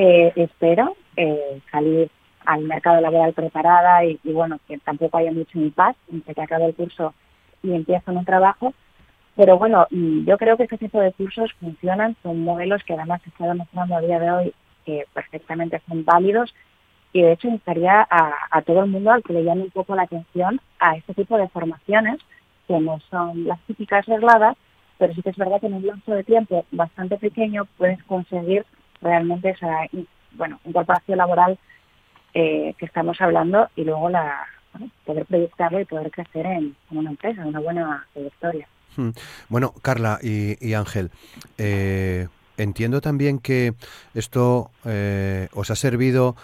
Eh, 0.00 0.32
espero 0.36 0.96
eh, 1.16 1.60
salir 1.72 2.08
al 2.46 2.62
mercado 2.62 3.00
laboral 3.00 3.32
preparada 3.32 4.04
y, 4.04 4.16
bueno, 4.26 4.60
que 4.68 4.78
tampoco 4.78 5.18
haya 5.18 5.32
mucho 5.32 5.58
impasse 5.58 5.98
entre 6.12 6.36
que 6.36 6.40
acabe 6.40 6.66
el 6.66 6.74
curso 6.76 7.14
y 7.64 7.72
empiezo 7.72 8.12
un 8.12 8.24
trabajo, 8.24 8.72
Pero 9.34 9.58
bueno, 9.58 9.88
mm, 9.90 10.24
yo 10.24 10.38
creo 10.38 10.56
que 10.56 10.62
este 10.64 10.78
tipo 10.78 11.00
de 11.00 11.12
cursos 11.12 11.52
funcionan, 11.60 12.14
son 12.22 12.44
modelos 12.44 12.84
que 12.84 12.92
además 12.94 13.22
se 13.22 13.30
está 13.30 13.48
demostrando 13.48 13.96
a 13.96 14.00
día 14.00 14.20
de 14.20 14.30
hoy 14.30 14.54
que 14.86 15.04
perfectamente 15.12 15.82
son 15.88 16.04
válidos. 16.04 16.54
Y 17.12 17.22
de 17.22 17.32
hecho 17.32 17.48
instaría 17.48 18.06
a, 18.08 18.34
a 18.52 18.62
todo 18.62 18.84
el 18.84 18.90
mundo 18.90 19.10
al 19.10 19.24
que 19.24 19.32
le 19.32 19.42
llame 19.42 19.62
un 19.62 19.70
poco 19.70 19.96
la 19.96 20.02
atención 20.02 20.60
a 20.78 20.96
este 20.96 21.12
tipo 21.14 21.36
de 21.36 21.48
formaciones 21.48 22.18
que 22.68 22.78
no 22.78 23.00
son 23.10 23.48
las 23.48 23.60
típicas 23.62 24.06
regladas, 24.06 24.56
pero 24.96 25.12
sí 25.12 25.22
que 25.22 25.30
es 25.30 25.36
verdad 25.36 25.60
que 25.60 25.66
en 25.66 25.74
un 25.74 25.86
lapso 25.86 26.12
de 26.12 26.22
tiempo 26.22 26.66
bastante 26.70 27.16
pequeño 27.16 27.66
puedes 27.78 28.00
conseguir 28.04 28.64
realmente 29.00 29.50
esa 29.50 29.86
bueno, 30.32 30.60
incorporación 30.64 31.18
laboral 31.18 31.58
eh, 32.34 32.74
que 32.78 32.86
estamos 32.86 33.20
hablando 33.20 33.68
y 33.76 33.84
luego 33.84 34.08
la 34.10 34.46
poder 35.04 35.26
proyectarlo 35.26 35.80
y 35.80 35.84
poder 35.86 36.10
crecer 36.10 36.46
en, 36.46 36.76
una 36.90 37.10
empresa, 37.10 37.44
una 37.44 37.58
buena 37.58 38.06
trayectoria. 38.12 38.68
Hmm. 38.96 39.10
Bueno, 39.48 39.72
Carla 39.82 40.18
y, 40.22 40.72
Ángel, 40.74 41.10
eh, 41.56 42.28
entiendo 42.56 43.00
también 43.00 43.38
que 43.38 43.74
esto 44.14 44.70
eh, 44.84 45.48
os 45.52 45.70
ha 45.70 45.76
servido 45.76 46.36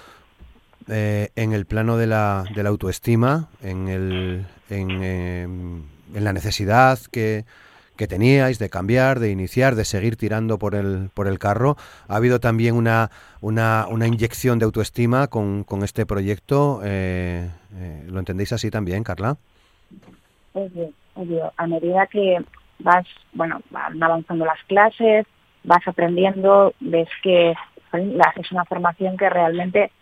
en 0.87 1.53
el 1.53 1.65
plano 1.65 1.97
de 1.97 2.07
la, 2.07 2.45
de 2.55 2.63
la 2.63 2.69
autoestima, 2.69 3.49
en, 3.63 3.89
el, 3.89 4.47
en, 4.69 4.91
em, 5.03 5.83
en 6.15 6.25
la 6.25 6.33
necesidad 6.33 6.99
que, 7.11 7.45
que 7.97 8.07
teníais 8.07 8.59
de 8.59 8.69
cambiar, 8.69 9.21
de 9.21 9.31
iniciar, 9.31 9.75
de 9.75 9.85
seguir 9.85 10.17
tirando 10.17 10.59
por 10.59 10.75
el, 10.75 11.11
por 11.15 11.27
el 11.27 11.39
carro. 11.39 11.77
¿Ha 12.09 12.17
habido 12.17 12.41
también 12.41 12.75
una, 12.75 13.11
una, 13.41 13.87
una 13.89 14.07
inyección 14.07 14.59
de 14.59 14.65
autoestima 14.65 15.29
con, 15.29 15.65
con 15.65 15.83
este 15.85 16.07
proyecto? 16.07 16.81
Eh, 16.85 17.49
eh, 17.77 18.05
¿Lo 18.09 18.19
entendéis 18.19 18.53
así 18.53 18.71
también, 18.71 19.05
Carla? 19.05 19.37
Obvio, 20.53 20.91
obvio. 21.15 21.53
A 21.57 21.67
medida 21.67 22.07
que 22.07 22.39
vas, 22.79 23.07
bueno, 23.33 23.61
van 23.71 24.03
avanzando 24.03 24.45
las 24.45 24.63
clases, 24.67 25.27
vas 25.63 25.87
aprendiendo, 25.87 26.75
ves 26.81 27.09
que 27.23 27.53
es 27.53 28.53
una 28.53 28.65
formación 28.65 29.17
que 29.17 29.31
realmente 29.31 29.93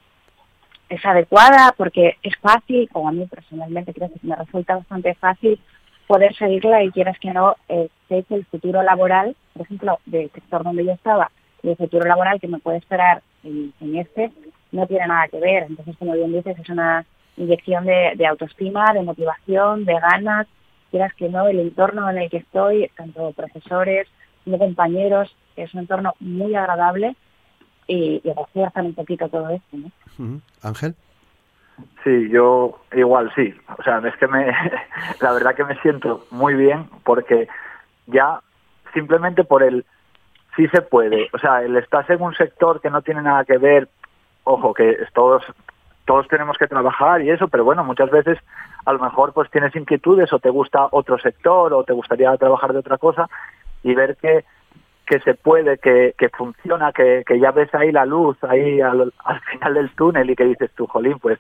es 0.89 1.05
adecuada 1.05 1.75
porque 1.77 2.17
es 2.23 2.35
fácil, 2.41 2.89
o 2.93 3.07
a 3.07 3.13
mí 3.13 3.27
personalmente 3.27 3.93
creo 3.93 4.09
que 4.09 4.27
me 4.27 4.37
resulta 4.37 4.77
bastante 4.77 5.15
fácil 5.15 5.61
poder 6.07 6.35
seguirla 6.37 6.83
y 6.83 6.91
quieras 6.91 7.19
que 7.19 7.33
no, 7.33 7.57
eh, 7.69 7.89
sé 8.09 8.25
que 8.25 8.35
el 8.35 8.45
futuro 8.47 8.83
laboral, 8.83 9.37
por 9.53 9.63
ejemplo, 9.63 9.99
del 10.07 10.31
sector 10.31 10.65
donde 10.65 10.85
yo 10.85 10.93
estaba, 10.93 11.31
y 11.63 11.71
el 11.71 11.77
futuro 11.77 12.05
laboral 12.07 12.41
que 12.41 12.49
me 12.49 12.59
puede 12.59 12.79
esperar 12.79 13.23
en, 13.45 13.73
este, 13.97 14.33
no 14.73 14.87
tiene 14.87 15.07
nada 15.07 15.29
que 15.29 15.39
ver. 15.39 15.65
Entonces, 15.65 15.97
como 15.99 16.13
bien 16.15 16.33
dices, 16.33 16.59
es 16.59 16.69
una 16.69 17.05
inyección 17.37 17.87
de, 17.87 18.27
autoestima, 18.27 18.93
de 18.93 19.03
motivación, 19.03 19.85
de 19.85 19.95
ganas, 19.95 20.47
quieras 20.91 21.15
que 21.15 21.29
no, 21.29 21.49
el 21.49 21.61
entorno 21.61 22.11
en 22.11 22.19
el 22.19 22.31
que 22.31 22.39
estoy, 22.39 22.91
tanto 22.97 23.33
profesores 23.33 24.09
como 24.45 24.59
compañeros, 24.59 25.35
es 25.57 25.73
un 25.75 25.81
entorno 25.81 26.15
muy 26.21 26.55
agradable 26.55 27.15
y, 27.87 28.21
y 28.25 28.33
refuerzan 28.33 28.87
un 28.87 28.95
poquito 28.95 29.29
todo 29.29 29.49
esto. 29.51 29.77
¿no? 29.77 30.41
Ángel. 30.63 30.95
Sí, 32.05 32.29
yo 32.31 32.81
igual 32.93 33.33
sí. 33.35 33.55
O 33.79 33.83
sea, 33.83 33.99
es 33.99 34.17
que 34.17 34.27
me, 34.27 34.47
la 35.21 35.33
verdad 35.33 35.55
que 35.55 35.65
me 35.65 35.81
siento 35.81 36.25
muy 36.31 36.55
bien 36.55 36.87
porque 37.05 37.49
ya 38.07 38.41
simplemente 38.93 39.45
por 39.45 39.63
el 39.63 39.85
sí 40.57 40.69
se 40.69 40.83
puede. 40.83 41.29
O 41.33 41.39
sea, 41.39 41.63
el 41.63 41.77
estás 41.77 42.09
en 42.11 42.21
un 42.21 42.35
sector 42.35 42.81
que 42.81 42.91
no 42.91 43.03
tiene 43.03 43.23
nada 43.23 43.45
que 43.45 43.59
ver, 43.59 43.89
ojo, 44.45 44.75
que 44.75 44.97
todos 45.15 45.43
todos 46.05 46.27
tenemos 46.27 46.59
que 46.59 46.67
trabajar 46.67 47.23
y 47.23 47.31
eso, 47.31 47.47
pero 47.47 47.65
bueno, 47.65 47.85
muchas 47.85 48.11
veces 48.11 48.37
a 48.85 48.93
lo 48.93 48.99
mejor 48.99 49.33
pues 49.33 49.49
tienes 49.51 49.75
inquietudes 49.77 50.33
o 50.33 50.41
te 50.41 50.51
gusta 50.51 50.89
otro 50.91 51.17
sector 51.19 51.73
o 51.73 51.85
te 51.85 51.93
gustaría 51.93 52.37
trabajar 52.37 52.73
de 52.73 52.81
otra 52.81 52.99
cosa 52.99 53.29
y 53.85 53.95
ver 53.95 54.17
que 54.17 54.45
que 55.07 55.19
se 55.21 55.35
puede, 55.35 55.79
que, 55.79 56.15
que 56.17 56.29
funciona, 56.29 56.93
que, 56.93 57.25
que 57.27 57.39
ya 57.39 57.51
ves 57.51 57.75
ahí 57.75 57.93
la 57.93 58.07
luz 58.07 58.37
ahí 58.45 58.81
al, 58.81 59.13
al 59.25 59.41
final 59.41 59.75
del 59.75 59.91
túnel 59.95 60.31
y 60.31 60.37
que 60.37 60.45
dices 60.45 60.71
tú, 60.75 60.87
jolín, 60.87 61.19
pues 61.19 61.39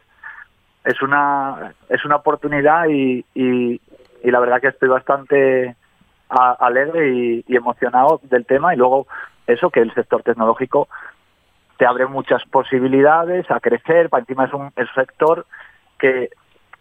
es 0.84 1.00
una 1.02 1.74
es 1.88 2.04
una 2.04 2.16
oportunidad 2.16 2.86
y, 2.88 3.24
y, 3.34 3.80
la 4.24 4.40
verdad 4.40 4.60
que 4.60 4.68
estoy 4.68 4.88
bastante 4.88 5.76
alegre 6.28 7.42
y, 7.46 7.56
emocionado 7.56 8.20
del 8.24 8.46
tema. 8.46 8.74
Y 8.74 8.78
luego 8.78 9.06
eso 9.46 9.70
que 9.70 9.80
el 9.80 9.92
sector 9.94 10.22
tecnológico 10.22 10.88
te 11.76 11.86
abre 11.86 12.06
muchas 12.06 12.44
posibilidades 12.46 13.50
a 13.50 13.60
crecer 13.60 14.08
para 14.08 14.20
encima 14.20 14.44
es 14.44 14.52
un, 14.52 14.72
sector 14.94 15.46
que 15.98 16.30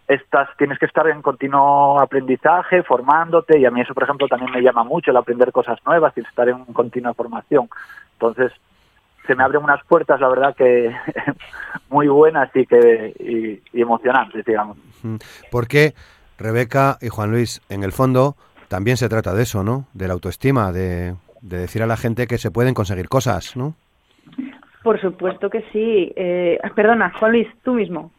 estás 0.08 0.50
tienes 0.58 0.78
que 0.78 0.86
estar 0.86 1.08
en 1.08 1.22
continuo 1.22 2.00
aprendizaje 2.00 2.84
formándote 2.84 3.58
y 3.58 3.66
a 3.66 3.72
mí 3.72 3.82
eso 3.82 3.94
por 3.94 4.04
ejemplo 4.04 4.28
también 4.28 4.52
me 4.52 4.62
llama 4.62 4.84
mucho 4.84 5.12
el 5.12 5.18
aprender 5.18 5.52
cosas 5.52 5.80
nuevas 5.86 6.14
y 6.18 6.22
estar 6.22 6.48
en 6.50 6.66
continua 6.66 7.14
formación. 7.14 7.70
Entonces 8.14 8.52
se 9.32 9.36
me 9.38 9.44
abren 9.44 9.64
unas 9.64 9.82
puertas, 9.86 10.20
la 10.20 10.28
verdad 10.28 10.54
que 10.56 10.94
muy 11.90 12.08
buenas 12.08 12.50
y 12.54 12.66
que 12.66 13.62
y, 13.74 13.82
emocionantes, 13.82 14.44
digamos. 14.44 14.78
Porque 15.50 15.94
Rebeca 16.38 16.98
y 17.02 17.08
Juan 17.08 17.32
Luis, 17.32 17.62
en 17.70 17.84
el 17.84 17.94
fondo, 17.94 18.36
también 18.68 18.98
se 18.98 19.08
trata 19.08 19.34
de 19.34 19.44
eso, 19.44 19.64
¿no? 19.64 19.88
De 19.94 20.08
la 20.08 20.14
autoestima, 20.14 20.74
de, 20.74 21.16
decir 21.42 21.82
a 21.82 21.88
la 21.88 21.96
gente 21.96 22.28
que 22.28 22.38
se 22.38 22.52
pueden 22.52 22.74
conseguir 22.74 23.08
cosas, 23.08 23.56
¿no? 23.56 23.76
Por 24.84 25.00
supuesto 25.00 25.50
que 25.50 25.62
sí. 25.72 26.12
Eh, 26.16 26.60
perdona, 26.76 27.14
Juan 27.18 27.32
Luis, 27.32 27.48
tú 27.64 27.76
mismo. 27.76 28.12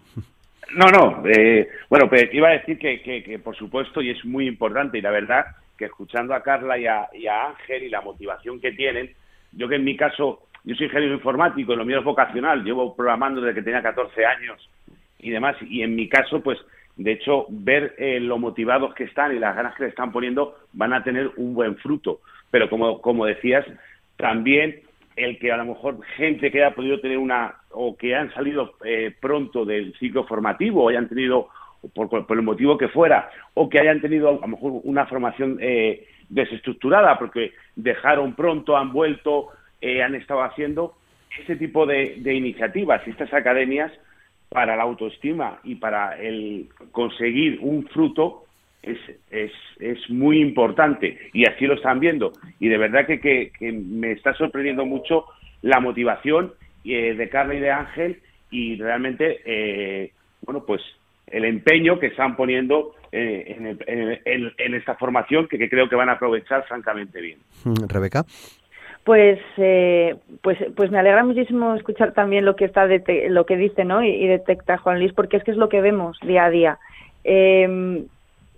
No, 0.75 0.87
no. 0.87 1.23
Eh, 1.27 1.69
bueno, 1.91 2.09
pues 2.09 2.33
iba 2.33 2.49
a 2.49 2.53
decir 2.53 2.79
que, 2.79 3.03
que, 3.03 3.39
por 3.39 3.55
supuesto, 3.55 4.01
y 4.01 4.11
es 4.11 4.25
muy 4.25 4.47
importante, 4.49 4.97
y 4.97 5.03
la 5.03 5.11
verdad 5.11 5.45
que 5.77 5.85
escuchando 5.85 6.35
a 6.35 6.43
Carla 6.43 6.79
y 6.79 6.87
a, 6.87 7.09
y 7.13 7.27
a 7.27 7.49
Ángel 7.49 7.83
y 7.83 7.91
la 7.91 8.01
motivación 8.01 8.61
que 8.61 8.73
tienen, 8.73 9.11
yo 9.53 9.69
que 9.69 9.77
en 9.77 9.85
mi 9.85 9.97
caso 9.97 10.47
yo 10.65 10.75
soy 10.75 10.87
ingeniero 10.87 11.15
informático, 11.15 11.75
lo 11.75 11.85
mío 11.85 11.99
es 11.99 12.05
vocacional, 12.05 12.63
llevo 12.63 12.95
programando 12.95 13.41
desde 13.41 13.57
que 13.57 13.63
tenía 13.63 13.83
14 13.83 14.25
años 14.25 14.71
y 15.19 15.31
demás, 15.31 15.57
y 15.63 15.83
en 15.83 15.95
mi 15.95 16.09
caso, 16.09 16.41
pues, 16.43 16.59
de 16.97 17.13
hecho, 17.13 17.47
ver 17.49 17.95
eh, 17.99 18.21
lo 18.21 18.39
motivados 18.39 18.95
que 18.95 19.05
están 19.05 19.35
y 19.35 19.39
las 19.39 19.57
ganas 19.57 19.75
que 19.75 19.85
le 19.85 19.89
están 19.89 20.13
poniendo 20.13 20.57
van 20.73 20.93
a 20.93 21.03
tener 21.03 21.31
un 21.37 21.55
buen 21.55 21.77
fruto. 21.77 22.21
Pero 22.51 22.69
como, 22.69 23.01
como 23.01 23.25
decías, 23.25 23.65
también 24.17 24.81
el 25.17 25.39
que 25.39 25.53
a 25.53 25.57
lo 25.57 25.65
mejor 25.65 26.05
gente 26.17 26.51
que 26.51 26.63
haya 26.63 26.75
podido 26.75 27.01
tener 27.01 27.19
una, 27.19 27.55
o 27.71 27.97
que 27.97 28.15
han 28.15 28.33
salido 28.35 28.75
eh, 28.85 29.15
pronto 29.21 29.65
del 29.65 29.95
ciclo 29.99 30.25
formativo, 30.25 30.85
o 30.85 30.89
hayan 30.91 31.09
tenido, 31.09 31.49
por, 31.95 32.09
por, 32.09 32.37
el 32.37 32.43
motivo 32.43 32.77
que 32.77 32.89
fuera, 32.89 33.31
o 33.55 33.69
que 33.69 33.81
hayan 33.81 34.01
tenido 34.01 34.29
a 34.29 34.33
lo 34.33 34.49
mejor 34.49 34.81
una 34.85 35.07
formación 35.07 35.59
eh, 35.61 36.07
desestructurada, 36.29 37.19
porque 37.19 37.53
dejaron 37.75 38.35
pronto, 38.35 38.77
han 38.77 38.93
vuelto, 38.93 39.49
eh, 39.83 40.03
han 40.03 40.15
estado 40.15 40.43
haciendo 40.43 40.95
ese 41.39 41.57
tipo 41.57 41.87
de, 41.87 42.15
iniciativas 42.25 43.03
y 43.07 43.11
estas 43.11 43.33
academias 43.35 43.93
para 44.49 44.77
la 44.77 44.85
autoestima 44.85 45.59
y 45.65 45.75
para 45.75 46.17
el 46.21 46.69
conseguir 46.93 47.59
un 47.61 47.87
fruto 47.89 48.45
es, 48.83 48.99
es, 49.31 49.51
es 49.81 50.11
muy 50.11 50.41
importante 50.41 51.19
y 51.33 51.47
así 51.47 51.67
lo 51.67 51.75
están 51.75 52.01
viendo. 52.01 52.33
Y 52.61 52.69
de 52.69 52.79
verdad 52.79 53.07
que, 53.07 53.21
que, 53.21 53.73
me 53.73 54.13
está 54.13 54.35
sorprendiendo 54.35 54.87
mucho 54.87 55.25
la 55.63 55.81
motivación 55.81 56.53
eh, 56.85 57.15
de 57.15 57.29
Carla 57.29 57.55
y 57.55 57.61
de 57.61 57.71
Ángel 57.71 58.21
y 58.51 58.77
realmente, 58.77 59.41
eh, 59.45 60.13
bueno, 60.43 60.65
pues 60.65 60.83
el 61.27 61.45
empeño 61.45 61.99
que 61.99 62.09
están 62.09 62.37
poniendo 62.37 62.95
en, 63.11 63.79
en, 63.87 64.75
esta 64.75 64.95
formación 64.95 65.49
que, 65.49 65.59
que, 65.59 65.69
creo 65.69 65.89
que 65.89 65.97
van 65.97 66.09
a 66.09 66.13
aprovechar 66.13 66.67
francamente 66.67 67.21
bien. 67.21 67.39
Rebeca. 67.89 68.25
Pues, 69.05 69.41
eh, 69.57 70.15
pues, 70.43 70.59
pues 70.77 70.91
me 70.91 70.99
alegra 70.99 71.25
muchísimo 71.25 71.75
escuchar 71.75 72.13
también 72.13 72.45
lo 72.45 72.55
que 72.55 72.67
está 72.67 72.87
lo 72.87 73.47
que 73.47 73.57
dice, 73.57 73.85
¿no? 73.85 74.03
Y, 74.05 74.27
detecta 74.27 74.79
Juan 74.79 74.99
Luis, 74.99 75.13
porque 75.13 75.37
es 75.37 75.45
que 75.45 75.51
es 75.51 75.57
lo 75.57 75.69
que 75.69 75.81
vemos 75.81 76.19
día 76.23 76.45
a 76.45 76.51
día. 76.51 76.79
Eh, 77.25 78.05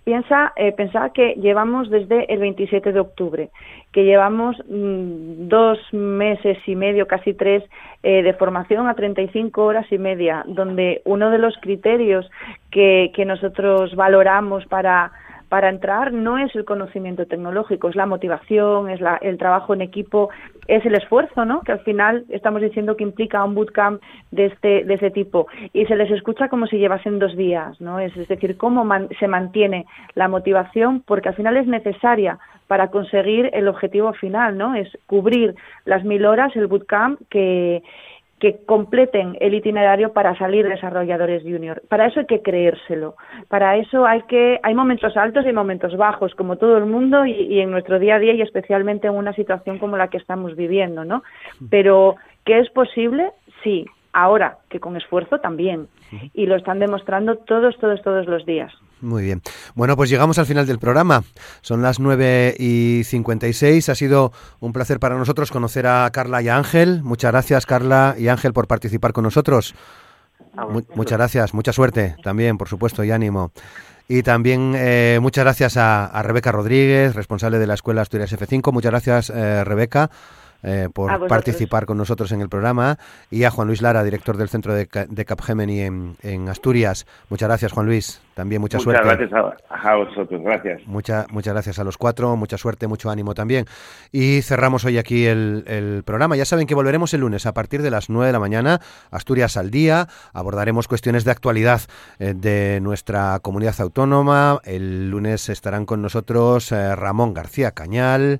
piensa, 0.05 0.53
eh, 0.55 0.71
pensaba 0.71 1.09
que 1.09 1.33
llevamos 1.33 1.89
desde 1.89 2.31
el 2.31 2.39
27 2.39 2.93
de 2.93 2.99
octubre, 2.99 3.49
que 3.91 4.05
llevamos 4.05 4.55
mm, 4.69 5.49
dos 5.49 5.79
meses 5.91 6.57
y 6.67 6.75
medio, 6.75 7.07
casi 7.07 7.33
tres, 7.33 7.63
eh, 8.03 8.21
de 8.21 8.33
formación 8.33 8.87
a 8.87 8.93
35 8.93 9.65
horas 9.65 9.91
y 9.91 9.97
media, 9.97 10.43
donde 10.47 11.01
uno 11.05 11.31
de 11.31 11.39
los 11.39 11.57
criterios 11.57 12.29
que, 12.71 13.11
que 13.15 13.25
nosotros 13.25 13.95
valoramos 13.95 14.65
para 14.67 15.11
para 15.49 15.69
entrar 15.69 16.11
no 16.11 16.37
es 16.37 16.53
el 16.55 16.65
conocimiento 16.65 17.25
tecnológico, 17.25 17.89
es 17.89 17.95
la 17.95 18.05
motivación, 18.05 18.89
es 18.89 19.01
la, 19.01 19.17
el 19.17 19.37
trabajo 19.37 19.73
en 19.73 19.81
equipo, 19.81 20.29
es 20.67 20.85
el 20.85 20.95
esfuerzo, 20.95 21.45
¿no? 21.45 21.61
Que 21.61 21.73
al 21.73 21.79
final 21.81 22.25
estamos 22.29 22.61
diciendo 22.61 22.95
que 22.97 23.03
implica 23.03 23.43
un 23.43 23.55
bootcamp 23.55 24.01
de 24.31 24.47
este, 24.47 24.83
de 24.83 24.93
ese 24.95 25.11
tipo. 25.11 25.47
Y 25.73 25.85
se 25.85 25.95
les 25.95 26.09
escucha 26.11 26.49
como 26.49 26.67
si 26.67 26.77
llevasen 26.77 27.19
dos 27.19 27.35
días, 27.35 27.79
¿no? 27.79 27.99
Es, 27.99 28.15
decir, 28.27 28.57
cómo 28.57 28.87
se 29.19 29.27
mantiene 29.27 29.85
la 30.15 30.27
motivación, 30.27 31.03
porque 31.05 31.29
al 31.29 31.35
final 31.35 31.57
es 31.57 31.67
necesaria 31.67 32.39
para 32.67 32.89
conseguir 32.89 33.49
el 33.53 33.67
objetivo 33.67 34.13
final, 34.13 34.57
¿no? 34.57 34.75
Es 34.75 34.89
cubrir 35.05 35.55
las 35.85 36.03
mil 36.03 36.25
horas, 36.25 36.55
el 36.55 36.67
bootcamp 36.67 37.21
que 37.29 37.83
que 38.45 38.63
completen 38.63 39.35
el 39.39 39.55
itinerario 39.55 40.13
para 40.13 40.37
salir 40.37 40.67
desarrolladores 40.67 41.41
junior. 41.41 41.81
Para 41.89 42.05
eso 42.05 42.19
hay 42.19 42.27
que 42.27 42.43
creérselo. 42.43 43.15
Para 43.47 43.75
eso 43.77 44.05
hay 44.05 44.21
que 44.23 44.59
hay 44.61 44.75
momentos 44.75 45.17
altos 45.17 45.47
y 45.47 45.51
momentos 45.51 45.97
bajos, 45.97 46.35
como 46.35 46.57
todo 46.57 46.77
el 46.77 46.85
mundo 46.85 47.25
y, 47.25 47.31
y 47.31 47.59
en 47.59 47.71
nuestro 47.71 47.97
día 47.97 48.17
a 48.17 48.19
día 48.19 48.33
y 48.33 48.43
especialmente 48.43 49.07
en 49.07 49.15
una 49.15 49.33
situación 49.33 49.79
como 49.79 49.97
la 49.97 50.09
que 50.09 50.17
estamos 50.17 50.55
viviendo, 50.55 51.03
¿no? 51.03 51.23
Pero 51.71 52.17
que 52.45 52.59
es 52.59 52.69
posible, 52.69 53.31
sí. 53.63 53.87
Ahora 54.17 54.59
que 54.69 54.79
con 54.79 54.95
esfuerzo 54.95 55.39
también. 55.39 55.89
Y 56.33 56.45
lo 56.45 56.55
están 56.55 56.79
demostrando 56.79 57.35
todos, 57.35 57.77
todos, 57.81 58.01
todos 58.01 58.25
los 58.27 58.45
días. 58.45 58.71
Muy 59.01 59.23
bien. 59.23 59.41
Bueno, 59.75 59.97
pues 59.97 60.09
llegamos 60.09 60.39
al 60.39 60.45
final 60.45 60.65
del 60.65 60.79
programa. 60.79 61.23
Son 61.59 61.81
las 61.81 61.99
9 61.99 62.55
y 62.57 63.01
56. 63.03 63.89
Ha 63.89 63.95
sido 63.95 64.31
un 64.61 64.71
placer 64.71 65.01
para 65.01 65.17
nosotros 65.17 65.51
conocer 65.51 65.85
a 65.85 66.09
Carla 66.11 66.41
y 66.41 66.47
a 66.47 66.55
Ángel. 66.55 67.03
Muchas 67.03 67.33
gracias, 67.33 67.65
Carla 67.65 68.15
y 68.17 68.29
Ángel, 68.29 68.53
por 68.53 68.67
participar 68.67 69.11
con 69.11 69.25
nosotros. 69.25 69.75
muchas 70.95 71.17
gracias. 71.17 71.53
Mucha 71.53 71.73
suerte 71.73 72.15
también, 72.23 72.57
por 72.57 72.69
supuesto, 72.69 73.03
y 73.03 73.11
ánimo. 73.11 73.51
Y 74.07 74.23
también 74.23 74.75
eh, 74.77 75.19
muchas 75.21 75.43
gracias 75.43 75.75
a, 75.75 76.21
Rebeca 76.23 76.53
Rodríguez, 76.53 77.15
responsable 77.15 77.59
de 77.59 77.67
la 77.67 77.73
Escuela 77.73 78.01
Asturias 78.01 78.31
F5. 78.31 78.71
Muchas 78.71 78.91
gracias, 78.91 79.29
eh, 79.29 79.65
Rebeca. 79.65 80.09
Eh, 80.67 80.89
por 80.91 81.27
participar 81.27 81.85
con 81.85 81.95
nosotros 81.95 82.31
en 82.31 82.41
el 82.41 82.49
programa 82.49 82.97
y 83.29 83.43
a 83.43 83.51
Juan 83.51 83.67
Luis 83.67 83.83
Lara, 83.83 84.03
director 84.03 84.35
del 84.35 84.49
Centro 84.49 84.73
de, 84.73 84.87
de 85.07 85.25
Capgemini 85.25 85.81
en, 85.81 86.15
en, 86.23 86.49
Asturias. 86.49 87.05
Muchas 87.29 87.47
gracias, 87.49 87.71
Juan 87.71 87.85
Luis. 87.85 88.19
También 88.33 88.61
mucha 88.61 88.79
suerte. 88.79 89.01
Muchas 89.03 89.17
gracias 89.19 89.55
a, 89.69 89.95
vosotros, 89.95 90.41
gracias. 90.41 90.81
Mucha, 90.87 91.27
muchas 91.29 91.53
gracias 91.53 91.77
a 91.77 91.83
los 91.83 91.97
cuatro, 91.99 92.35
mucha 92.35 92.57
suerte, 92.57 92.87
mucho 92.87 93.11
ánimo 93.11 93.35
también. 93.35 93.65
Y 94.11 94.41
cerramos 94.41 94.85
hoy 94.85 94.97
aquí 94.97 95.27
el, 95.27 95.65
el 95.67 96.01
programa. 96.03 96.35
Ya 96.35 96.45
saben 96.45 96.65
que 96.65 96.73
volveremos 96.73 97.13
el 97.13 97.21
lunes 97.21 97.45
a 97.45 97.53
partir 97.53 97.83
de 97.83 97.91
las 97.91 98.09
9 98.09 98.25
de 98.25 98.33
la 98.33 98.39
mañana, 98.39 98.81
Asturias 99.11 99.57
al 99.57 99.69
día. 99.69 100.07
Abordaremos 100.33 100.87
cuestiones 100.87 101.25
de 101.25 101.31
actualidad 101.31 101.81
eh, 102.17 102.33
de 102.35 102.79
nuestra 102.81 103.39
comunidad 103.39 103.75
autónoma. 103.79 104.59
El 104.63 105.11
lunes 105.11 105.47
estarán 105.49 105.85
con 105.85 106.01
nosotros 106.01 106.71
eh, 106.71 106.95
Ramón 106.95 107.35
García 107.35 107.71
Cañal. 107.71 108.39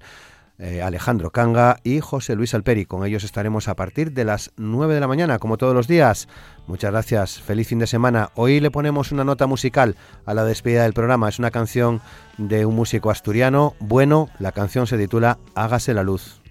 Eh, 0.58 0.82
Alejandro 0.82 1.32
Canga 1.32 1.80
y 1.84 2.00
José 2.00 2.36
Luis 2.36 2.54
Alperi. 2.54 2.86
Con 2.86 3.06
ellos 3.06 3.26
estaremos 3.26 3.68
a 3.68 3.76
partir 3.76 4.14
de 4.14 4.24
las 4.24 4.52
9 4.56 4.94
de 4.94 5.00
la 5.02 5.08
mañana, 5.08 5.38
como 5.38 5.58
todos 5.58 5.74
los 5.74 5.88
días. 5.88 6.30
Muchas 6.68 6.92
gracias, 6.92 7.40
feliz 7.42 7.68
fin 7.68 7.80
de 7.80 7.88
semana. 7.88 8.30
Hoy 8.36 8.62
le 8.62 8.72
ponemos 8.72 9.12
una 9.12 9.26
nota 9.26 9.48
musical 9.48 9.98
a 10.26 10.34
la 10.34 10.46
despedida 10.46 10.84
del 10.84 10.94
programa. 10.94 11.28
Es 11.28 11.40
una 11.40 11.52
canción 11.52 12.02
de 12.38 12.66
un 12.66 12.76
músico 12.76 13.12
asturiano. 13.12 13.76
Bueno, 13.80 14.30
la 14.40 14.54
canción 14.54 14.88
se 14.88 14.98
titula 14.98 15.40
Hágase 15.56 15.94
la 15.94 16.04
luz. 16.04 16.42